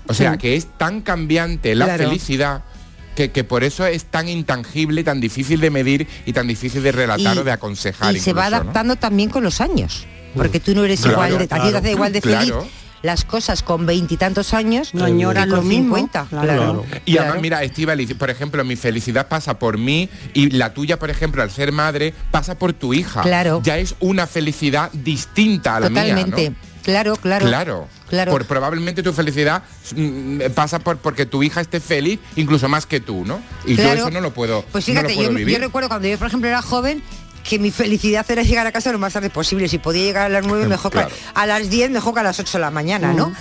O 0.06 0.14
sea 0.14 0.32
Sí. 0.32 0.38
que 0.38 0.56
es 0.56 0.66
tan 0.78 1.00
cambiante 1.00 1.74
la 1.74 1.86
Claro. 1.86 2.04
felicidad 2.04 2.62
que, 3.16 3.30
que 3.32 3.42
por 3.44 3.64
eso 3.64 3.86
es 3.86 4.04
tan 4.04 4.28
intangible, 4.28 5.02
tan 5.02 5.20
difícil 5.20 5.58
de 5.60 5.70
medir 5.70 6.06
y 6.26 6.32
tan 6.34 6.46
difícil 6.46 6.82
de 6.82 6.92
relatar 6.92 7.34
Y- 7.34 7.38
o 7.38 7.44
de 7.44 7.50
aconsejar. 7.52 8.14
y 8.14 8.20
se 8.20 8.32
va 8.34 8.46
adaptando 8.46 8.96
también 8.96 9.30
con 9.30 9.42
los 9.42 9.60
años. 9.60 10.06
Porque 10.34 10.60
tú 10.60 10.74
no 10.74 10.84
eres 10.84 11.00
Claro, 11.00 11.14
igual 11.14 11.30
de, 11.30 11.36
a 11.36 11.38
ti 11.38 11.46
te 11.48 11.54
claro, 11.56 11.78
hace 11.78 11.90
igual 11.92 12.12
de 12.12 12.20
feliz 12.20 12.36
claro. 12.50 12.68
Las 13.02 13.24
cosas 13.24 13.62
con 13.62 13.86
veintitantos 13.86 14.54
años 14.54 14.94
No 14.94 15.04
con 15.04 15.18
lo 15.48 15.62
mismo, 15.62 15.96
50. 15.96 16.26
claro. 16.30 16.46
Claro. 16.46 16.86
Y 17.04 17.12
Claro. 17.12 17.22
además, 17.28 17.42
mira, 17.42 17.62
Estivali, 17.62 18.06
por 18.14 18.30
ejemplo, 18.30 18.64
mi 18.64 18.76
felicidad 18.76 19.28
pasa 19.28 19.58
por 19.58 19.78
mí 19.78 20.08
y 20.34 20.50
la 20.50 20.72
tuya, 20.74 20.98
por 20.98 21.10
ejemplo, 21.10 21.42
al 21.42 21.50
ser 21.50 21.72
madre, 21.72 22.14
pasa 22.30 22.56
por 22.58 22.72
tu 22.72 22.94
hija. 22.94 23.22
Claro. 23.22 23.60
Ya 23.62 23.78
es 23.78 23.94
una 24.00 24.26
felicidad 24.26 24.90
distinta 24.92 25.76
a 25.76 25.80
la 25.80 25.88
Totalmente. 25.88 26.50
mía, 26.50 26.58
Claro, 26.82 27.10
¿no? 27.12 27.16
claro. 27.20 27.46
Claro. 27.46 27.88
Claro. 28.08 28.30
Por, 28.30 28.44
probablemente 28.44 29.02
tu 29.02 29.12
felicidad 29.12 29.64
mm, 29.96 30.38
pasa 30.54 30.78
por 30.78 30.98
porque 30.98 31.26
tu 31.26 31.42
hija 31.42 31.60
esté 31.60 31.80
feliz, 31.80 32.20
incluso 32.36 32.68
más 32.68 32.86
que 32.86 33.00
tú, 33.00 33.24
¿no? 33.26 33.40
Y 33.66 33.74
yo 33.74 33.82
Claro. 33.82 33.98
eso 34.02 34.10
no 34.12 34.20
lo 34.20 34.32
puedo, 34.32 34.62
Pues 34.70 34.86
no 34.88 34.94
lo 34.94 35.00
fíjate, 35.08 35.14
puedo 35.28 35.38
yo, 35.40 35.48
yo 35.48 35.58
recuerdo 35.58 35.88
cuando 35.88 36.06
yo, 36.06 36.16
por 36.16 36.28
ejemplo, 36.28 36.48
era 36.48 36.62
joven, 36.62 37.02
que 37.48 37.58
mi 37.58 37.70
felicidad 37.70 38.26
era 38.30 38.42
llegar 38.42 38.66
a 38.66 38.72
casa 38.72 38.90
lo 38.92 38.98
más 38.98 39.12
tarde 39.12 39.30
posible. 39.30 39.68
Si 39.68 39.78
podía 39.78 40.02
llegar 40.04 40.26
a 40.26 40.28
las 40.28 40.44
9, 40.46 40.66
mejor 40.68 40.90
que- 40.90 40.98
Claro. 40.98 41.14
a 41.34 41.46
las 41.46 41.70
10, 41.70 41.90
mejor 41.90 42.14
que 42.14 42.20
a 42.20 42.22
las 42.24 42.38
8 42.40 42.58
de 42.58 42.62
la 42.62 42.70
mañana, 42.70 43.12
¿no? 43.12 43.32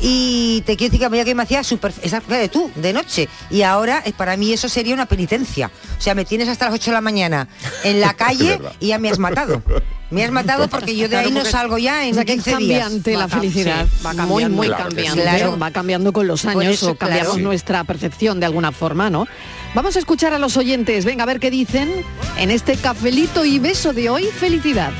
Y 0.00 0.62
te 0.66 0.76
quiero 0.76 0.90
decir 0.90 1.00
que 1.00 1.06
a 1.06 1.10
medida 1.10 1.24
que 1.24 1.34
me 1.34 1.42
hacía 1.42 1.64
súper... 1.64 1.92
De 1.94 2.48
tú, 2.48 2.70
de 2.74 2.92
noche. 2.92 3.28
Y 3.50 3.62
ahora, 3.62 4.02
eh, 4.04 4.12
para 4.16 4.36
mí, 4.36 4.52
eso 4.52 4.68
sería 4.68 4.94
una 4.94 5.06
penitencia. 5.06 5.70
O 5.98 6.00
sea, 6.00 6.14
me 6.14 6.24
tienes 6.24 6.48
hasta 6.48 6.66
las 6.66 6.74
8 6.74 6.90
de 6.90 6.94
la 6.94 7.00
mañana 7.00 7.48
en 7.84 8.00
la 8.00 8.14
calle 8.16 8.60
y 8.80 8.88
ya 8.88 8.98
me 8.98 9.08
has 9.10 9.18
matado. 9.18 9.62
Me 10.14 10.22
has 10.24 10.30
matado 10.30 10.68
porque 10.68 10.94
yo 10.96 11.08
de 11.08 11.16
ahí 11.16 11.30
Claro, 11.32 11.44
no 11.44 11.50
salgo 11.50 11.76
ya 11.76 12.04
en 12.06 12.12
O 12.12 12.14
sea 12.14 12.24
que 12.24 12.34
es 12.34 12.44
15 12.44 12.58
días. 12.60 12.82
cambiante 12.84 13.16
la 13.16 13.28
felicidad, 13.28 13.86
sí, 13.86 14.06
va 14.06 14.12
muy 14.26 14.48
muy 14.48 14.68
Claro 14.68 14.84
que 14.90 14.90
sí. 15.02 15.06
cambiante, 15.08 15.22
Claro. 15.22 15.58
va 15.58 15.70
cambiando 15.72 16.12
con 16.12 16.28
los 16.28 16.44
años 16.44 16.74
eso, 16.74 16.92
o 16.92 16.94
cambiamos 16.94 17.32
claro. 17.34 17.44
nuestra 17.48 17.82
percepción 17.82 18.38
de 18.38 18.46
alguna 18.46 18.70
forma, 18.70 19.10
¿no? 19.10 19.26
Vamos 19.74 19.96
a 19.96 19.98
escuchar 19.98 20.32
a 20.32 20.38
los 20.38 20.56
oyentes, 20.56 21.04
venga 21.04 21.24
a 21.24 21.26
ver 21.26 21.40
qué 21.40 21.50
dicen 21.50 21.90
en 22.38 22.50
este 22.52 22.76
cafelito 22.76 23.44
y 23.44 23.58
beso 23.58 23.92
de 23.92 24.08
hoy, 24.08 24.26
felicidad. 24.26 24.92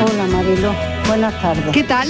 Hola 0.00 0.26
Marilo, 0.26 0.72
buenas 1.08 1.40
tardes. 1.40 1.64
¿Qué 1.72 1.84
tal? 1.84 2.08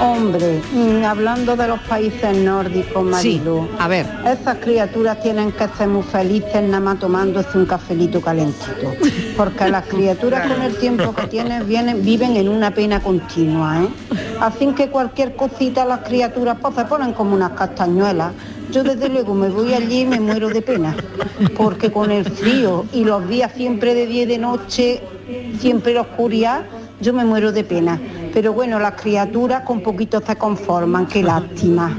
Hombre, 0.00 0.60
mm, 0.72 1.04
hablando 1.04 1.54
de 1.54 1.68
los 1.68 1.80
países 1.80 2.36
nórdicos, 2.36 3.04
Marilo. 3.04 3.68
Sí, 3.70 3.76
a 3.78 3.88
ver. 3.88 4.06
Esas 4.26 4.56
criaturas 4.58 5.20
tienen 5.20 5.52
que 5.52 5.68
ser 5.76 5.88
muy 5.88 6.02
felices 6.02 6.62
nada 6.62 6.80
más 6.80 6.98
tomándose 6.98 7.58
un 7.58 7.66
cafelito 7.66 8.20
calentito. 8.20 8.94
Porque 9.36 9.68
las 9.68 9.86
criaturas 9.88 10.50
con 10.50 10.62
el 10.62 10.76
tiempo 10.76 11.14
que 11.14 11.26
tienen 11.26 11.66
vienen, 11.66 12.02
viven 12.02 12.36
en 12.36 12.48
una 12.48 12.70
pena 12.70 13.00
continua, 13.00 13.82
¿eh? 13.82 13.88
Así 14.40 14.66
que 14.68 14.88
cualquier 14.88 15.36
cosita 15.36 15.84
las 15.84 16.00
criaturas 16.00 16.56
pues 16.60 16.74
se 16.74 16.84
ponen 16.84 17.12
como 17.12 17.34
unas 17.34 17.52
castañuelas. 17.52 18.32
Yo 18.70 18.82
desde 18.82 19.08
luego 19.08 19.34
me 19.34 19.48
voy 19.48 19.74
allí 19.74 20.00
y 20.00 20.06
me 20.06 20.20
muero 20.20 20.48
de 20.48 20.62
pena. 20.62 20.96
Porque 21.56 21.92
con 21.92 22.10
el 22.10 22.24
frío 22.24 22.86
y 22.92 23.04
los 23.04 23.28
días 23.28 23.52
siempre 23.54 23.94
de 23.94 24.06
día 24.06 24.22
y 24.22 24.26
de 24.26 24.38
noche, 24.38 25.02
siempre 25.58 25.94
la 25.94 26.02
oscuridad, 26.02 26.62
yo 27.00 27.12
me 27.12 27.24
muero 27.24 27.52
de 27.52 27.64
pena. 27.64 28.00
Pero 28.32 28.52
bueno, 28.52 28.78
las 28.78 28.92
criaturas 28.92 29.62
con 29.62 29.80
poquito 29.80 30.22
se 30.24 30.36
conforman, 30.36 31.06
qué 31.12 31.22
lástima. 31.22 31.96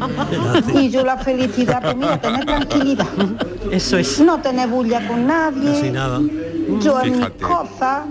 Y 0.73 0.89
yo 0.89 1.03
la 1.03 1.17
felicidad, 1.17 1.81
pues 1.81 1.95
mira, 1.95 2.19
tener 2.21 2.45
tranquilidad. 2.45 3.07
Eso 3.71 3.97
es. 3.97 4.19
No 4.19 4.39
tener 4.39 4.69
bulla 4.69 5.07
con 5.07 5.25
nadie. 5.27 5.91
Nada. 5.91 6.19
Yo 6.81 7.01
en 7.01 7.17
mis 7.17 7.29
cosas, 7.41 8.03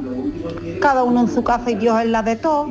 cada 0.80 1.05
uno 1.05 1.20
en 1.20 1.28
su 1.28 1.45
casa 1.45 1.70
y 1.70 1.76
Dios 1.76 2.01
en 2.03 2.12
la 2.12 2.22
de 2.22 2.36
todos. 2.36 2.70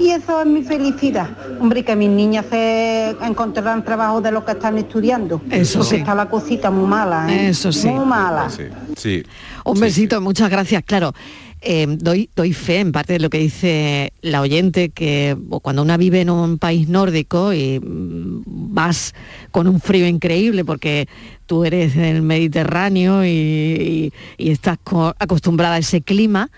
Y 0.00 0.10
eso 0.10 0.40
es 0.40 0.46
mi 0.46 0.62
felicidad. 0.62 1.28
Hombre, 1.60 1.84
que 1.84 1.94
mis 1.94 2.08
niñas 2.08 2.46
se 2.50 3.10
encontrarán 3.22 3.84
trabajo 3.84 4.20
de 4.20 4.32
lo 4.32 4.44
que 4.44 4.52
están 4.52 4.76
estudiando. 4.78 5.40
Eso 5.50 5.80
Porque 5.80 5.90
sí. 5.90 5.96
está 5.96 6.14
la 6.14 6.28
cosita 6.28 6.70
muy 6.70 6.88
mala, 6.88 7.32
¿eh? 7.32 7.50
Eso 7.50 7.70
sí. 7.70 7.88
Muy 7.88 8.04
mala. 8.04 8.48
Sí, 8.50 8.64
sí. 8.96 9.22
Un 9.64 9.78
besito, 9.78 10.20
muchas 10.20 10.50
gracias. 10.50 10.82
Claro, 10.84 11.12
eh, 11.60 11.86
doy, 11.88 12.30
doy 12.36 12.52
fe 12.52 12.80
en 12.80 12.92
parte 12.92 13.14
de 13.14 13.18
lo 13.20 13.30
que 13.30 13.38
dice 13.38 14.12
la 14.22 14.40
oyente, 14.40 14.90
que 14.90 15.36
cuando 15.62 15.82
una 15.82 15.96
vive 15.96 16.20
en 16.20 16.30
un 16.30 16.58
país 16.58 16.88
nórdico 16.88 17.52
y 17.52 17.80
mm, 17.80 18.42
vas 18.46 19.14
con 19.50 19.66
un 19.68 19.80
frío 19.80 20.06
increíble 20.06 20.64
porque 20.64 21.08
tú 21.46 21.64
eres 21.64 21.94
del 21.96 22.22
Mediterráneo 22.22 23.24
y, 23.24 24.12
y- 24.38 24.50
estás 24.50 24.78
co- 24.84 25.14
acostumbrada 25.18 25.76
a 25.76 25.78
ese 25.78 26.00
clima, 26.02 26.50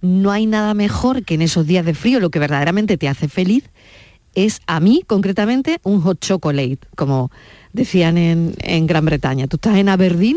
no 0.00 0.30
hay 0.30 0.46
nada 0.46 0.74
mejor 0.74 1.24
que 1.24 1.34
en 1.34 1.42
esos 1.42 1.66
días 1.66 1.84
de 1.84 1.94
frío 1.94 2.20
lo 2.20 2.30
que 2.30 2.38
verdaderamente 2.38 2.96
te 2.96 3.08
hace 3.08 3.28
feliz 3.28 3.64
es 4.34 4.60
a 4.66 4.80
mí 4.80 5.02
concretamente 5.06 5.78
un 5.82 6.00
hot 6.02 6.20
chocolate, 6.20 6.78
como 6.94 7.30
decían 7.72 8.18
en, 8.18 8.54
en 8.60 8.86
Gran 8.86 9.04
Bretaña. 9.06 9.46
Tú 9.46 9.56
estás 9.56 9.76
en 9.76 9.88
Aberdeen, 9.88 10.36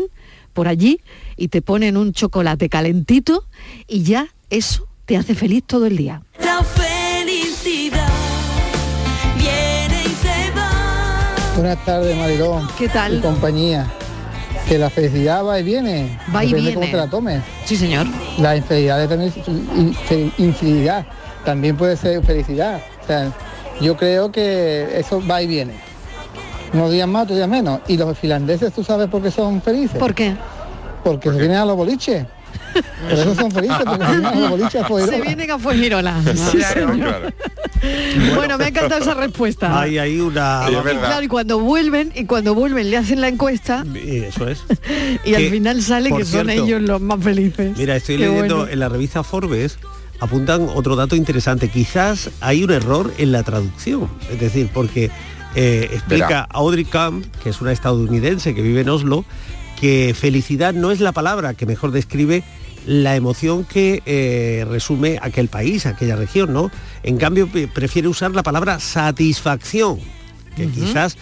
por 0.52 0.68
allí, 0.68 1.00
y 1.36 1.48
te 1.48 1.62
ponen 1.62 1.96
un 1.96 2.12
chocolate 2.12 2.68
calentito 2.68 3.44
y 3.88 4.02
ya 4.02 4.28
eso 4.50 4.86
te 5.06 5.16
hace 5.16 5.34
feliz 5.34 5.64
todo 5.66 5.86
el 5.86 5.96
día. 5.96 6.22
La 6.38 6.62
felicidad 6.62 8.08
viene 9.36 10.02
y 10.04 10.08
se 10.08 10.50
va. 10.56 11.54
Buenas 11.56 11.84
tardes, 11.84 12.16
Marilón. 12.16 12.68
¿Qué 12.78 12.88
tal? 12.88 13.18
Y 13.18 13.20
compañía. 13.20 13.90
Que 14.68 14.78
la 14.78 14.90
felicidad 14.90 15.44
va 15.44 15.58
y 15.58 15.64
viene. 15.64 16.18
Va 16.34 16.44
y 16.44 16.48
Depende 16.48 16.70
viene. 16.70 16.74
cómo 16.74 16.90
te 16.92 16.96
la 16.96 17.10
tomes. 17.10 17.42
Sí, 17.64 17.76
señor. 17.76 18.06
La 18.38 18.56
infelicidad 18.56 19.08
también 19.08 19.32
infelicidad. 20.38 21.06
También 21.44 21.76
puede 21.76 21.96
ser 21.96 22.22
felicidad. 22.24 22.80
O 23.02 23.06
sea, 23.06 23.32
yo 23.80 23.96
creo 23.96 24.30
que 24.30 24.98
eso 24.98 25.20
va 25.26 25.42
y 25.42 25.46
viene. 25.48 25.72
Unos 26.72 26.92
días 26.92 27.08
más, 27.08 27.24
otros 27.24 27.36
días 27.38 27.48
menos. 27.48 27.80
Y 27.88 27.96
los 27.96 28.16
finlandeses, 28.18 28.72
¿tú 28.72 28.84
sabes 28.84 29.08
por 29.08 29.22
qué 29.22 29.30
son 29.30 29.60
felices? 29.60 29.98
¿Por 29.98 30.14
qué? 30.14 30.34
Porque 31.02 31.30
se 31.30 31.38
vienen 31.38 31.56
a 31.56 31.64
los 31.64 31.76
boliches. 31.76 32.26
Por 33.02 33.12
eso 33.12 33.34
son 33.34 33.50
felices, 33.50 33.78
porque 33.84 34.04
se 34.04 34.10
vienen 34.12 34.26
a 34.26 34.34
los 34.34 34.50
boliches 34.50 34.82
a 34.82 35.06
Se 35.06 35.20
vienen 35.20 35.50
a 35.50 35.58
Fuengirola. 35.58 36.22
Sí, 36.34 36.62
señor. 36.62 37.32
Bueno, 38.34 38.58
me 38.58 38.64
ha 38.64 38.68
encantado 38.68 39.00
esa 39.00 39.14
respuesta. 39.14 39.80
Hay 39.80 39.98
ahí 39.98 40.20
una... 40.20 40.66
Y 40.68 40.74
claro, 40.74 41.22
y 41.22 41.28
cuando 41.28 41.58
vuelven, 41.58 42.12
y 42.14 42.24
cuando 42.26 42.54
vuelven 42.54 42.90
le 42.90 42.98
hacen 42.98 43.20
la 43.20 43.28
encuesta 43.28 43.84
Y 43.94 44.18
eso 44.18 44.46
es. 44.48 44.62
y 45.24 45.34
al 45.34 45.48
final 45.48 45.82
sale 45.82 46.10
que 46.10 46.24
son 46.24 46.46
cierto, 46.46 46.64
ellos 46.64 46.82
los 46.82 47.00
más 47.00 47.22
felices. 47.22 47.76
Mira, 47.76 47.96
estoy 47.96 48.18
Qué 48.18 48.26
leyendo 48.26 48.56
bueno. 48.58 48.70
en 48.70 48.78
la 48.78 48.88
revista 48.88 49.22
Forbes, 49.22 49.78
apuntan 50.20 50.68
otro 50.74 50.94
dato 50.94 51.16
interesante. 51.16 51.68
Quizás 51.68 52.30
hay 52.40 52.62
un 52.62 52.70
error 52.70 53.12
en 53.18 53.32
la 53.32 53.42
traducción. 53.42 54.08
Es 54.30 54.38
decir, 54.40 54.70
porque 54.72 55.10
eh, 55.54 55.88
explica 55.92 56.26
Verá. 56.26 56.48
Audrey 56.50 56.84
Camp, 56.84 57.24
que 57.42 57.50
es 57.50 57.60
una 57.60 57.72
estadounidense 57.72 58.54
que 58.54 58.62
vive 58.62 58.82
en 58.82 58.88
Oslo, 58.88 59.24
que 59.80 60.14
felicidad 60.18 60.74
no 60.74 60.90
es 60.90 61.00
la 61.00 61.12
palabra 61.12 61.54
que 61.54 61.66
mejor 61.66 61.90
describe 61.90 62.44
la 62.86 63.16
emoción 63.16 63.64
que 63.64 64.02
eh, 64.06 64.64
resume 64.68 65.18
aquel 65.20 65.48
país, 65.48 65.86
aquella 65.86 66.16
región, 66.16 66.52
¿no? 66.52 66.70
En 67.02 67.18
cambio, 67.18 67.48
prefiere 67.72 68.08
usar 68.08 68.30
la 68.32 68.42
palabra 68.42 68.80
satisfacción, 68.80 69.98
que 70.56 70.68
quizás 70.68 71.16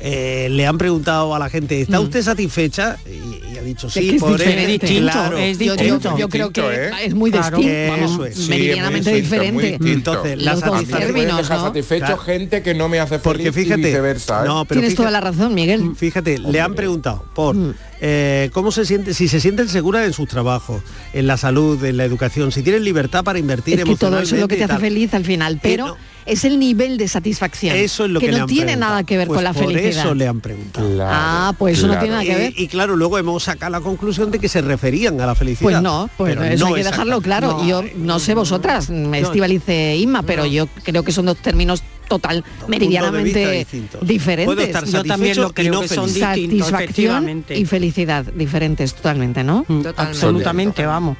eh, 0.00 0.48
le 0.50 0.66
han 0.66 0.78
preguntado 0.78 1.34
a 1.34 1.38
la 1.38 1.50
gente, 1.50 1.80
¿está 1.80 2.00
usted 2.00 2.22
satisfecha? 2.22 2.96
Y, 3.06 3.52
y 3.54 3.58
ha 3.58 3.62
dicho 3.62 3.86
Es 3.88 3.92
sí, 3.92 4.08
que 4.10 4.16
es 4.16 4.20
por 4.22 4.32
diferente. 4.32 4.64
él". 4.64 4.70
Es 4.70 4.80
distinto, 4.80 5.12
Claro, 5.12 5.38
es 5.38 5.58
Yo- 5.58 5.64
yo- 5.64 5.72
distinto. 5.76 6.18
yo 6.18 6.28
creo 6.28 6.50
que 6.50 6.60
¿eh? 6.62 6.90
es 7.04 7.14
muy 7.14 7.30
Claro. 7.30 7.58
distinto, 7.58 7.92
vamos, 7.92 8.10
Eso 8.12 8.24
es. 8.26 8.36
Sí, 8.36 8.48
meridianamente 8.50 9.10
muy 9.10 9.20
distinto, 9.20 9.44
muy 9.44 9.62
diferente. 9.62 9.84
distinto. 9.84 10.10
Entonces, 10.12 10.42
la 10.42 10.56
satisfacción- 10.56 10.98
términos, 11.00 11.36
deja 11.38 11.54
¿no? 11.56 11.64
satisfecho 11.64 12.04
Claro. 12.06 12.22
gente 12.22 12.62
que 12.62 12.74
no 12.74 12.88
me 12.88 12.98
hace 12.98 13.18
feliz 13.18 13.22
Porque 13.24 13.52
fíjate, 13.52 13.80
y 13.80 13.84
viceversa. 13.84 14.42
¿eh? 14.42 14.46
no, 14.46 14.64
pero 14.64 14.80
Tienes 14.80 14.90
fíjate, 14.92 14.96
toda 14.96 15.10
la 15.10 15.20
razón, 15.20 15.54
Miguel. 15.54 15.92
fíjate, 15.96 16.38
le 16.38 16.60
han 16.60 16.74
preguntado 16.74 17.24
por 17.34 17.54
eh, 18.00 18.50
cómo 18.52 18.72
se 18.72 18.84
siente, 18.84 19.14
si 19.14 19.28
se 19.28 19.40
sienten 19.40 19.68
seguras 19.68 20.06
en 20.06 20.12
sus 20.12 20.28
trabajos, 20.28 20.82
en 21.12 21.26
la 21.26 21.36
salud, 21.36 21.82
en 21.84 21.96
la 21.96 22.04
educación, 22.04 22.50
si 22.52 22.62
tienen 22.62 22.84
libertad 22.84 23.24
para 23.24 23.38
invertir 23.38 23.78
Es 23.78 23.84
que 23.84 23.96
todo 23.96 24.18
eso 24.18 24.34
es 24.34 24.40
lo 24.40 24.48
que 24.48 24.56
te 24.56 24.64
hace 24.64 24.72
emocionalmente 24.74 24.80
feliz 25.06 25.14
al 25.14 25.24
final, 25.24 25.60
pero 25.62 25.96
es 26.26 26.44
el 26.44 26.58
nivel 26.58 26.96
de 26.96 27.08
satisfacción. 27.08 27.74
Eso 27.76 28.04
es 28.04 28.10
lo 28.10 28.20
que, 28.20 28.26
que 28.26 28.32
le 28.32 28.38
no 28.38 28.44
han 28.44 28.48
tiene 28.48 28.64
preguntado. 28.66 28.90
nada 28.92 29.04
que 29.04 29.16
ver 29.16 29.26
Pues 29.26 29.36
con 29.36 29.44
la 29.44 29.52
por 29.52 29.66
felicidad. 29.66 30.04
eso 30.04 30.14
le 30.14 30.28
han 30.28 30.40
preguntado. 30.40 30.98
Ah, 31.02 31.54
pues 31.58 31.78
eso 31.78 31.86
no 31.88 31.94
tiene 31.98 32.10
nada 32.10 32.22
que 32.22 32.34
ver. 32.34 32.52
Y, 32.56 32.64
y 32.64 32.68
claro, 32.68 32.94
luego 32.96 33.18
hemos 33.18 33.42
sacado 33.42 33.72
la 33.72 33.80
conclusión 33.80 34.30
de 34.30 34.38
que 34.38 34.48
se 34.48 34.60
referían 34.62 35.20
a 35.20 35.26
la 35.26 35.34
felicidad. 35.34 35.62
Pues 35.64 35.82
no, 35.82 36.08
pues 36.16 36.34
Pero 36.36 36.44
eso 36.44 36.64
no 36.68 36.74
hay 36.74 36.82
que 36.82 36.88
dejarlo 36.88 37.20
claro. 37.20 37.52
No. 37.58 37.66
Yo 37.66 37.82
no 37.96 38.18
sé 38.18 38.34
vosotras, 38.34 38.90
Estivalice 38.90 39.96
Isma, 39.96 40.22
pero 40.22 40.46
yo 40.46 40.68
creo 40.84 41.02
que 41.02 41.12
son 41.12 41.26
dos 41.26 41.36
términos 41.38 41.82
total, 42.10 42.44
meridianamente 42.66 43.66
diferentes. 44.02 44.44
Puedo 44.46 44.60
estar 44.60 44.84
Yo 44.84 45.04
también 45.04 45.40
lo 45.40 45.52
creo 45.54 45.72
no 45.72 45.80
que 45.80 45.88
son 45.88 46.06
distintos, 46.06 46.68
Satisfacción 46.68 46.82
efectivamente. 46.82 47.56
y 47.58 47.64
felicidad, 47.64 48.24
diferentes 48.24 48.94
totalmente, 48.94 49.44
¿no? 49.44 49.64
Absolutamente, 49.96 50.84
vamos. 50.84 51.16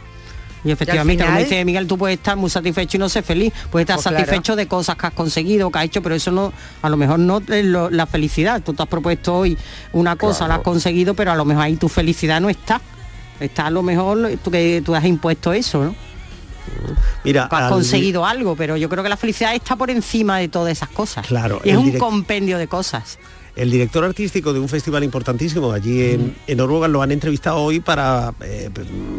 Y 0.62 0.70
efectivamente, 0.72 1.22
como 1.24 1.36
final- 1.36 1.48
dice 1.48 1.64
Miguel, 1.64 1.86
tú 1.86 1.96
puedes 1.96 2.18
estar 2.18 2.36
muy 2.36 2.50
satisfecho 2.50 2.98
y 2.98 3.00
no 3.00 3.08
ser 3.08 3.22
feliz. 3.22 3.50
Puedes 3.70 3.84
estar 3.84 3.96
Pues 3.96 4.02
claro. 4.08 4.18
satisfecho 4.18 4.56
de 4.56 4.66
cosas 4.66 4.94
que 4.96 5.06
has 5.06 5.14
conseguido, 5.14 5.70
que 5.70 5.78
has 5.78 5.84
hecho, 5.86 6.02
pero 6.02 6.14
eso 6.14 6.30
no, 6.32 6.52
a 6.82 6.88
lo 6.90 6.98
mejor 6.98 7.18
no 7.18 7.40
es 7.48 7.64
lo- 7.64 7.88
la 7.88 8.06
felicidad. 8.06 8.60
Tú 8.62 8.74
te 8.74 8.82
has 8.82 8.88
propuesto 8.88 9.34
hoy 9.36 9.56
una 9.94 10.16
cosa, 10.16 10.46
la 10.46 10.56
has 10.56 10.60
conseguido, 10.60 11.14
pero 11.14 11.32
a 11.32 11.34
lo 11.36 11.46
mejor 11.46 11.62
ahí 11.64 11.76
tu 11.76 11.88
felicidad 11.88 12.42
no 12.42 12.50
está. 12.50 12.78
Está 13.38 13.68
a 13.68 13.70
lo 13.70 13.82
mejor 13.82 14.32
tú 14.44 14.50
que 14.50 14.82
tú 14.84 14.94
has 14.94 15.04
impuesto 15.06 15.50
eso, 15.54 15.82
¿no? 15.82 15.94
Mira, 17.24 17.44
has 17.50 17.62
al- 17.64 17.70
conseguido 17.70 18.24
algo, 18.26 18.56
pero 18.56 18.76
yo 18.76 18.88
creo 18.88 19.02
que 19.02 19.08
la 19.08 19.16
felicidad 19.16 19.54
está 19.54 19.76
por 19.76 19.90
encima 19.90 20.38
de 20.38 20.48
todas 20.48 20.72
esas 20.72 20.88
cosas. 20.88 21.26
Claro, 21.26 21.60
Y 21.64 21.70
es 21.70 21.76
un 21.76 21.92
direct- 21.92 21.98
compendio 21.98 22.58
de 22.58 22.66
cosas. 22.68 23.18
El 23.56 23.70
director 23.70 24.04
artístico 24.04 24.52
de 24.52 24.60
un 24.60 24.68
festival 24.68 25.02
importantísimo 25.02 25.72
allí 25.72 26.02
en, 26.12 26.36
en 26.46 26.56
Noruega 26.56 26.86
lo 26.86 27.02
han 27.02 27.10
entrevistado 27.10 27.56
hoy 27.56 27.80
para, 27.80 28.32
eh, 28.42 28.70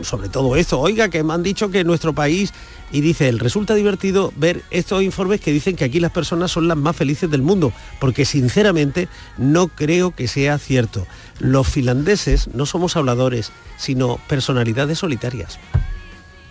sobre 0.03 0.29
todo 0.29 0.55
esto. 0.55 0.79
Oiga, 0.79 1.09
que 1.09 1.21
me 1.21 1.33
han 1.33 1.43
dicho 1.43 1.69
que 1.69 1.81
en 1.81 1.87
nuestro 1.87 2.13
país, 2.13 2.53
y 2.93 3.01
dice, 3.01 3.27
él 3.27 3.39
resulta 3.39 3.75
divertido 3.75 4.31
ver 4.37 4.63
estos 4.71 5.03
informes 5.03 5.41
que 5.41 5.51
dicen 5.51 5.75
que 5.75 5.83
aquí 5.83 5.99
las 5.99 6.11
personas 6.11 6.49
son 6.49 6.67
las 6.69 6.77
más 6.77 6.95
felices 6.95 7.29
del 7.29 7.41
mundo, 7.41 7.73
porque 7.99 8.23
sinceramente 8.25 9.09
no 9.37 9.67
creo 9.67 10.15
que 10.15 10.27
sea 10.29 10.57
cierto. 10.57 11.05
Los 11.39 11.67
finlandeses 11.67 12.47
no 12.53 12.65
somos 12.65 12.95
habladores, 12.95 13.51
sino 13.77 14.17
personalidades 14.27 14.97
solitarias. 14.99 15.59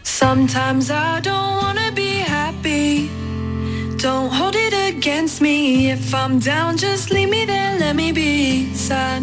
Sometimes 0.03 0.91
I 0.91 1.21
don't 1.23 1.57
wanna 1.63 1.93
be 1.95 2.19
happy. 2.27 3.09
Don't 3.99 4.31
hold 4.31 4.55
it 4.57 4.73
against 4.75 5.41
me. 5.41 5.91
If 5.91 6.15
I'm 6.15 6.39
down, 6.41 6.77
just 6.77 7.11
leave 7.11 7.29
me 7.31 7.45
there, 7.45 7.79
let 7.79 7.95
me 7.95 8.13
be 8.13 8.73
sad. 8.75 9.23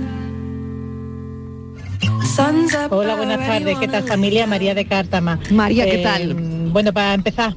Sun's 2.35 2.75
up 2.75 2.91
Hola, 2.91 3.15
buenas 3.15 3.39
tardes. 3.39 3.77
¿Qué 3.79 3.87
tal 3.87 4.03
familia? 4.03 4.45
María 4.45 4.75
de 4.75 4.85
Cártama. 4.85 5.39
María, 5.49 5.85
¿qué 5.85 6.01
Eh, 6.01 6.03
tal? 6.03 6.33
Bueno, 6.71 6.93
para 6.93 7.13
empezar, 7.15 7.55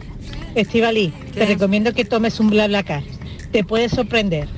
Estivali, 0.54 1.12
te 1.34 1.44
recomiendo 1.44 1.92
que 1.92 2.04
tomes 2.04 2.40
un 2.40 2.48
BlaBlaCar. 2.50 3.02
Te 3.52 3.62
puede 3.64 3.88
sorprender. 3.88 4.48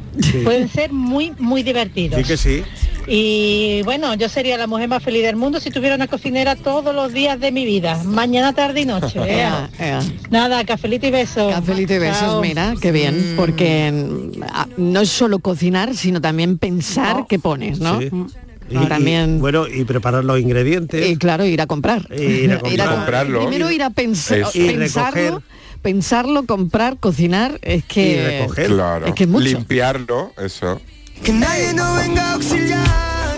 Pueden 0.45 0.69
ser 0.69 0.93
muy, 0.93 1.33
muy 1.39 1.63
divertidos. 1.63 2.21
Sí 2.21 2.25
que 2.25 2.37
sí. 2.37 2.63
Y 3.07 3.83
bueno, 3.83 4.15
yo 4.15 4.29
sería 4.29 4.57
la 4.57 4.67
mujer 4.67 4.89
más 4.89 5.03
feliz 5.03 5.23
del 5.23 5.37
mundo 5.37 5.59
si 5.61 5.71
tuviera 5.71 5.97
una 5.97 6.07
cocinera 6.07 6.55
todos 6.57 6.95
los 6.95 7.13
días 7.13 7.39
de 7.41 7.51
mi 7.51 7.65
vida, 7.65 8.01
mañana, 8.05 8.53
tarde 8.53 8.83
y 8.83 8.87
noche. 8.87 9.19
¿eh? 9.27 9.39
Ea, 9.39 9.71
ea. 9.79 10.01
Nada, 10.31 10.65
cafelito 10.65 11.07
y 11.07 11.11
besos. 11.11 11.53
Cafelito 11.53 11.95
y 11.95 11.99
besos, 11.99 12.21
Chao. 12.21 12.41
mira, 12.41 12.75
qué 12.81 12.93
bien, 12.93 13.35
porque 13.37 13.91
mm, 13.93 14.43
ah, 14.49 14.69
no 14.77 15.01
es 15.01 15.09
solo 15.09 15.41
cocinar, 15.41 15.95
sino 15.95 16.21
también 16.21 16.59
pensar 16.59 17.27
qué 17.29 17.39
pones, 17.39 17.81
¿no? 17.81 18.01
Sí. 18.01 18.09
Mm. 18.11 18.27
Y- 18.71 18.77
y, 18.77 18.87
también 18.87 19.39
bueno, 19.41 19.67
y 19.69 19.85
preparar 19.85 20.25
los 20.25 20.41
ingredientes. 20.41 21.07
y 21.11 21.17
claro, 21.17 21.45
ir 21.45 21.61
a 21.61 21.67
comprar. 21.67 22.07
Ir 22.17 22.53
a 22.53 22.59
comprar. 22.61 22.89
a- 22.89 22.95
Comprarlo. 22.95 23.41
Primero 23.41 23.71
ir 23.71 23.83
a 23.83 23.91
pensar, 23.91 24.45
pensarlo, 24.53 25.11
recoger. 25.21 25.35
pensarlo, 25.83 26.47
comprar, 26.47 26.97
cocinar, 26.99 27.59
es 27.61 27.85
que 27.85 28.47
Claro. 28.69 29.07
es 29.07 29.13
que 29.15 29.25
es 29.25 29.29
mucho. 29.29 29.45
Limpiarlo, 29.45 30.33
eso. 30.43 30.81
Que 31.25 31.33
nadie 31.33 31.73
nos 31.75 31.97
venga 31.99 32.23
a 32.31 32.33
auxiliar. 32.35 33.37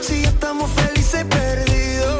Si 0.00 0.22
ya 0.22 0.28
estamos 0.28 0.70
felices 0.70 1.24
perdidos. 1.24 2.18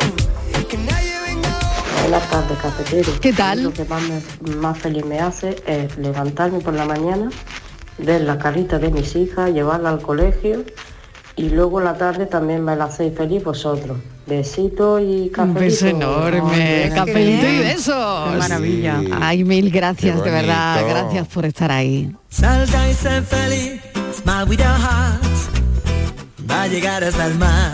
Que 0.68 0.76
nadie 0.78 1.12
venga 1.26 1.58
Buenas 2.02 2.28
tardes, 2.30 2.58
cafetero. 2.58 3.12
¿Qué 3.20 3.32
tal? 3.32 3.62
Lo 3.64 3.72
que 3.72 3.84
más, 3.84 4.02
me- 4.02 4.56
más 4.56 4.78
feliz 4.78 5.04
me 5.04 5.20
hace 5.20 5.56
es 5.66 5.96
levantarme 5.96 6.58
por 6.60 6.74
la 6.74 6.84
mañana, 6.84 7.30
ver 7.98 8.22
la 8.22 8.38
carita 8.38 8.78
de 8.78 8.90
mis 8.90 9.14
hijas, 9.16 9.50
llevarla 9.52 9.90
al 9.90 10.00
colegio 10.02 10.64
Y 11.36 11.50
luego 11.50 11.80
la 11.80 11.94
tarde 11.96 12.26
también 12.26 12.64
me 12.64 12.74
la 12.74 12.84
hacéis 12.86 13.16
feliz 13.16 13.44
vosotros. 13.44 13.96
Besitos 14.26 15.00
y 15.02 15.30
café. 15.30 15.48
Un 15.48 15.54
beso 15.54 15.86
enorme, 15.86 16.90
cafelito 16.94 17.46
y 17.48 17.58
besos. 17.60 18.30
Qué 18.32 18.36
maravilla. 18.38 19.00
Ay, 19.20 19.44
mil 19.44 19.70
gracias, 19.70 20.22
de 20.22 20.30
verdad. 20.30 20.84
Gracias 20.88 21.28
por 21.28 21.46
estar 21.46 21.70
ahí. 21.70 22.12
Salta 22.28 22.90
y 22.90 22.94
sé 22.94 23.22
feliz, 23.22 23.80
smile 24.22 24.46
with 24.46 24.58
your 24.58 24.68
heart. 24.68 25.22
Va 26.50 26.62
a 26.62 26.68
llegar 26.68 27.04
hasta 27.04 27.26
el 27.26 27.34
mar. 27.34 27.72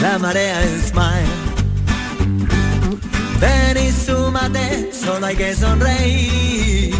La 0.00 0.18
marea 0.18 0.62
es 0.62 0.88
smile. 0.90 1.46
Ven 3.40 3.76
y 3.76 3.90
súmate, 3.92 4.92
solo 4.92 5.26
hay 5.26 5.36
que 5.36 5.54
sonreír. 5.54 6.94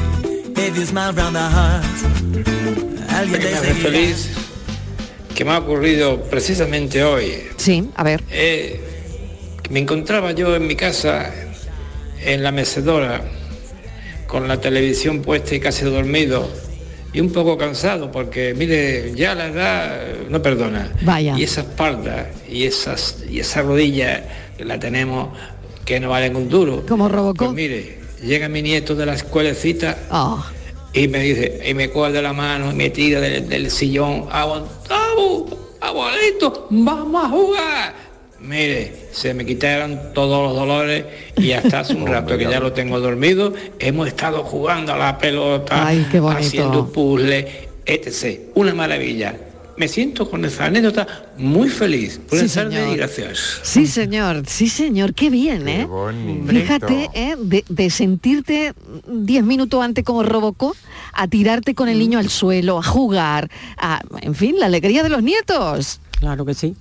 If 0.56 0.76
you 0.76 0.84
smile 0.86 1.12
round 1.12 1.36
the 1.36 1.42
heart, 1.42 1.84
alguien 3.08 3.40
te 3.40 3.56
seguirá. 3.56 3.90
feliz, 3.90 4.28
que 5.34 5.44
me 5.44 5.52
ha 5.52 5.58
ocurrido 5.58 6.22
precisamente 6.22 7.02
hoy. 7.04 7.42
Sí, 7.56 7.90
a 7.96 8.02
ver. 8.02 8.22
Eh, 8.30 8.80
me 9.70 9.80
encontraba 9.80 10.32
yo 10.32 10.54
en 10.56 10.66
mi 10.66 10.76
casa, 10.76 11.32
en 12.20 12.42
la 12.42 12.52
mecedora, 12.52 13.22
con 14.26 14.48
la 14.48 14.60
televisión 14.60 15.22
puesta 15.22 15.54
y 15.54 15.60
casi 15.60 15.84
dormido, 15.84 16.50
y 17.16 17.20
un 17.20 17.32
poco 17.32 17.56
cansado, 17.56 18.12
porque 18.12 18.52
mire, 18.54 19.14
ya 19.14 19.34
la 19.34 19.46
edad 19.46 20.02
no 20.28 20.42
perdona. 20.42 20.92
Vaya. 21.00 21.34
Y 21.38 21.44
esa 21.44 21.62
espalda 21.62 22.30
y 22.46 22.64
esas 22.64 23.24
y 23.30 23.40
esa 23.40 23.62
rodilla 23.62 24.22
que 24.58 24.66
la 24.66 24.78
tenemos 24.78 25.30
que 25.86 25.98
no 25.98 26.10
valen 26.10 26.36
un 26.36 26.50
duro. 26.50 26.84
Como 26.86 27.08
Robocop. 27.08 27.38
Pues 27.38 27.52
mire, 27.52 28.00
llega 28.22 28.50
mi 28.50 28.60
nieto 28.60 28.94
de 28.94 29.06
la 29.06 29.14
escuelecita 29.14 29.96
Ah, 30.10 30.46
y 30.92 31.08
me 31.08 31.20
dice, 31.20 31.62
y 31.66 31.72
me 31.72 31.88
coge 31.90 32.12
de 32.12 32.20
la 32.20 32.34
mano 32.34 32.70
y 32.70 32.74
me 32.74 32.90
tira 32.90 33.18
del, 33.18 33.48
del 33.48 33.70
sillón, 33.70 34.26
aguantamos, 34.30 35.54
abuelito, 35.80 36.66
vamos 36.68 37.24
a 37.24 37.28
jugar. 37.30 38.05
Mire, 38.47 39.09
se 39.12 39.34
me 39.34 39.44
quitaron 39.44 39.99
todos 40.14 40.47
los 40.47 40.55
dolores 40.55 41.05
y 41.36 41.53
hasta 41.53 41.80
hace 41.80 41.94
un 41.94 42.07
rato 42.07 42.38
que 42.38 42.44
ya 42.44 42.61
lo 42.61 42.72
tengo 42.72 43.01
dormido, 43.01 43.53
hemos 43.78 44.07
estado 44.09 44.44
jugando 44.44 44.92
a 44.92 44.99
la 44.99 45.18
pelota, 45.18 45.86
Ay, 45.86 46.07
qué 46.11 46.18
haciendo 46.18 46.86
puzzles, 46.92 47.47
etc. 47.84 48.40
Una 48.55 48.72
maravilla. 48.74 49.34
Me 49.76 49.88
siento 49.88 50.30
con 50.30 50.42
esa 50.47 50.66
anécdota 50.66 51.07
muy 51.36 51.68
feliz. 51.68 52.18
Buenas 52.30 52.51
Sí, 52.51 52.57
tardes 52.57 52.92
y 52.94 52.97
gracias. 52.97 53.61
Sí, 53.62 53.86
señor, 53.86 54.44
sí, 54.47 54.70
señor, 54.70 55.12
qué 55.12 55.28
bien, 55.28 55.68
¿eh? 55.68 55.86
Fíjate, 56.49 57.11
¿eh? 57.12 57.34
De, 57.38 57.62
de 57.68 57.90
sentirte 57.90 58.72
10 59.07 59.44
minutos 59.44 59.82
antes 59.82 60.03
como 60.03 60.22
Robocop, 60.22 60.74
a 61.12 61.28
tirarte 61.28 61.74
con 61.74 61.90
el 61.90 61.99
niño 61.99 62.18
al 62.18 62.30
suelo, 62.30 62.78
a 62.78 62.82
jugar, 62.82 63.51
a, 63.76 64.01
en 64.22 64.34
fin, 64.34 64.59
la 64.59 64.64
alegría 64.66 65.03
de 65.03 65.11
los 65.11 65.22
nietos. 65.22 66.01
Claro 66.20 66.47
que 66.47 66.55
sí. 66.55 66.74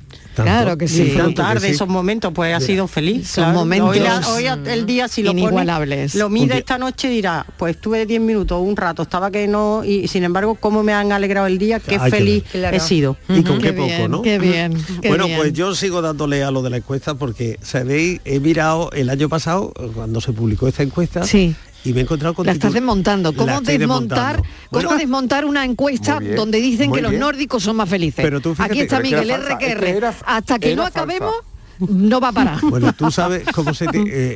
Claro 0.43 0.77
que 0.77 0.87
sí. 0.87 1.03
Disfrutar 1.03 1.59
de 1.59 1.69
esos 1.69 1.87
momentos, 1.87 2.31
pues 2.33 2.53
ha 2.53 2.59
sido 2.59 2.87
feliz. 2.87 3.27
Son 3.29 3.43
claro. 3.45 3.59
momentos 3.59 3.89
Hoy, 3.91 3.99
la- 3.99 4.27
hoy 4.29 4.45
a- 4.47 4.59
el 4.73 4.85
día 4.85 5.07
si 5.07 5.23
lo 5.23 5.31
pone, 5.31 5.41
inigualables. 5.41 6.15
lo 6.15 6.29
mide 6.29 6.57
esta 6.57 6.77
noche 6.77 7.07
y 7.11 7.15
dirá, 7.15 7.45
pues 7.57 7.75
estuve 7.75 8.05
10 8.05 8.21
minutos, 8.21 8.59
un 8.61 8.75
rato, 8.75 9.03
estaba 9.03 9.31
que 9.31 9.47
no, 9.47 9.83
y 9.83 10.07
sin 10.07 10.23
embargo, 10.23 10.55
cómo 10.55 10.83
me 10.83 10.93
han 10.93 11.11
alegrado 11.11 11.47
el 11.47 11.57
día, 11.57 11.79
qué 11.79 11.99
feliz 11.99 12.43
he 12.53 12.79
sido. 12.79 13.17
Y 13.29 13.43
con 13.43 13.59
qué, 13.59 13.65
Qué 13.67 13.73
poco, 13.73 13.87
bien, 13.87 14.11
¿no? 14.11 14.21
qué 14.21 14.37
bien, 14.39 14.73
qué 15.01 15.07
bueno, 15.09 15.25
bien. 15.25 15.37
pues 15.39 15.53
yo 15.53 15.73
sigo 15.75 16.01
dándole 16.01 16.43
a 16.43 16.51
lo 16.51 16.61
de 16.61 16.69
la 16.69 16.77
encuesta 16.77 17.15
porque, 17.15 17.57
sabéis, 17.61 18.21
he 18.25 18.39
mirado 18.39 18.89
el 18.91 19.09
año 19.09 19.29
pasado, 19.29 19.73
cuando 19.93 20.21
se 20.21 20.33
publicó 20.33 20.67
esta 20.67 20.83
encuesta, 20.83 21.23
Sí. 21.25 21.55
Y 21.85 21.93
me 21.93 21.99
he 21.99 22.03
encontrado 22.03 22.33
con 22.33 22.45
La 22.45 22.51
estás 22.51 22.73
desmontando. 22.73 23.31
La 23.31 23.37
¿Cómo 23.37 23.51
estoy 23.57 23.77
desmontar, 23.77 24.37
desmontando. 24.41 24.87
cómo 24.89 24.99
desmontar 24.99 25.45
una 25.45 25.63
encuesta 25.65 26.19
bien, 26.19 26.35
donde 26.35 26.59
dicen 26.59 26.91
que 26.91 27.01
los 27.01 27.13
nórdicos 27.13 27.63
son 27.63 27.75
más 27.77 27.87
felices? 27.89 28.23
Pero 28.23 28.41
tú 28.41 28.53
fíjate- 28.55 28.71
Aquí 28.71 28.81
está 28.81 28.99
Miguel 28.99 29.29
RQR. 29.31 29.51
es 29.51 29.75
que 29.79 29.89
era- 29.97 30.13
Hasta 30.25 30.59
que 30.59 30.75
no 30.75 30.83
falsa. 30.83 30.99
acabemos, 30.99 31.33
no 31.79 32.19
va 32.19 32.29
a 32.29 32.31
parar. 32.31 32.59
Bueno, 32.69 32.93
tú 32.93 33.11
sabes 33.11 33.43
cómo 33.53 33.73
se 33.73 33.85
eh, 33.85 33.89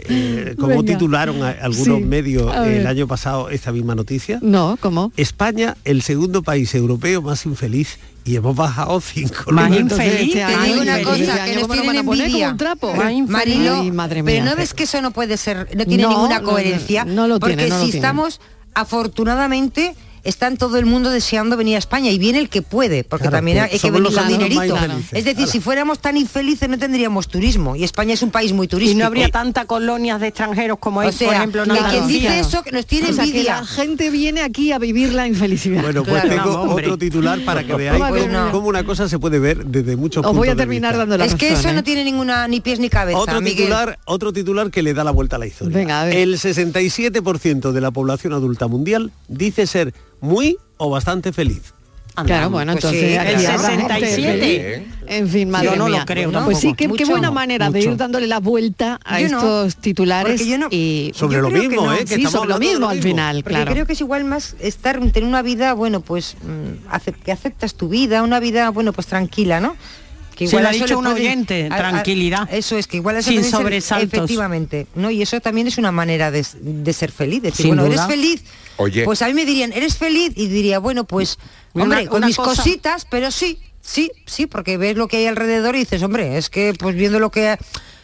eh, 0.09 0.55
cómo 0.57 0.69
Venga. 0.69 0.93
titularon 0.93 1.41
a- 1.43 1.49
algunos 1.61 1.97
Sí, 1.99 2.03
medios 2.05 2.53
a 2.53 2.67
el 2.69 2.85
año 2.85 3.07
pasado 3.07 3.49
esta 3.49 3.71
misma 3.71 3.95
noticia. 3.95 4.39
No, 4.41 4.77
¿cómo? 4.81 5.11
España, 5.17 5.75
el 5.85 6.01
segundo 6.01 6.43
país 6.43 6.73
europeo 6.75 7.21
más 7.21 7.45
infeliz 7.45 7.97
y 8.29 8.35
hemos 8.35 8.55
bajado 8.55 9.01
cinco. 9.01 9.51
Más 9.51 9.71
infeliz, 9.75 10.33
Te 10.33 10.43
Más 10.45 10.65
digo 10.65 10.81
una 10.81 11.01
cosa, 11.01 11.45
que 11.45 11.55
nos 11.55 11.67
¿Cómo 11.67 11.75
nos 11.75 11.93
tienen 11.93 12.09
envidia. 12.21 12.55
trapo? 12.57 12.93
Marilo, 13.27 13.83
madre 13.85 14.21
mía. 14.21 14.33
pero 14.35 14.45
no 14.45 14.55
ves 14.55 14.73
que 14.75 14.83
eso 14.83 15.01
no 15.01 15.09
puede 15.11 15.35
ser, 15.37 15.67
no 15.75 15.85
tiene 15.85 16.03
No, 16.03 16.09
ninguna 16.09 16.39
no, 16.39 16.47
coherencia. 16.49 17.05
no 17.05 17.27
lo 17.27 17.39
porque 17.39 17.55
tiene, 17.55 17.69
no 17.71 17.75
lo 17.77 17.81
si 17.85 17.91
tiene. 17.91 18.05
estamos, 18.05 18.39
afortunadamente, 18.75 19.95
están 20.23 20.57
todo 20.57 20.77
el 20.77 20.85
mundo 20.85 21.09
deseando 21.09 21.57
venir 21.57 21.75
a 21.75 21.79
España 21.79 22.11
y 22.11 22.17
viene 22.19 22.39
el 22.39 22.49
que 22.49 22.61
puede, 22.61 23.03
porque 23.03 23.23
Claro, 23.23 23.37
también 23.37 23.57
pues 23.59 23.73
hay 23.73 23.79
que 23.79 23.91
venir 23.91 24.13
con 24.13 24.27
dinerito. 24.27 24.75
Es 25.11 25.23
decir, 25.25 25.35
claro. 25.35 25.51
si 25.51 25.59
fuéramos 25.59 25.99
tan 25.99 26.17
infelices 26.17 26.69
no 26.69 26.77
tendríamos 26.77 27.27
turismo 27.27 27.75
y 27.75 27.83
España 27.83 28.13
es 28.13 28.21
un 28.21 28.31
país 28.31 28.53
muy 28.53 28.65
Y 28.65 28.67
turístico. 28.69 28.99
no 28.99 29.05
habría 29.05 29.29
tantas 29.29 29.65
colonias 29.65 30.19
de 30.21 30.27
extranjeros 30.27 30.77
como 30.79 30.99
hay, 31.01 31.09
O 31.09 31.11
sea, 31.11 31.27
por 31.27 31.35
ejemplo, 31.35 31.63
en 31.63 31.69
que 31.69 31.73
quien 31.75 31.85
Andalucía. 31.85 32.29
dice 32.31 32.39
eso 32.39 32.63
que 32.63 32.71
nos 32.71 32.85
tiene 32.85 33.09
O 33.09 33.13
sea, 33.13 33.23
que 33.23 33.29
envidia. 33.31 33.55
la 33.61 33.65
gente 33.65 34.09
viene 34.09 34.41
aquí 34.41 34.71
a 34.71 34.79
vivir 34.79 35.13
la 35.13 35.27
infelicidad. 35.27 35.81
Bueno, 35.81 36.03
pues 36.03 36.21
Claro, 36.23 36.43
tengo 36.43 36.65
no, 36.65 36.73
otro 36.73 36.97
titular 36.97 37.39
para 37.45 37.63
que 37.63 37.73
veáis 37.75 37.99
Madre 37.99 38.29
cómo, 38.51 38.67
una 38.69 38.83
cosa 38.83 39.07
se 39.09 39.19
puede 39.19 39.39
ver 39.39 39.65
desde 39.65 39.95
muchos 39.95 40.21
Os 40.25 40.31
puntos 40.31 40.37
voy 40.37 40.49
a 40.49 40.55
terminar 40.55 40.97
dando 40.97 41.17
la 41.17 41.25
es 41.25 41.35
que 41.35 41.53
eso 41.53 41.69
¿eh? 41.69 41.73
no 41.73 41.83
tiene 41.83 42.03
ninguna 42.03 42.47
ni 42.47 42.59
pies 42.61 42.79
ni 42.79 42.89
cabeza. 42.89 43.17
Otro 43.19 43.41
Miguel. 43.41 43.57
titular, 43.57 43.99
otro 44.05 44.33
titular 44.33 44.69
que 44.71 44.81
le 44.81 44.93
da 44.93 45.03
la 45.03 45.11
vuelta 45.11 45.35
a 45.37 45.39
la 45.39 45.47
historia. 45.47 45.77
Venga, 45.77 46.01
a 46.01 46.05
ver. 46.05 46.15
El 46.15 46.37
67% 46.37 47.71
de 47.71 47.81
la 47.81 47.91
población 47.91 48.33
adulta 48.33 48.67
mundial 48.67 49.11
dice 49.27 49.67
ser 49.67 49.93
muy 50.21 50.57
o 50.77 50.89
bastante 50.89 51.31
feliz. 51.33 51.73
Claro, 52.25 52.49
bueno, 52.49 52.73
Pues 52.73 52.83
entonces 52.83 53.11
sí, 53.11 53.15
el 53.15 53.45
habrá 53.47 53.69
gente 53.69 53.93
67. 53.99 54.39
feliz. 54.81 54.87
En 55.07 55.29
fin, 55.29 55.49
madre 55.49 55.67
Yo 55.67 55.75
no 55.77 55.87
lo 55.87 55.95
mía. 55.95 56.05
creo 56.05 56.29
Pues 56.31 56.33
tampoco. 56.33 56.59
sí, 56.59 56.73
qué, 56.75 56.89
qué 56.89 57.05
buena 57.05 57.31
manera 57.31 57.69
de 57.69 57.79
ir 57.79 57.95
dándole 57.95 58.27
la 58.27 58.39
vuelta 58.39 58.99
a 59.05 59.21
Yo 59.21 59.29
no, 59.29 59.37
estos 59.37 59.77
titulares 59.77 60.45
yo 60.45 60.57
no- 60.57 60.67
y 60.69 61.11
Sobre 61.15 61.35
Yo 61.37 61.41
lo 61.43 61.47
que 61.49 61.59
mismo, 61.59 61.85
no. 61.85 61.93
¿eh? 61.93 61.99
Que 61.99 62.07
sí, 62.07 62.13
estamos 62.15 62.31
sobre 62.33 62.49
lo 62.49 62.59
mismo 62.59 62.79
lo 62.81 62.89
al 62.89 62.97
mismo. 62.97 63.09
final, 63.11 63.35
Porque 63.43 63.55
claro. 63.55 63.71
creo 63.71 63.85
que 63.85 63.93
es 63.93 64.01
igual 64.01 64.25
más 64.25 64.55
estar 64.59 64.99
tener 65.11 65.23
una 65.23 65.41
vida, 65.41 65.73
bueno, 65.73 66.01
pues 66.01 66.35
mm, 66.43 67.13
que 67.23 67.31
aceptas 67.31 67.75
tu 67.75 67.87
vida, 67.87 68.21
una 68.21 68.41
vida, 68.41 68.69
bueno, 68.69 68.91
pues 68.91 69.07
tranquila, 69.07 69.61
¿no? 69.61 69.77
Que 70.39 70.47
Sí, 70.47 70.55
lo 70.57 70.67
ha 70.67 70.71
dicho 70.71 70.97
un 70.97 71.03
puede- 71.03 71.15
oyente, 71.15 71.67
tranquilidad. 71.69 72.47
eso 72.51 72.77
es 72.77 72.87
que 72.87 72.95
igual 72.97 73.17
eso 73.17 73.29
Sin 73.29 73.43
se- 73.43 73.51
sobresaltos. 73.51 74.13
efectivamente, 74.13 74.87
¿no? 74.95 75.11
Y 75.11 75.21
eso 75.21 75.39
también 75.41 75.67
es 75.67 75.77
una 75.77 75.91
manera 75.91 76.31
de, 76.31 76.45
de 76.61 76.93
ser 76.93 77.11
feliz, 77.11 77.41
decir, 77.41 77.65
Sin 77.65 77.75
bueno, 77.75 77.83
duda. 77.91 78.05
eres 78.05 78.15
feliz. 78.15 78.43
Oye. 78.77 79.03
Pues 79.03 79.21
a 79.21 79.27
mí 79.27 79.33
me 79.33 79.43
dirían, 79.45 79.73
"¿Eres 79.73 79.97
feliz?" 79.97 80.31
y 80.37 80.47
diría, 80.47 80.79
"Bueno, 80.79 81.03
pues 81.03 81.37
Una- 81.73 81.83
hombre, 81.83 82.07
con 82.07 82.17
una 82.19 82.27
mis 82.27 82.37
cosa- 82.37 82.55
cositas, 82.63 83.05
pero 83.11 83.31
sí, 83.31 83.59
sí, 83.81 84.11
sí, 84.25 84.45
porque 84.47 84.77
ves 84.77 84.95
lo 84.95 85.09
que 85.09 85.17
hay 85.17 85.27
alrededor 85.27 85.75
y 85.75 85.79
dices, 85.79 86.01
"Hombre, 86.03 86.37
es 86.37 86.49
que 86.49 86.73
pues 86.79 86.95
viendo 86.95 87.19
lo 87.19 87.31
que 87.31 87.57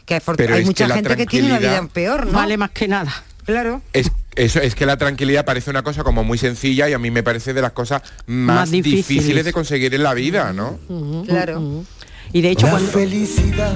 que 0.05 0.21
Pero 0.35 0.55
hay 0.55 0.65
mucha 0.65 0.87
que 0.87 0.93
gente 0.93 1.15
que 1.15 1.25
tiene 1.25 1.47
una 1.47 1.59
vida 1.59 1.87
peor, 1.87 2.25
¿no?" 2.27 2.33
Vale 2.33 2.57
más 2.57 2.71
que 2.71 2.87
nada. 2.89 3.23
Claro. 3.45 3.81
Es, 3.93 4.11
eso, 4.35 4.59
es 4.59 4.75
que 4.75 4.85
la 4.85 4.97
tranquilidad 4.97 5.45
parece 5.45 5.69
una 5.69 5.83
cosa 5.83 6.03
como 6.03 6.23
muy 6.25 6.37
sencilla 6.37 6.89
y 6.89 6.93
a 6.93 6.99
mí 6.99 7.11
me 7.11 7.23
parece 7.23 7.53
de 7.53 7.61
las 7.61 7.71
cosas 7.71 8.01
más, 8.25 8.55
Más 8.57 8.71
difíciles. 8.71 9.07
difíciles 9.07 9.45
de 9.45 9.53
conseguir 9.53 9.93
en 9.95 10.03
la 10.03 10.13
vida, 10.13 10.51
¿no? 10.51 10.77
Claro. 11.25 11.83
Y 12.35 12.41
de 12.41 12.49
hecho, 12.49 12.65
La 12.65 12.71
cuando 12.73 12.91
felicidad. 12.91 13.73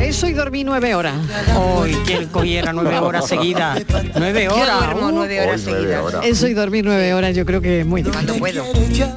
Eso 0.00 0.26
y 0.26 0.32
dormí 0.32 0.64
nueve 0.64 0.92
horas. 0.96 1.14
hoy 1.56 1.94
que 2.04 2.14
él 2.14 2.26
cogiera 2.26 2.72
nueve 2.72 2.98
horas 2.98 3.28
seguidas. 3.28 3.80
Nueve 4.18 4.46
Yo 4.46 4.56
horas. 4.56 4.78
duermo 4.80 5.06
uh. 5.06 5.12
nueve 5.12 5.40
horas 5.40 5.60
Hoy 5.60 5.66
nueve 5.68 5.82
seguidas. 5.84 6.04
horas. 6.04 6.26
Eso 6.26 6.48
y 6.48 6.54
dormir 6.54 6.84
nueve 6.84 7.14
horas 7.14 7.36
yo 7.36 7.46
creo 7.46 7.60
que 7.60 7.78
es 7.82 7.86
muy 7.86 8.02
difícil. 8.02 8.26
Cuando 8.26 8.40
puedo. 8.40 8.64
Quieres 8.72 8.98
ya, 8.98 9.16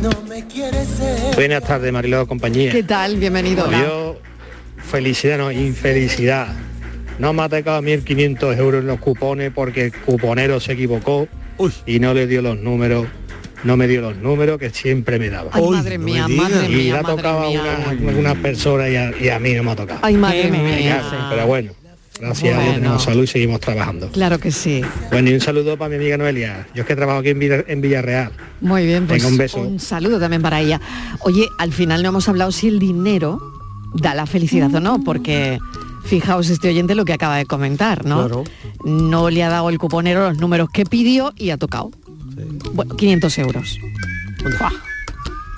no 0.00 0.10
me 0.28 0.46
quieres 0.46 0.86
ser. 0.86 1.34
Buenas 1.34 1.64
tardes, 1.64 1.92
Mariló, 1.92 2.28
compañía. 2.28 2.70
¿Qué 2.70 2.84
tal? 2.84 3.16
Bienvenido. 3.16 3.68
Yo, 3.72 4.20
felicidad, 4.76 5.38
no, 5.38 5.50
infelicidad. 5.50 6.46
No 7.18 7.32
me 7.32 7.42
ha 7.42 7.48
tocado 7.48 7.82
1.500 7.82 8.56
euros 8.56 8.82
en 8.82 8.86
los 8.86 9.00
cupones 9.00 9.50
porque 9.52 9.86
el 9.86 9.92
cuponero 9.92 10.60
se 10.60 10.74
equivocó 10.74 11.26
Uy. 11.56 11.72
y 11.86 11.98
no 11.98 12.14
le 12.14 12.28
dio 12.28 12.40
los 12.40 12.56
números, 12.56 13.08
no 13.64 13.76
me 13.76 13.88
dio 13.88 14.00
los 14.00 14.16
números 14.16 14.58
que 14.58 14.70
siempre 14.70 15.18
me 15.18 15.30
daba. 15.30 15.50
Ay, 15.52 15.62
Uy, 15.62 15.76
madre 15.76 15.98
no 15.98 16.04
mía, 16.04 16.28
madre 16.28 16.66
y 16.68 16.70
le 16.70 16.76
mía, 16.84 16.98
ha 16.98 17.02
madre 17.02 17.16
tocado 17.16 17.38
a 17.40 17.48
una- 17.50 17.90
algunas 17.90 18.36
personas 18.36 18.88
y 18.90 18.96
a, 18.96 19.12
y 19.20 19.28
a 19.28 19.38
mí 19.38 19.52
no 19.54 19.62
me 19.64 19.70
ha 19.72 19.76
tocado. 19.76 20.00
Ay, 20.02 20.16
madre 20.16 20.42
Qué 20.42 20.50
mía. 20.50 21.02
Pero 21.30 21.46
bueno, 21.46 21.72
gracias 22.20 22.42
a 22.54 22.60
Dios 22.60 22.64
Bueno. 22.64 22.80
tenemos 22.80 23.02
salud 23.02 23.22
y 23.24 23.26
seguimos 23.26 23.60
trabajando. 23.60 24.08
Claro 24.10 24.38
que 24.38 24.50
sí. 24.52 24.82
Bueno, 25.10 25.30
y 25.30 25.34
un 25.34 25.40
saludo 25.40 25.76
para 25.76 25.88
mi 25.90 25.96
amiga 25.96 26.16
Noelia. 26.16 26.66
Yo 26.74 26.82
es 26.82 26.86
que 26.88 26.96
trabajo 26.96 27.18
aquí 27.20 27.30
en, 27.30 27.38
Villa- 27.38 27.64
en 27.66 27.80
Villarreal. 27.80 28.32
Muy 28.60 28.86
bien, 28.86 29.06
pues 29.06 29.22
Venga, 29.22 29.32
un 29.32 29.38
beso. 29.38 29.60
un 29.60 29.80
saludo 29.80 30.18
también 30.20 30.42
para 30.42 30.60
ella. 30.60 30.80
Oye, 31.20 31.46
al 31.58 31.72
final 31.72 32.02
no 32.02 32.10
hemos 32.10 32.28
hablado 32.28 32.52
si 32.52 32.68
el 32.68 32.78
dinero 32.78 33.40
da 33.94 34.14
la 34.14 34.26
felicidad 34.26 34.72
o 34.74 34.80
no, 34.80 35.02
porque 35.02 35.58
fijaos 36.04 36.48
este 36.50 36.68
oyente 36.68 36.94
lo 36.94 37.04
que 37.04 37.12
acaba 37.12 37.36
de 37.36 37.44
comentar, 37.46 38.04
¿no? 38.04 38.18
Claro. 38.18 38.44
No 38.84 39.30
le 39.30 39.42
ha 39.42 39.48
dado 39.48 39.68
el 39.70 39.78
cuponero 39.78 40.28
los 40.28 40.38
números 40.38 40.68
que 40.72 40.84
pidió 40.84 41.32
y 41.36 41.50
ha 41.50 41.56
tocado. 41.58 41.90
Bueno, 42.72 42.96
500 42.96 43.38
euros. 43.38 43.78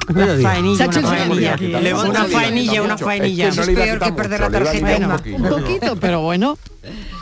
Una 0.09 0.27
faenilla, 0.43 0.77
Se 0.77 0.83
ha 0.83 0.87
hecho 0.87 0.99
una 1.01 1.09
faenilla. 1.09 1.57
Una 2.05 2.27
faenilla, 2.27 2.99
faenilla. 2.99 3.49
Es 3.49 3.69
peor 3.69 3.99
que 4.01 4.13
perder 4.13 4.41
mucho, 4.41 4.51
la 4.53 4.65
tarjeta. 4.65 4.97
un 4.97 5.05
Un 5.05 5.19
poquito. 5.19 5.57
poquito, 5.57 5.97
pero 6.01 6.21
bueno. 6.23 6.59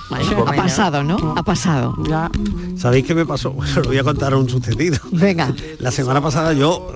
Bueno, 0.09 0.45
ha 0.49 0.53
pasado, 0.55 1.05
¿no? 1.05 1.35
Ha 1.37 1.43
pasado. 1.43 1.95
Ya. 2.09 2.31
¿Sabéis 2.79 3.05
qué 3.05 3.15
me 3.15 3.27
pasó? 3.27 3.51
Bueno, 3.59 3.75
lo 3.83 3.89
voy 3.89 3.99
a 3.99 4.05
contar 4.05 4.35
un 4.35 4.49
sucedido. 4.49 4.99
Venga. 5.13 5.53
La 5.81 5.91
semana 5.91 6.23
pasada 6.23 6.55
yo, 6.55 6.95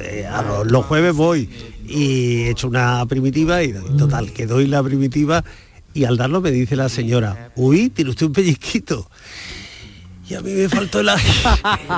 eh, 0.00 0.26
a 0.26 0.42
los, 0.42 0.66
los 0.70 0.84
jueves 0.86 1.14
voy 1.14 1.48
y 1.86 2.42
he 2.42 2.50
hecho 2.50 2.66
una 2.68 3.06
primitiva 3.06 3.62
y 3.62 3.72
total, 3.96 4.32
que 4.32 4.46
doy 4.46 4.66
la 4.66 4.82
primitiva 4.82 5.42
y 5.94 6.04
al 6.04 6.16
darlo 6.18 6.40
me 6.40 6.50
dice 6.50 6.76
la 6.76 6.88
señora, 6.88 7.52
uy, 7.56 7.88
tiene 7.90 8.10
usted 8.10 8.26
un 8.26 8.32
pellizquito. 8.32 9.08
Y 10.28 10.34
a 10.34 10.42
mí 10.42 10.52
me 10.52 10.68
faltó 10.68 11.00
el 11.00 11.08
aire. 11.08 11.22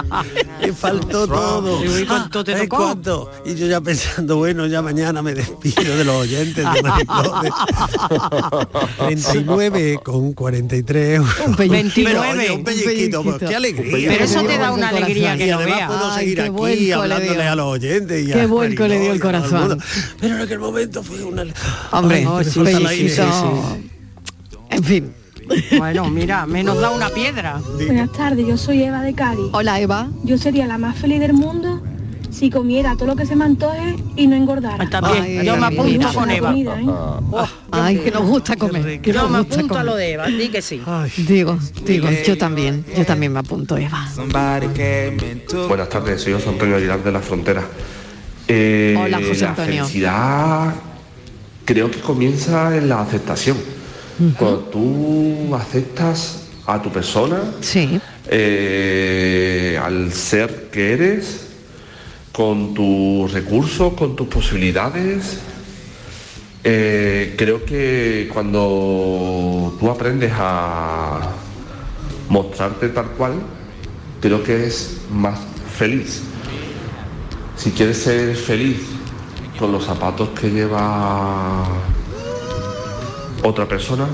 me 0.61 0.73
faltó 0.73 1.27
todo. 1.27 1.85
¿Y 1.85 2.05
cuánto 2.05 2.45
te 2.45 2.53
¿eh, 2.53 2.57
tocó? 2.69 2.77
cuánto? 2.77 3.31
Y 3.45 3.57
yo 3.57 3.67
ya 3.67 3.81
pensando, 3.81 4.37
bueno, 4.37 4.67
ya 4.67 4.83
mañana 4.83 5.21
me 5.21 5.35
despido 5.35 5.97
de 5.97 6.05
los 6.05 6.15
oyentes 6.15 6.65
de 6.65 6.83
Maricones. 6.83 7.53
39 8.99 9.99
con 10.05 10.33
43 10.33 11.17
euros. 11.17 11.35
Un 11.45 11.57
pellizquito. 11.57 12.09
Pero, 12.09 12.21
oye, 12.21 12.31
29, 12.37 12.55
un 12.55 12.65
pellizquito. 12.65 13.39
qué 13.39 13.57
alegría. 13.57 14.11
Pero 14.13 14.25
eso 14.25 14.43
te 14.45 14.59
da 14.59 14.73
una 14.73 14.89
alegría 14.91 15.37
que 15.37 15.47
y 15.47 15.51
no 15.51 15.57
además 15.57 15.77
veas. 15.77 15.89
puedo 15.89 16.11
Ay, 16.13 16.19
seguir 16.21 16.37
qué 16.37 16.43
aquí 16.45 16.93
hablándole 16.93 17.43
a 17.43 17.57
los 17.57 17.67
oyentes. 17.67 18.29
Y 18.29 18.33
Qué 18.33 18.47
vuelco 18.47 18.87
le 18.87 19.01
dio 19.01 19.13
el 19.13 19.21
corazón. 19.21 19.83
Pero 20.21 20.37
en 20.37 20.41
aquel 20.43 20.61
momento 20.61 21.03
fue 21.03 21.25
una... 21.25 21.45
Hombre, 21.91 22.27
Ay, 22.29 22.47
el 22.55 22.87
aire. 22.87 22.87
pellizquito. 22.87 23.79
En 24.71 24.85
fin. 24.85 25.20
Bueno, 25.79 26.09
mira, 26.11 26.47
menos 26.47 26.81
da 26.81 26.91
una 26.91 27.09
piedra. 27.11 27.61
Buenas 27.75 28.13
tardes, 28.13 28.47
yo 28.47 28.57
soy 28.57 28.83
Eva 28.85 29.03
de 29.03 29.15
Cádiz. 29.15 29.47
Hola 29.53 29.81
Eva. 29.81 30.09
Yo 30.25 30.39
sería 30.39 30.67
la 30.67 30.79
más 30.79 30.97
feliz 30.97 31.21
del 31.21 31.33
mundo 31.33 31.83
si 32.31 32.49
comiera 32.49 32.95
todo 32.95 33.07
lo 33.09 33.17
que 33.17 33.27
se 33.27 33.35
me 33.35 33.45
antoje 33.45 33.97
y 34.15 34.27
no 34.29 34.37
engordara. 34.37 34.89
También, 34.89 35.25
Ay, 35.25 35.45
yo 35.47 35.57
me 35.57 35.67
Ay, 35.67 35.75
apunto 35.75 35.85
mira. 35.99 36.13
con 36.13 36.29
La 36.29 36.35
Eva. 36.37 36.49
comida, 36.51 36.81
¿eh? 36.81 36.87
Ay, 37.73 37.97
que 37.99 38.11
nos 38.13 38.23
gusta 38.29 38.57
comer. 38.57 39.01
Que 39.01 39.13
Yo 39.13 39.29
me 39.29 39.39
apunto 39.39 39.77
a 39.77 39.83
lo 39.83 39.97
de 39.97 40.13
Eva, 40.13 40.27
di 40.29 40.49
que 40.49 40.63
sí. 40.63 40.81
Digo, 41.17 41.59
digo, 41.85 42.09
yo 42.25 42.39
también, 42.39 42.85
yo 42.97 43.05
también 43.05 43.33
me 43.33 43.41
apunto, 43.41 43.77
Eva. 43.77 44.09
Buenas 45.69 45.89
tardes, 45.89 46.23
soy 46.23 46.33
José 46.35 46.49
Antonio 46.49 46.77
Aguilar 46.77 47.03
de 47.03 47.13
la 47.13 47.21
Frontera. 47.21 47.63
Eh, 48.47 48.97
Hola, 48.99 49.19
José 49.27 49.43
la 49.43 49.49
Antonio. 49.51 49.85
felicidad 49.85 50.75
creo 51.65 51.91
que 51.91 51.99
comienza 52.01 52.77
en 52.77 52.89
la 52.89 53.01
aceptación. 53.03 53.57
Cuando 54.39 54.59
tú 54.71 55.55
aceptas 55.55 56.49
a 56.67 56.83
tu 56.83 56.93
persona, 56.93 57.41
eh, 58.29 59.81
al 59.83 60.13
ser 60.13 60.69
que 60.71 60.93
eres, 60.93 61.47
con 62.31 62.75
tus 62.75 63.33
recursos, 63.33 63.95
con 63.95 64.15
tus 64.17 64.29
posibilidades, 64.29 65.39
eh, 66.63 67.35
creo 67.39 67.65
que 67.65 68.29
cuando 68.31 69.75
tú 69.81 69.91
aprendes 69.91 70.33
a 70.35 71.33
mostrarte 72.29 72.91
tal 72.91 73.07
cual, 73.13 73.41
creo 74.21 74.43
que 74.43 74.67
es 74.67 74.99
más 75.11 75.39
feliz. 75.79 76.21
Si 77.57 77.71
quieres 77.71 78.03
ser 78.03 78.37
feliz 78.37 78.81
con 79.59 79.73
los 79.73 79.87
zapatos 79.87 80.29
que 80.39 80.51
lleva 80.51 81.65
otra 83.43 83.67
persona, 83.67 84.07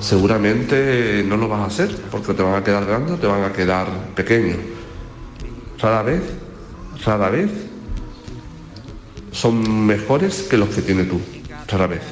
seguramente 0.00 1.24
no 1.26 1.36
lo 1.36 1.48
vas 1.48 1.60
a 1.60 1.64
hacer 1.66 1.96
porque 2.10 2.34
te 2.34 2.42
van 2.42 2.54
a 2.54 2.64
quedar 2.64 2.86
grandes 2.86 3.12
o 3.12 3.16
te 3.16 3.26
van 3.26 3.44
a 3.44 3.52
quedar 3.52 3.86
pequeños. 4.14 4.58
Rara 5.80 6.02
vez, 6.02 6.22
rara 7.04 7.30
vez 7.30 7.50
son 9.32 9.86
mejores 9.86 10.42
que 10.42 10.56
los 10.56 10.68
que 10.70 10.82
tienes 10.82 11.08
tú, 11.08 11.20
rara 11.68 11.86
vez. 11.86 12.02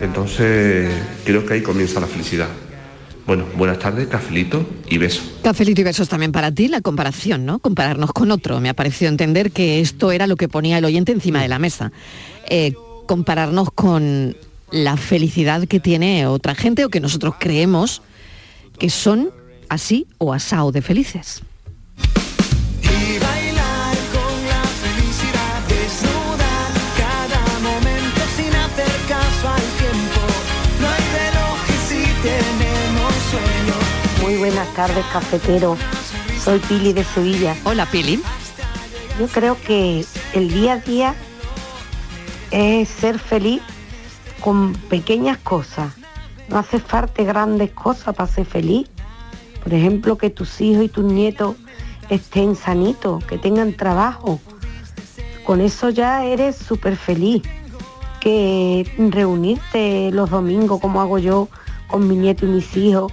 Entonces 0.00 0.90
creo 1.24 1.44
que 1.46 1.54
ahí 1.54 1.62
comienza 1.62 2.00
la 2.00 2.06
felicidad. 2.06 2.48
Bueno, 3.26 3.44
buenas 3.56 3.78
tardes, 3.78 4.08
cafelito 4.08 4.66
y 4.88 4.98
beso. 4.98 5.22
Cafelito 5.44 5.80
y 5.80 5.84
besos 5.84 6.08
también 6.08 6.32
para 6.32 6.50
ti, 6.50 6.66
la 6.66 6.80
comparación, 6.80 7.46
¿no? 7.46 7.60
Compararnos 7.60 8.12
con 8.12 8.32
otro. 8.32 8.60
Me 8.60 8.68
ha 8.68 8.74
parecido 8.74 9.10
entender 9.10 9.52
que 9.52 9.80
esto 9.80 10.10
era 10.10 10.26
lo 10.26 10.34
que 10.34 10.48
ponía 10.48 10.78
el 10.78 10.84
oyente 10.84 11.12
encima 11.12 11.40
de 11.40 11.48
la 11.48 11.60
mesa. 11.60 11.92
Eh, 12.48 12.74
compararnos 13.06 13.70
con 13.70 14.34
la 14.72 14.96
felicidad 14.96 15.68
que 15.68 15.80
tiene 15.80 16.26
otra 16.26 16.54
gente 16.54 16.84
o 16.84 16.88
que 16.88 16.98
nosotros 16.98 17.34
creemos 17.38 18.02
que 18.78 18.90
son 18.90 19.30
así 19.68 20.06
o 20.18 20.32
asao 20.32 20.72
de 20.72 20.82
felices. 20.82 21.42
Muy 34.22 34.36
buenas 34.36 34.74
tardes, 34.74 35.04
cafetero. 35.12 35.76
Soy 36.42 36.58
Pili 36.60 36.92
de 36.92 37.04
Sevilla. 37.04 37.56
Hola, 37.64 37.86
Pili. 37.86 38.22
Yo 39.18 39.26
creo 39.28 39.60
que 39.60 40.04
el 40.32 40.52
día 40.52 40.74
a 40.74 40.78
día 40.78 41.14
es 42.50 42.88
ser 42.88 43.18
feliz 43.18 43.60
con 44.42 44.74
pequeñas 44.74 45.38
cosas. 45.38 45.92
No 46.48 46.58
hace 46.58 46.78
falta 46.78 47.22
grandes 47.22 47.70
cosas 47.70 48.14
para 48.14 48.30
ser 48.30 48.44
feliz. 48.44 48.88
Por 49.62 49.72
ejemplo, 49.72 50.18
que 50.18 50.28
tus 50.28 50.60
hijos 50.60 50.84
y 50.84 50.88
tus 50.88 51.04
nietos 51.04 51.56
estén 52.10 52.56
sanitos, 52.56 53.24
que 53.24 53.38
tengan 53.38 53.72
trabajo. 53.74 54.40
Con 55.44 55.60
eso 55.60 55.90
ya 55.90 56.24
eres 56.24 56.56
súper 56.56 56.96
feliz. 56.96 57.42
Que 58.20 58.90
reunirte 58.98 60.10
los 60.12 60.30
domingos, 60.30 60.80
como 60.80 61.00
hago 61.00 61.18
yo, 61.18 61.48
con 61.86 62.06
mi 62.06 62.16
nieto 62.16 62.44
y 62.46 62.48
mis 62.48 62.76
hijos, 62.76 63.12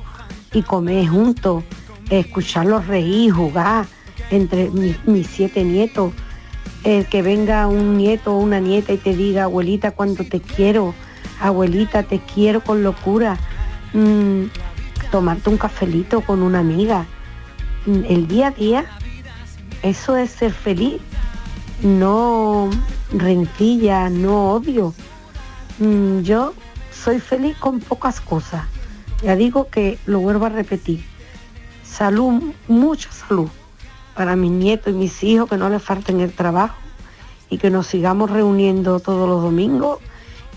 y 0.54 0.64
comer 0.64 1.08
juntos, 1.08 1.64
escucharlos 2.10 2.88
reír, 2.88 3.32
jugar 3.32 3.86
entre 4.32 4.70
mis, 4.70 5.28
siete 5.28 5.64
nietos. 5.64 6.14
El 6.84 7.06
que 7.08 7.22
venga 7.22 7.68
un 7.68 7.98
nieto 7.98 8.36
o 8.36 8.40
una 8.40 8.60
nieta 8.60 8.94
y 8.94 8.98
te 8.98 9.16
diga, 9.16 9.44
abuelita, 9.44 9.92
cuánto 9.92 10.24
te 10.24 10.40
quiero, 10.40 10.94
abuelita, 11.40 12.04
te 12.04 12.20
quiero 12.20 12.62
con 12.62 12.84
locura. 12.84 13.38
Mm, 13.94 14.46
tomarte 15.12 15.50
un 15.50 15.58
cafelito 15.58 16.22
con 16.22 16.42
una 16.42 16.60
amiga. 16.60 17.06
Mm, 17.86 18.04
El 18.08 18.28
día 18.28 18.48
a 18.48 18.52
día, 18.52 18.86
eso 19.82 20.18
es 20.18 20.32
ser 20.32 20.54
feliz. 20.54 21.02
No 21.82 22.70
rencilla, 23.14 24.10
no 24.10 24.52
odio. 24.52 24.94
Mm, 25.80 26.22
Yo 26.22 26.54
soy 26.92 27.20
feliz 27.20 27.56
con 27.58 27.80
pocas 27.80 28.20
cosas. 28.22 28.66
Ya 29.24 29.36
digo 29.36 29.70
que 29.70 29.98
lo 30.06 30.20
vuelvo 30.20 30.46
a 30.46 30.50
repetir. 30.50 31.04
Salud, 31.84 32.54
mucha 32.68 33.12
salud 33.12 33.50
para 34.16 34.36
mis 34.36 34.52
nietos 34.52 34.94
y 34.94 34.98
mis 34.98 35.24
hijos, 35.24 35.50
que 35.50 35.58
no 35.58 35.70
les 35.70 35.82
falten 35.82 36.20
el 36.20 36.32
trabajo 36.32 36.76
y 37.50 37.58
que 37.58 37.70
nos 37.70 37.88
sigamos 37.88 38.30
reuniendo 38.30 39.00
todos 39.00 39.28
los 39.28 39.42
domingos 39.42 40.00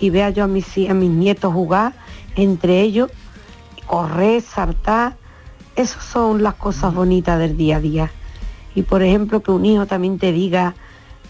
y 0.02 0.10
vea 0.10 0.30
yo 0.30 0.42
a 0.42 0.48
mis, 0.48 0.66
a 0.90 0.94
mis 0.94 1.10
nietos 1.10 1.54
jugar 1.54 1.94
entre 2.34 2.80
ellos, 2.80 3.08
correr, 3.86 4.42
saltar. 4.42 5.16
Esas 5.76 6.02
son 6.04 6.42
las 6.42 6.54
cosas 6.54 6.92
bonitas 6.92 7.38
del 7.38 7.56
día 7.56 7.76
a 7.76 7.80
día. 7.80 8.10
Y 8.74 8.82
por 8.82 9.02
ejemplo, 9.02 9.44
que 9.44 9.52
un 9.52 9.64
hijo 9.64 9.86
también 9.86 10.18
te 10.18 10.32
diga, 10.32 10.74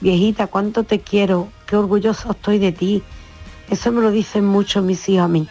viejita, 0.01 0.47
cuánto 0.47 0.85
te 0.85 1.01
quiero, 1.01 1.49
qué 1.67 1.77
orgulloso 1.77 2.31
estoy 2.31 2.59
de 2.59 2.73
ti. 2.73 3.03
Eso 3.69 3.93
me 3.93 4.01
lo 4.01 4.11
dicen 4.11 4.47
mucho 4.47 4.81
mis 4.81 5.07
hijos 5.11 5.27
a 5.27 5.29
mí. 5.29 5.49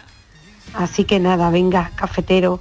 Así 0.74 1.04
que 1.04 1.20
nada, 1.20 1.50
venga, 1.50 1.92
cafetero, 1.94 2.60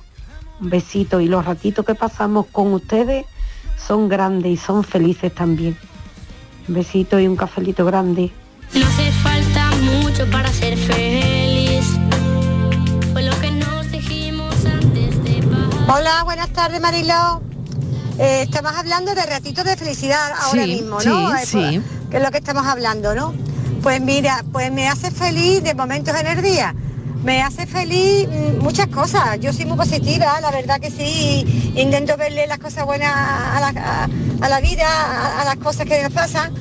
un 0.60 0.70
besito 0.70 1.22
y 1.22 1.28
los 1.28 1.44
ratitos 1.44 1.84
que 1.86 1.96
pasamos 1.96 2.46
con 2.52 2.72
ustedes 2.74 3.26
son 3.78 4.10
grandes 4.10 4.52
y 4.52 4.58
son 4.58 4.84
felices 4.84 5.34
también. 5.34 5.76
Un 6.68 6.76
besito 6.76 7.20
y 7.20 7.28
un 7.28 7.36
cafelito 7.36 7.84
grande. 7.84 8.32
No 8.76 8.86
mucho 10.04 10.30
para 10.30 10.52
ser 10.52 10.78
feliz. 10.78 11.86
Fue 13.14 13.24
lo 13.24 13.40
que 13.40 13.52
nos 13.52 13.92
dijimos 13.92 14.54
antes 14.66 15.24
de 15.24 15.42
Hola, 15.88 16.24
buenas 16.24 16.50
tardes 16.50 16.80
Mariló. 16.82 17.42
Eh, 18.20 18.44
estamos 18.44 18.72
hablando 18.76 19.16
de 19.16 19.26
ratitos 19.26 19.66
de 19.66 19.76
felicidad 19.76 20.32
ahora 20.44 20.64
Sí, 20.64 20.76
mismo, 20.76 21.00
¿no? 21.04 21.36
Eh, 21.36 21.46
sí. 21.46 21.58
pues, 21.58 22.10
Que 22.12 22.18
es 22.18 22.24
lo 22.24 22.32
que 22.32 22.38
estamos 22.38 22.66
hablando, 22.66 23.16
¿no? 23.16 23.34
Pues 23.82 24.00
mira, 24.02 24.44
pues 24.52 24.72
me 24.72 24.88
hace 24.88 25.10
feliz 25.12 25.64
de 25.64 25.74
momentos 25.74 26.16
en 26.20 26.28
el 26.28 26.42
día. 26.42 26.76
Me 27.24 27.42
hace 27.42 27.66
feliz 27.68 28.28
mm, 28.28 28.64
muchas 28.64 28.88
cosas. 28.88 29.40
Yo 29.40 29.54
soy 29.54 29.66
muy 29.66 29.78
positiva, 29.78 30.40
la 30.42 30.52
verdad 30.52 30.80
que 30.80 30.92
sí. 30.92 31.74
Intento 31.76 32.16
verle 32.18 32.48
las 32.48 32.60
cosas 32.60 32.86
buenas 32.86 33.12
a 33.16 33.60
la, 33.60 33.68
a- 33.82 34.08
a 34.46 34.50
la 34.50 34.60
vida, 34.60 34.86
a, 34.88 35.42
a 35.42 35.46
las 35.46 35.56
cosas 35.58 35.86
que 35.88 36.02
nos 36.04 36.12
pasan. 36.12 36.54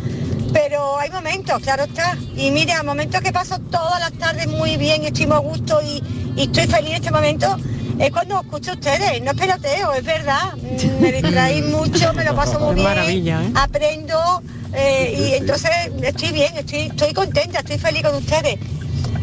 Pero 0.53 0.99
hay 0.99 1.11
momentos, 1.11 1.61
claro 1.63 1.85
está. 1.85 2.17
Y 2.37 2.51
mira, 2.51 2.83
momentos 2.83 3.21
que 3.21 3.33
paso 3.33 3.59
todas 3.71 4.01
las 4.01 4.13
tardes 4.13 4.47
muy 4.49 4.77
bien, 4.77 5.05
estoy 5.05 5.27
muy 5.27 5.37
a 5.37 5.41
gusto 5.41 5.81
y, 5.83 6.03
y 6.37 6.43
estoy 6.45 6.67
feliz 6.67 6.91
en 6.91 6.97
este 6.97 7.11
momento, 7.11 7.57
es 7.99 8.11
cuando 8.11 8.41
escucho 8.41 8.73
a 8.73 8.75
ustedes. 8.75 9.23
No 9.23 9.31
es 9.31 9.37
peloteo, 9.37 9.93
es 9.93 10.05
verdad. 10.05 10.55
Mm, 10.57 11.01
Me 11.01 11.13
distraéis 11.23 11.65
mucho, 11.67 12.13
me 12.15 12.25
lo 12.25 12.35
paso 12.35 12.59
muy 12.59 12.75
bien. 12.75 12.87
maravilla, 12.87 13.43
¿eh? 13.43 13.53
Aprendo 13.55 14.43
eh, 14.73 15.15
y 15.31 15.35
entonces 15.35 15.71
estoy 16.03 16.33
bien, 16.33 16.57
estoy, 16.57 16.81
estoy 16.87 17.13
contenta, 17.13 17.61
estoy 17.61 17.79
feliz 17.79 18.03
con 18.03 18.15
ustedes. 18.17 18.59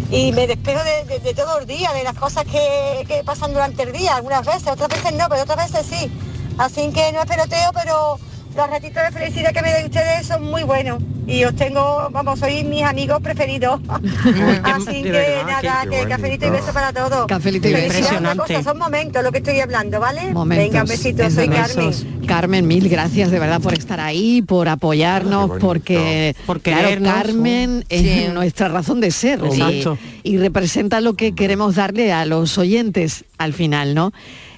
Y 0.10 0.32
me 0.32 0.48
despejo 0.48 0.82
de, 0.84 1.04
de- 1.06 1.20
de 1.20 1.34
todo 1.34 1.60
el 1.60 1.66
día, 1.68 1.92
de 1.92 2.04
las 2.04 2.14
cosas 2.14 2.46
que, 2.46 3.04
que 3.10 3.24
pasan 3.26 3.52
durante 3.54 3.84
el 3.84 3.92
día, 3.92 4.16
algunas 4.16 4.46
veces, 4.46 4.68
otras 4.68 4.88
veces 4.90 5.14
no, 5.14 5.28
pero 5.28 5.42
otras 5.44 5.70
veces 5.72 5.86
sí. 5.90 6.10
Así 6.58 6.90
que 6.94 7.12
no 7.12 7.20
es 7.22 7.26
peloteo, 7.26 7.72
pero 7.74 8.18
los 8.58 8.70
ratitos 8.70 9.04
de 9.04 9.12
felicidad 9.12 9.54
que 9.54 9.62
me 9.62 9.72
dan 9.72 9.86
ustedes 9.86 10.28
son 10.28 10.44
muy 10.44 10.64
buenos. 10.64 11.02
y 11.28 11.44
os 11.44 11.54
tengo, 11.58 12.08
vamos, 12.12 12.40
sois 12.40 12.64
mis 12.64 12.84
amigos 12.84 13.22
preferidos. 13.22 13.82
Así 14.64 15.04
que 15.04 15.12
verdad, 15.12 15.62
nada, 15.62 15.86
que 15.90 16.08
cafelito 16.08 16.48
y 16.48 16.50
beso 16.52 16.72
para 16.74 16.94
todos. 16.94 17.28
Cafelito 17.28 17.68
y 17.68 17.74
beso. 17.74 17.86
Impresionante. 17.86 18.38
cosa, 18.38 18.64
son 18.64 18.78
momentos 18.78 19.22
lo 19.24 19.32
que 19.32 19.40
estoy 19.40 19.60
hablando, 19.60 20.00
¿vale? 20.00 20.32
Momentos, 20.32 20.68
Venga, 20.70 20.82
un 20.84 20.88
besito, 20.88 21.24
es 21.24 21.34
soy. 21.34 21.50
Carmen. 21.50 22.26
Carmen, 22.26 22.68
mil 22.68 22.88
gracias 22.90 23.30
de 23.30 23.40
verdad 23.40 23.60
por 23.62 23.74
estar 23.74 24.00
ahí, 24.00 24.42
por 24.42 24.70
apoyarnos, 24.70 25.52
porque 25.60 26.34
Por 26.46 26.62
claro. 26.62 27.04
Carmen 27.04 27.84
es 27.90 28.02
Sí. 28.02 28.28
nuestra 28.34 28.70
razón 28.70 29.02
de 29.02 29.12
ser 29.12 29.42
y- 29.44 29.48
Exacto. 29.62 29.98
y, 30.24 30.38
representa 30.38 31.02
lo 31.02 31.14
que 31.16 31.36
queremos 31.36 31.76
darle 31.76 32.14
a 32.14 32.26
los 32.26 32.58
oyentes 32.58 33.26
al 33.38 33.54
final, 33.54 33.94
¿no? 33.96 34.14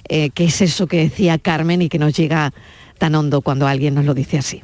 Eh, 0.08 0.30
¿Qué 0.34 0.44
es 0.44 0.60
eso 0.60 0.86
que 0.86 0.98
decía 0.98 1.38
Carmen 1.38 1.82
y 1.82 1.88
que 1.88 1.98
nos 1.98 2.12
llega 2.16 2.52
tan 3.00 3.14
hondo 3.14 3.40
cuando 3.40 3.66
alguien 3.66 3.94
nos 3.94 4.04
lo 4.04 4.12
dice 4.12 4.38
así? 4.38 4.62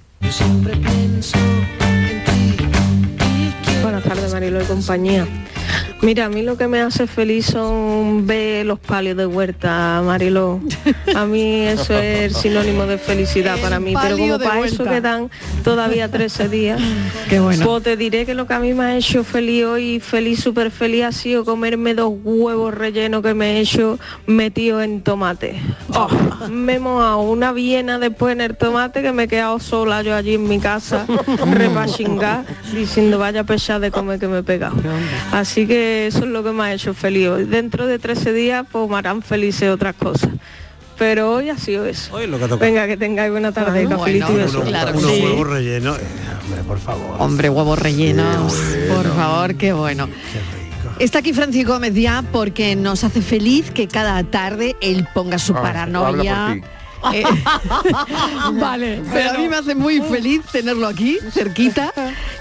Buenas 3.83 4.05
tardes, 4.05 4.33
Marilo 4.33 4.61
y 4.63 4.65
compañía. 4.67 5.27
Mira, 6.07 6.27
a 6.27 6.29
mí 6.29 6.43
lo 6.43 6.57
que 6.57 6.69
me 6.69 6.81
hace 6.81 7.09
feliz 7.09 7.47
son 7.47 8.29
ver 8.29 8.65
los 8.65 8.79
palios 8.79 9.17
de 9.17 9.27
huerta, 9.27 10.01
Marilo. 10.05 10.61
A 11.17 11.25
mí 11.27 11.63
eso 11.63 11.99
es 11.99 12.33
sinónimo 12.37 12.87
de 12.87 12.97
felicidad 12.97 13.59
para 13.61 13.81
mí, 13.81 13.93
pero 14.01 14.17
como 14.17 14.39
para 14.39 14.65
eso 14.65 14.85
quedan 14.85 15.33
todavía 15.65 16.09
13 16.09 16.49
días, 16.49 16.81
Qué 17.29 17.41
bueno. 17.41 17.67
pues 17.67 17.83
te 17.83 17.97
diré 17.97 18.25
que 18.25 18.35
lo 18.35 18.47
que 18.47 18.55
a 18.55 18.61
mí 18.61 18.73
me 18.73 18.85
ha 18.85 18.97
hecho 18.97 19.25
feliz 19.25 19.65
hoy, 19.65 19.99
feliz, 19.99 20.39
súper 20.39 20.71
feliz, 20.71 21.07
ha 21.07 21.11
sido 21.11 21.45
comerme 21.45 21.95
dos 21.95 22.13
huevos 22.23 22.73
rellenos 22.73 23.21
que 23.23 23.35
me 23.35 23.57
he 23.57 23.61
hecho 23.63 23.99
metido 24.29 24.81
en 24.83 25.03
tomate. 25.03 25.61
Oh, 25.93 26.09
me 26.49 26.75
he 26.75 26.79
mojado 26.79 27.23
una 27.23 27.51
viena 27.51 27.99
después 27.99 28.33
en 28.33 28.43
el 28.43 28.57
tomate 28.57 29.03
que 29.03 29.11
me 29.11 29.25
he 29.25 29.29
quedado 29.29 29.59
sola 29.59 30.03
yo 30.03 30.15
allí 30.15 30.35
en 30.35 30.47
mi 30.47 30.61
casa, 30.61 31.05
repachingá, 31.51 32.45
diciendo 32.73 33.19
vaya 33.19 33.43
pesada 33.43 33.81
de 33.81 33.91
comer 33.91 34.21
que 34.21 34.29
me 34.29 34.39
he 34.39 34.43
pegado. 34.45 34.77
Así 35.33 35.67
que 35.67 35.96
eso 36.07 36.19
es 36.21 36.27
lo 36.27 36.43
que 36.45 36.51
me 36.53 36.65
ha 36.65 36.75
hecho 36.75 36.95
feliz 36.95 37.29
hoy. 37.29 37.45
Dentro 37.45 37.87
de 37.87 37.99
13 37.99 38.33
días 38.33 38.67
pues 38.71 38.89
me 38.89 38.97
harán 38.97 39.23
felices 39.23 39.71
otras 39.71 39.95
cosas. 39.95 40.31
Pero 40.99 41.33
hoy 41.35 41.51
ha 41.51 41.59
sido 41.59 41.85
eso. 41.85 42.15
Hoy 42.15 42.27
lo 42.27 42.39
que. 42.39 42.47
Venga, 42.57 42.87
que 42.87 42.97
tengáis 42.97 43.31
buena 43.31 43.53
tarde, 43.53 43.83
y 43.83 43.87
bueno, 43.87 44.29
besos. 44.33 44.65
claro 44.65 44.97
unos 44.99 45.11
sí. 45.13 45.21
huevos 45.23 45.47
rellenos. 45.49 45.99
eh, 45.99 46.03
hombre, 46.45 46.63
por 46.67 46.79
favor. 46.79 47.17
Hombre, 47.19 47.51
huevos 47.51 47.79
rellenos, 47.79 48.55
por 48.95 49.07
favor, 49.15 49.55
qué 49.57 49.73
bueno. 49.75 50.09
Está 50.99 51.19
aquí 51.19 51.35
Francisco 51.35 51.75
Gómez 51.75 51.93
Díaz 51.93 52.25
porque 52.33 52.75
nos 52.77 53.05
hace 53.05 53.21
feliz 53.21 53.71
que 53.71 53.87
cada 53.89 54.23
tarde 54.25 54.77
él 54.81 55.07
ponga 55.13 55.39
su 55.39 55.55
Ah, 55.55 55.61
paranoia. 55.61 56.59
Eh, 57.13 57.25
vale, 58.55 59.03
pero 59.13 59.31
a 59.31 59.39
mí 59.39 59.49
me 59.49 59.57
hace 59.57 59.75
muy 59.75 60.01
feliz 60.01 60.43
tenerlo 60.51 60.87
aquí, 60.87 61.19
cerquita. 61.31 61.93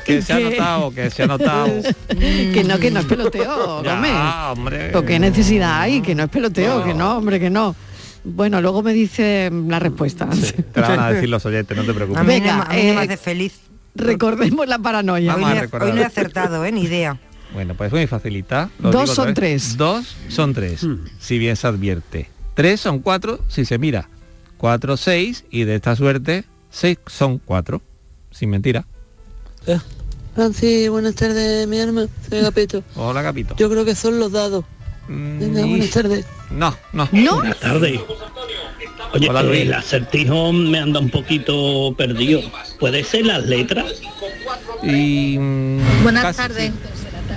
Que 0.06 0.22
se 0.22 0.34
ha 0.34 0.40
notado, 0.40 0.94
que 0.94 1.10
se 1.10 1.24
ha 1.24 1.28
notado. 1.28 1.68
que 2.08 2.64
no, 2.68 2.80
que 2.80 2.92
no 2.92 3.00
es 3.00 3.06
peloteo, 3.06 3.84
Ya, 3.84 4.52
hombre. 4.52 4.88
Pero 4.88 5.06
qué 5.06 5.20
necesidad 5.20 5.82
hay, 5.82 6.02
que 6.02 6.16
no 6.16 6.24
es 6.24 6.30
peloteo, 6.30 6.84
que 6.84 6.94
no, 6.94 7.18
hombre, 7.18 7.40
que 7.40 7.50
no. 7.50 7.76
Bueno, 8.24 8.60
luego 8.60 8.82
me 8.82 8.94
dice 8.94 9.52
la 9.68 9.80
respuesta. 9.80 10.28
Te 10.74 10.82
la 10.82 10.90
van 10.90 11.00
a 11.00 11.10
decir 11.14 11.30
los 11.30 11.46
oyentes, 11.46 11.78
no 11.78 11.84
te 11.84 11.94
preocupes. 11.94 12.20
A 12.20 12.24
mí, 12.24 12.30
Venga, 12.30 12.58
no, 12.58 12.64
a 12.64 12.70
mí 12.70 12.84
no 12.84 12.94
me 12.94 13.02
eh, 13.02 13.06
hace 13.06 13.18
feliz. 13.18 13.60
Recordemos 13.94 14.68
la 14.68 14.80
paranoia. 14.80 15.36
Hoy 15.36 15.44
a 15.44 15.48
no, 15.48 15.56
he, 15.56 15.62
recordar. 15.62 15.90
hoy 15.90 15.96
no 15.96 16.02
he 16.02 16.06
acertado, 16.06 16.66
¿eh? 16.66 16.72
Ni 16.72 16.84
idea. 16.84 17.18
Bueno, 17.54 17.76
pues 17.76 17.92
muy 17.92 18.08
facilita. 18.08 18.70
Dos 18.80 18.92
digo 18.92 19.04
otra 19.04 19.16
son 19.16 19.34
tres. 19.34 19.78
Dos 19.78 20.18
son 20.28 20.54
tres, 20.54 20.86
si 21.20 21.38
bien 21.38 21.56
se 21.56 21.68
advierte. 21.68 22.30
Tres 22.56 22.82
son 22.82 23.00
cuatro, 23.00 23.40
si 23.48 23.64
se 23.64 23.78
mira. 23.78 24.10
Cuatro, 24.58 24.98
seis, 24.98 25.46
y 25.52 25.64
de 25.66 25.76
esta 25.76 25.96
suerte, 25.96 26.46
seis 26.70 26.98
son 27.08 27.40
cuatro, 27.40 27.82
sin 28.32 28.50
mentira. 28.50 28.86
Francis, 30.34 30.90
buenas 30.90 31.16
tardes, 31.16 31.68
mi 31.68 31.80
alma. 31.80 32.08
Soy 32.30 32.40
Agapito. 32.40 32.84
Hola, 32.96 33.24
Capito. 33.24 33.56
Yo 33.58 33.70
creo 33.70 33.86
que 33.86 33.96
son 33.96 34.20
los 34.20 34.32
dados. 34.32 34.66
Venga, 35.08 35.62
y- 35.62 35.70
buenas 35.70 35.90
tardes. 35.92 36.26
No, 36.52 36.76
no. 36.94 37.08
¿No? 37.12 37.36
Buenas 37.36 37.60
tardes. 37.60 38.00
Oye, 39.14 39.30
Hola, 39.30 39.42
eh, 39.42 39.44
Luis. 39.44 39.62
el 39.62 39.74
acertijo 39.74 40.52
me 40.52 40.80
anda 40.80 41.00
un 41.00 41.10
poquito 41.10 41.94
perdido. 41.98 42.42
¿Puede 42.80 43.04
ser 43.04 43.26
las 43.28 43.46
letras? 43.46 44.02
Y, 44.84 45.38
mm, 45.40 46.04
Buenas 46.04 46.24
casi, 46.24 46.38
tardes. 46.38 46.72
sí. 46.72 46.78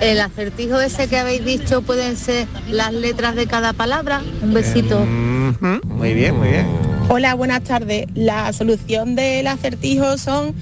El 0.01 0.21
acertijo 0.21 0.81
ese 0.81 1.09
que 1.09 1.19
habéis 1.19 1.45
dicho 1.45 1.83
pueden 1.83 2.17
ser 2.17 2.47
las 2.69 2.93
letras 2.93 3.35
de 3.37 3.47
cada 3.47 3.73
palabra. 3.75 4.23
Un 4.43 4.55
besito. 4.55 5.01
Mhm, 5.01 5.81
Muy 5.85 6.15
bien, 6.15 6.37
muy 6.37 6.49
bien. 6.49 6.67
Hola, 7.09 7.35
buenas 7.35 7.63
tardes. 7.63 8.07
La 8.15 8.53
solución 8.53 9.15
del 9.15 9.47
acertijo 9.47 10.19
son 10.19 10.55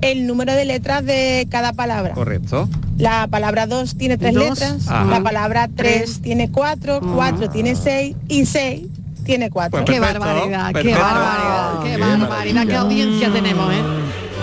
el 0.00 0.26
número 0.26 0.54
de 0.54 0.64
letras 0.64 1.04
de 1.04 1.46
cada 1.50 1.72
palabra. 1.72 2.14
Correcto. 2.14 2.68
La 2.98 3.26
palabra 3.28 3.66
2 3.66 3.96
tiene 3.96 4.18
tres 4.18 4.34
Dos. 4.34 4.44
letras, 4.44 4.88
Ajá. 4.88 5.04
la 5.06 5.22
palabra 5.22 5.68
3 5.74 6.20
tiene 6.22 6.50
4, 6.50 7.00
4 7.14 7.50
tiene 7.50 7.74
6 7.74 8.16
y 8.28 8.44
6 8.46 8.82
tiene 9.24 9.50
4. 9.50 9.84
qué 9.84 10.00
barbaridad, 10.00 10.72
qué 10.72 10.94
barbaridad, 10.94 11.82
qué 11.84 11.96
barbaridad, 11.96 12.66
qué 12.66 12.76
audiencia 12.76 13.30
tenemos, 13.32 13.72
¿eh? 13.72 13.78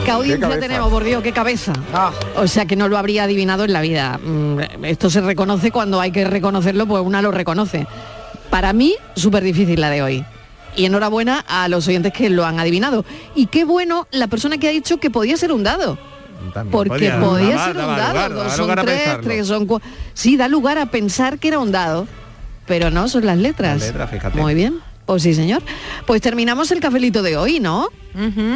¿Qué 0.06 0.12
audiencia 0.12 0.48
cabeza. 0.48 0.62
tenemos, 0.68 0.90
por 0.90 1.04
Dios, 1.04 1.22
qué 1.22 1.34
cabeza? 1.34 1.74
O 2.36 2.48
sea 2.48 2.66
que 2.66 2.76
no 2.76 2.88
lo 2.88 2.98
habría 2.98 3.24
adivinado 3.24 3.66
en 3.66 3.74
la 3.74 3.82
vida. 3.82 4.18
Mm, 4.24 4.86
Esto 4.86 5.10
se 5.10 5.22
reconoce 5.22 5.70
cuando 5.72 6.00
hay 6.00 6.12
que 6.12 6.24
reconocerlo, 6.24 6.88
pues 6.88 7.04
una 7.04 7.22
lo 7.22 7.32
reconoce. 7.32 7.86
Para 8.50 8.74
mí, 8.74 8.96
súper 9.16 9.44
difícil 9.44 9.82
la 9.82 9.90
de 9.90 10.02
hoy. 10.02 10.26
Y 10.78 10.86
enhorabuena 10.86 11.44
a 11.48 11.68
los 11.68 11.88
oyentes 11.90 12.14
que 12.14 12.30
lo 12.30 12.46
han 12.46 12.60
adivinado. 12.60 13.04
Y 13.36 13.48
qué 13.48 13.66
bueno 13.66 14.08
la 14.12 14.28
persona 14.28 14.58
que 14.58 14.70
ha 14.70 14.72
dicho 14.72 14.98
que 14.98 15.10
podía 15.12 15.36
ser 15.36 15.52
un 15.52 15.64
dado. 15.64 15.98
También 16.54 16.72
Porque 16.72 17.10
podía- 17.12 17.66
ser 17.66 17.76
un 17.76 17.78
dado. 17.88 18.14
lugar, 18.14 18.34
dos 18.34 18.44
daba 18.44 18.56
son 18.56 18.86
tres, 18.86 19.22
tres 19.24 19.48
son 19.48 19.66
cuatro. 19.66 19.90
Sí, 20.14 20.38
da 20.38 20.48
lugar 20.48 20.78
a 20.78 20.86
pensar 20.86 21.40
que 21.40 21.50
era 21.50 21.60
un 21.60 21.72
dado. 21.74 22.08
Pero 22.68 22.92
no, 22.92 23.08
son 23.10 23.26
las 23.26 23.38
letras. 23.38 23.80
Las 23.80 23.88
letras, 23.88 24.10
fíjate. 24.12 24.38
Muy 24.40 24.54
bien. 24.54 24.80
Pues 25.06 25.24
sí, 25.24 25.34
señor. 25.34 25.64
Pues 26.06 26.22
terminamos 26.22 26.70
el 26.72 26.80
cafelito 26.82 27.24
de 27.24 27.38
hoy, 27.38 27.60
¿no? 27.62 27.88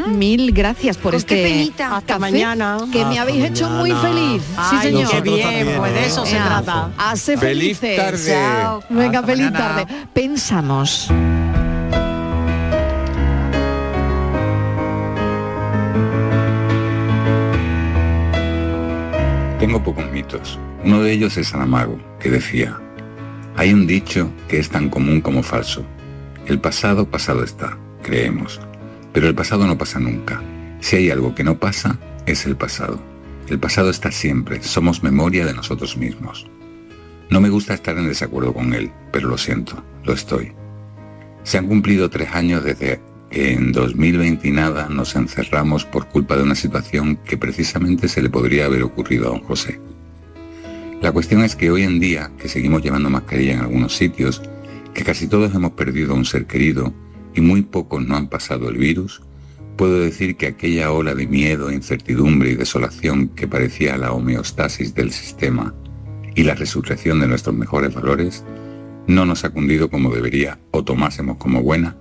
Mil 0.08 0.52
gracias 0.52 0.98
por 0.98 1.12
Con 1.12 1.18
este 1.20 1.36
qué 1.36 1.44
penita. 1.44 1.96
Hasta 1.96 2.08
café 2.16 2.20
mañana. 2.20 2.78
que 2.92 3.06
me 3.06 3.18
habéis 3.20 3.46
hecho 3.46 3.70
muy 3.70 3.92
feliz. 3.94 4.42
Sí, 4.44 4.54
Ay, 4.58 4.82
señor. 4.92 5.10
qué 5.12 5.22
bien, 5.22 5.42
también, 5.42 5.78
pues 5.78 5.94
de 5.94 6.00
¿eh? 6.02 6.06
eso 6.08 6.26
se 6.26 6.36
trata. 6.36 6.90
Hace 6.98 7.38
Feliz 7.38 7.80
felices. 7.80 7.98
tarde. 8.06 8.32
Chao. 8.34 8.84
Venga, 8.90 9.20
Hasta 9.20 9.32
feliz 9.32 9.52
mañana. 9.52 9.86
tarde. 9.86 9.88
Pensamos. 10.14 11.08
Tengo 19.72 19.86
pocos 19.86 20.12
mitos. 20.12 20.60
Uno 20.84 21.02
de 21.02 21.14
ellos 21.14 21.38
es 21.38 21.48
Saramago, 21.48 21.98
que 22.20 22.30
decía, 22.30 22.78
hay 23.56 23.72
un 23.72 23.88
dicho 23.88 24.30
que 24.50 24.60
es 24.60 24.70
tan 24.70 24.90
común 24.90 25.22
como 25.22 25.44
falso. 25.44 25.86
El 26.46 26.60
pasado 26.60 27.10
pasado 27.10 27.42
está, 27.42 27.78
creemos. 28.04 28.60
Pero 29.14 29.30
el 29.30 29.34
pasado 29.34 29.66
no 29.66 29.78
pasa 29.78 29.98
nunca. 29.98 30.44
Si 30.82 30.98
hay 30.98 31.10
algo 31.10 31.34
que 31.34 31.46
no 31.46 31.58
pasa, 31.58 31.98
es 32.26 32.46
el 32.46 32.58
pasado. 32.58 33.00
El 33.48 33.60
pasado 33.60 33.90
está 33.90 34.12
siempre, 34.12 34.62
somos 34.62 35.04
memoria 35.04 35.46
de 35.46 35.54
nosotros 35.54 35.96
mismos. 35.96 36.48
No 37.30 37.40
me 37.40 37.48
gusta 37.48 37.74
estar 37.74 37.98
en 37.98 38.10
desacuerdo 38.10 38.54
con 38.54 38.74
él, 38.74 38.92
pero 39.14 39.30
lo 39.30 39.38
siento, 39.38 39.82
lo 40.04 40.12
estoy. 40.12 40.52
Se 41.44 41.58
han 41.58 41.68
cumplido 41.68 42.10
tres 42.10 42.32
años 42.34 42.66
desde 42.66 43.00
en 43.32 43.72
2020 43.72 44.48
y 44.48 44.52
nada 44.52 44.90
nos 44.90 45.16
encerramos 45.16 45.86
por 45.86 46.08
culpa 46.08 46.36
de 46.36 46.44
una 46.44 46.56
situación 46.56 47.18
que 47.18 47.38
precisamente 47.38 48.08
se 48.08 48.22
le 48.22 48.30
podría 48.30 48.66
haber 48.66 48.84
ocurrido 48.84 49.28
a 49.28 49.30
don 49.30 49.42
José. 49.42 49.80
La 51.02 51.12
cuestión 51.12 51.42
es 51.44 51.56
que 51.56 51.72
hoy 51.72 51.84
en 51.84 52.00
día, 52.00 52.32
que 52.38 52.50
seguimos 52.50 52.84
llevando 52.84 53.10
mascarilla 53.10 53.54
en 53.54 53.62
algunos 53.62 53.96
sitios, 53.96 54.42
que 54.94 55.04
casi 55.04 55.28
todos 55.28 55.56
hemos 55.56 55.72
perdido 55.72 56.14
a 56.14 56.16
un 56.16 56.26
ser 56.26 56.46
querido 56.46 56.94
y 57.34 57.42
muy 57.42 57.62
pocos 57.62 58.06
no 58.06 58.18
han 58.18 58.28
pasado 58.28 58.70
el 58.70 58.78
virus, 58.78 59.22
puedo 59.78 60.00
decir 60.00 60.36
que 60.36 60.48
aquella 60.48 60.92
ola 60.92 61.16
de 61.16 61.26
miedo, 61.26 61.72
incertidumbre 61.72 62.52
y 62.52 62.56
desolación 62.56 63.30
que 63.30 63.48
parecía 63.48 63.98
la 63.98 64.12
homeostasis 64.12 64.94
del 64.94 65.12
sistema 65.12 65.74
y 66.36 66.44
la 66.44 66.54
resurrección 66.54 67.20
de 67.22 67.28
nuestros 67.28 67.56
mejores 67.56 67.94
valores, 67.94 68.44
no 69.08 69.26
nos 69.26 69.44
ha 69.46 69.50
cundido 69.50 69.90
como 69.90 70.14
debería 70.14 70.60
o 70.72 70.84
tomásemos 70.84 71.38
como 71.38 71.64
buena 71.64 71.98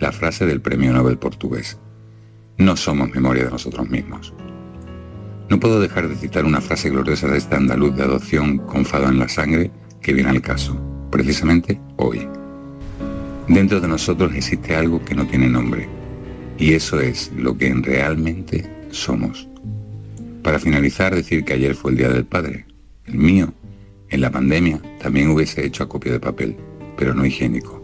la 0.00 0.12
frase 0.12 0.46
del 0.46 0.62
premio 0.62 0.92
Nobel 0.92 1.18
portugués. 1.18 1.78
No 2.56 2.76
somos 2.76 3.10
memoria 3.10 3.44
de 3.44 3.50
nosotros 3.50 3.88
mismos. 3.88 4.32
No 5.50 5.60
puedo 5.60 5.78
dejar 5.78 6.08
de 6.08 6.16
citar 6.16 6.46
una 6.46 6.60
frase 6.60 6.88
gloriosa 6.90 7.28
de 7.28 7.36
este 7.36 7.56
andaluz 7.56 7.94
de 7.94 8.04
adopción 8.04 8.58
con 8.58 8.84
fado 8.86 9.08
en 9.08 9.18
la 9.18 9.28
sangre 9.28 9.70
que 10.00 10.14
viene 10.14 10.30
al 10.30 10.40
caso, 10.40 10.80
precisamente 11.10 11.78
hoy. 11.96 12.26
Dentro 13.46 13.80
de 13.80 13.88
nosotros 13.88 14.34
existe 14.34 14.74
algo 14.74 15.04
que 15.04 15.14
no 15.14 15.26
tiene 15.26 15.48
nombre, 15.48 15.86
y 16.56 16.72
eso 16.72 17.00
es 17.00 17.30
lo 17.36 17.58
que 17.58 17.72
realmente 17.74 18.70
somos. 18.90 19.48
Para 20.42 20.58
finalizar, 20.58 21.14
decir 21.14 21.44
que 21.44 21.54
ayer 21.54 21.74
fue 21.74 21.90
el 21.90 21.98
Día 21.98 22.08
del 22.08 22.24
Padre. 22.24 22.64
El 23.04 23.16
mío, 23.16 23.52
en 24.08 24.20
la 24.20 24.30
pandemia, 24.30 24.80
también 25.02 25.30
hubiese 25.30 25.66
hecho 25.66 25.82
acopio 25.82 26.12
de 26.12 26.20
papel, 26.20 26.56
pero 26.96 27.12
no 27.12 27.26
higiénico, 27.26 27.82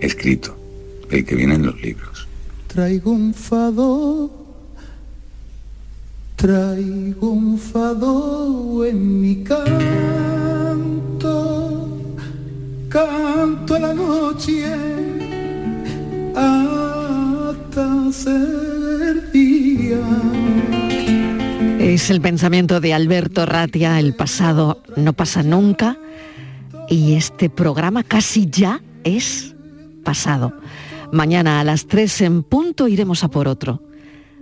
escrito, 0.00 0.58
del 1.14 1.24
que 1.24 1.34
vienen 1.36 1.64
los 1.64 1.80
libros. 1.80 2.26
Traigo 2.66 3.12
un 3.12 3.32
fado, 3.32 4.30
Traigo 6.36 7.30
un 7.30 7.56
fado 7.56 8.84
en 8.84 9.20
mi 9.20 9.44
canto, 9.44 9.68
canto 12.88 13.76
a 13.76 13.78
la 13.78 13.94
noche 13.94 14.66
hasta 16.34 18.12
ser 18.12 19.30
día. 19.30 20.00
Es 21.78 22.10
el 22.10 22.20
pensamiento 22.20 22.80
de 22.80 22.92
Alberto 22.92 23.46
Ratia, 23.46 24.00
el 24.00 24.14
pasado 24.14 24.82
no 24.96 25.12
pasa 25.12 25.44
nunca 25.44 25.96
y 26.90 27.14
este 27.14 27.48
programa 27.48 28.02
casi 28.02 28.50
ya 28.50 28.82
es 29.04 29.54
pasado. 30.02 30.52
Mañana 31.14 31.60
a 31.60 31.64
las 31.64 31.86
3 31.86 32.22
en 32.22 32.42
punto 32.42 32.88
iremos 32.88 33.22
a 33.22 33.28
por 33.28 33.46
otro 33.46 33.80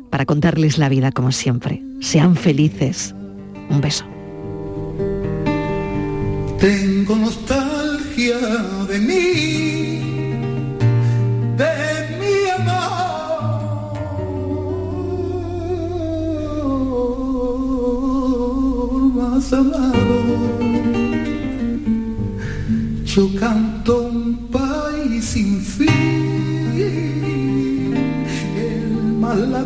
para 0.08 0.24
contarles 0.24 0.78
la 0.78 0.88
vida 0.88 1.12
como 1.12 1.30
siempre. 1.30 1.82
Sean 2.00 2.34
felices. 2.34 3.14
Un 3.68 3.82
beso. 3.82 4.06
Tengo 6.58 7.14
nostalgia 7.14 8.38
de 8.88 8.98
mí, 9.00 10.00
de 11.58 11.74
mi 12.18 12.48
amor 12.58 13.12
más 19.12 19.52
amado. 19.52 19.92
Yo 23.04 23.28
canto 23.38 24.08
un 24.08 24.48
país 24.50 25.22
sin 25.22 25.60
fin, 25.60 26.31
el 28.66 28.86
mar, 29.20 29.38
la 29.38 29.62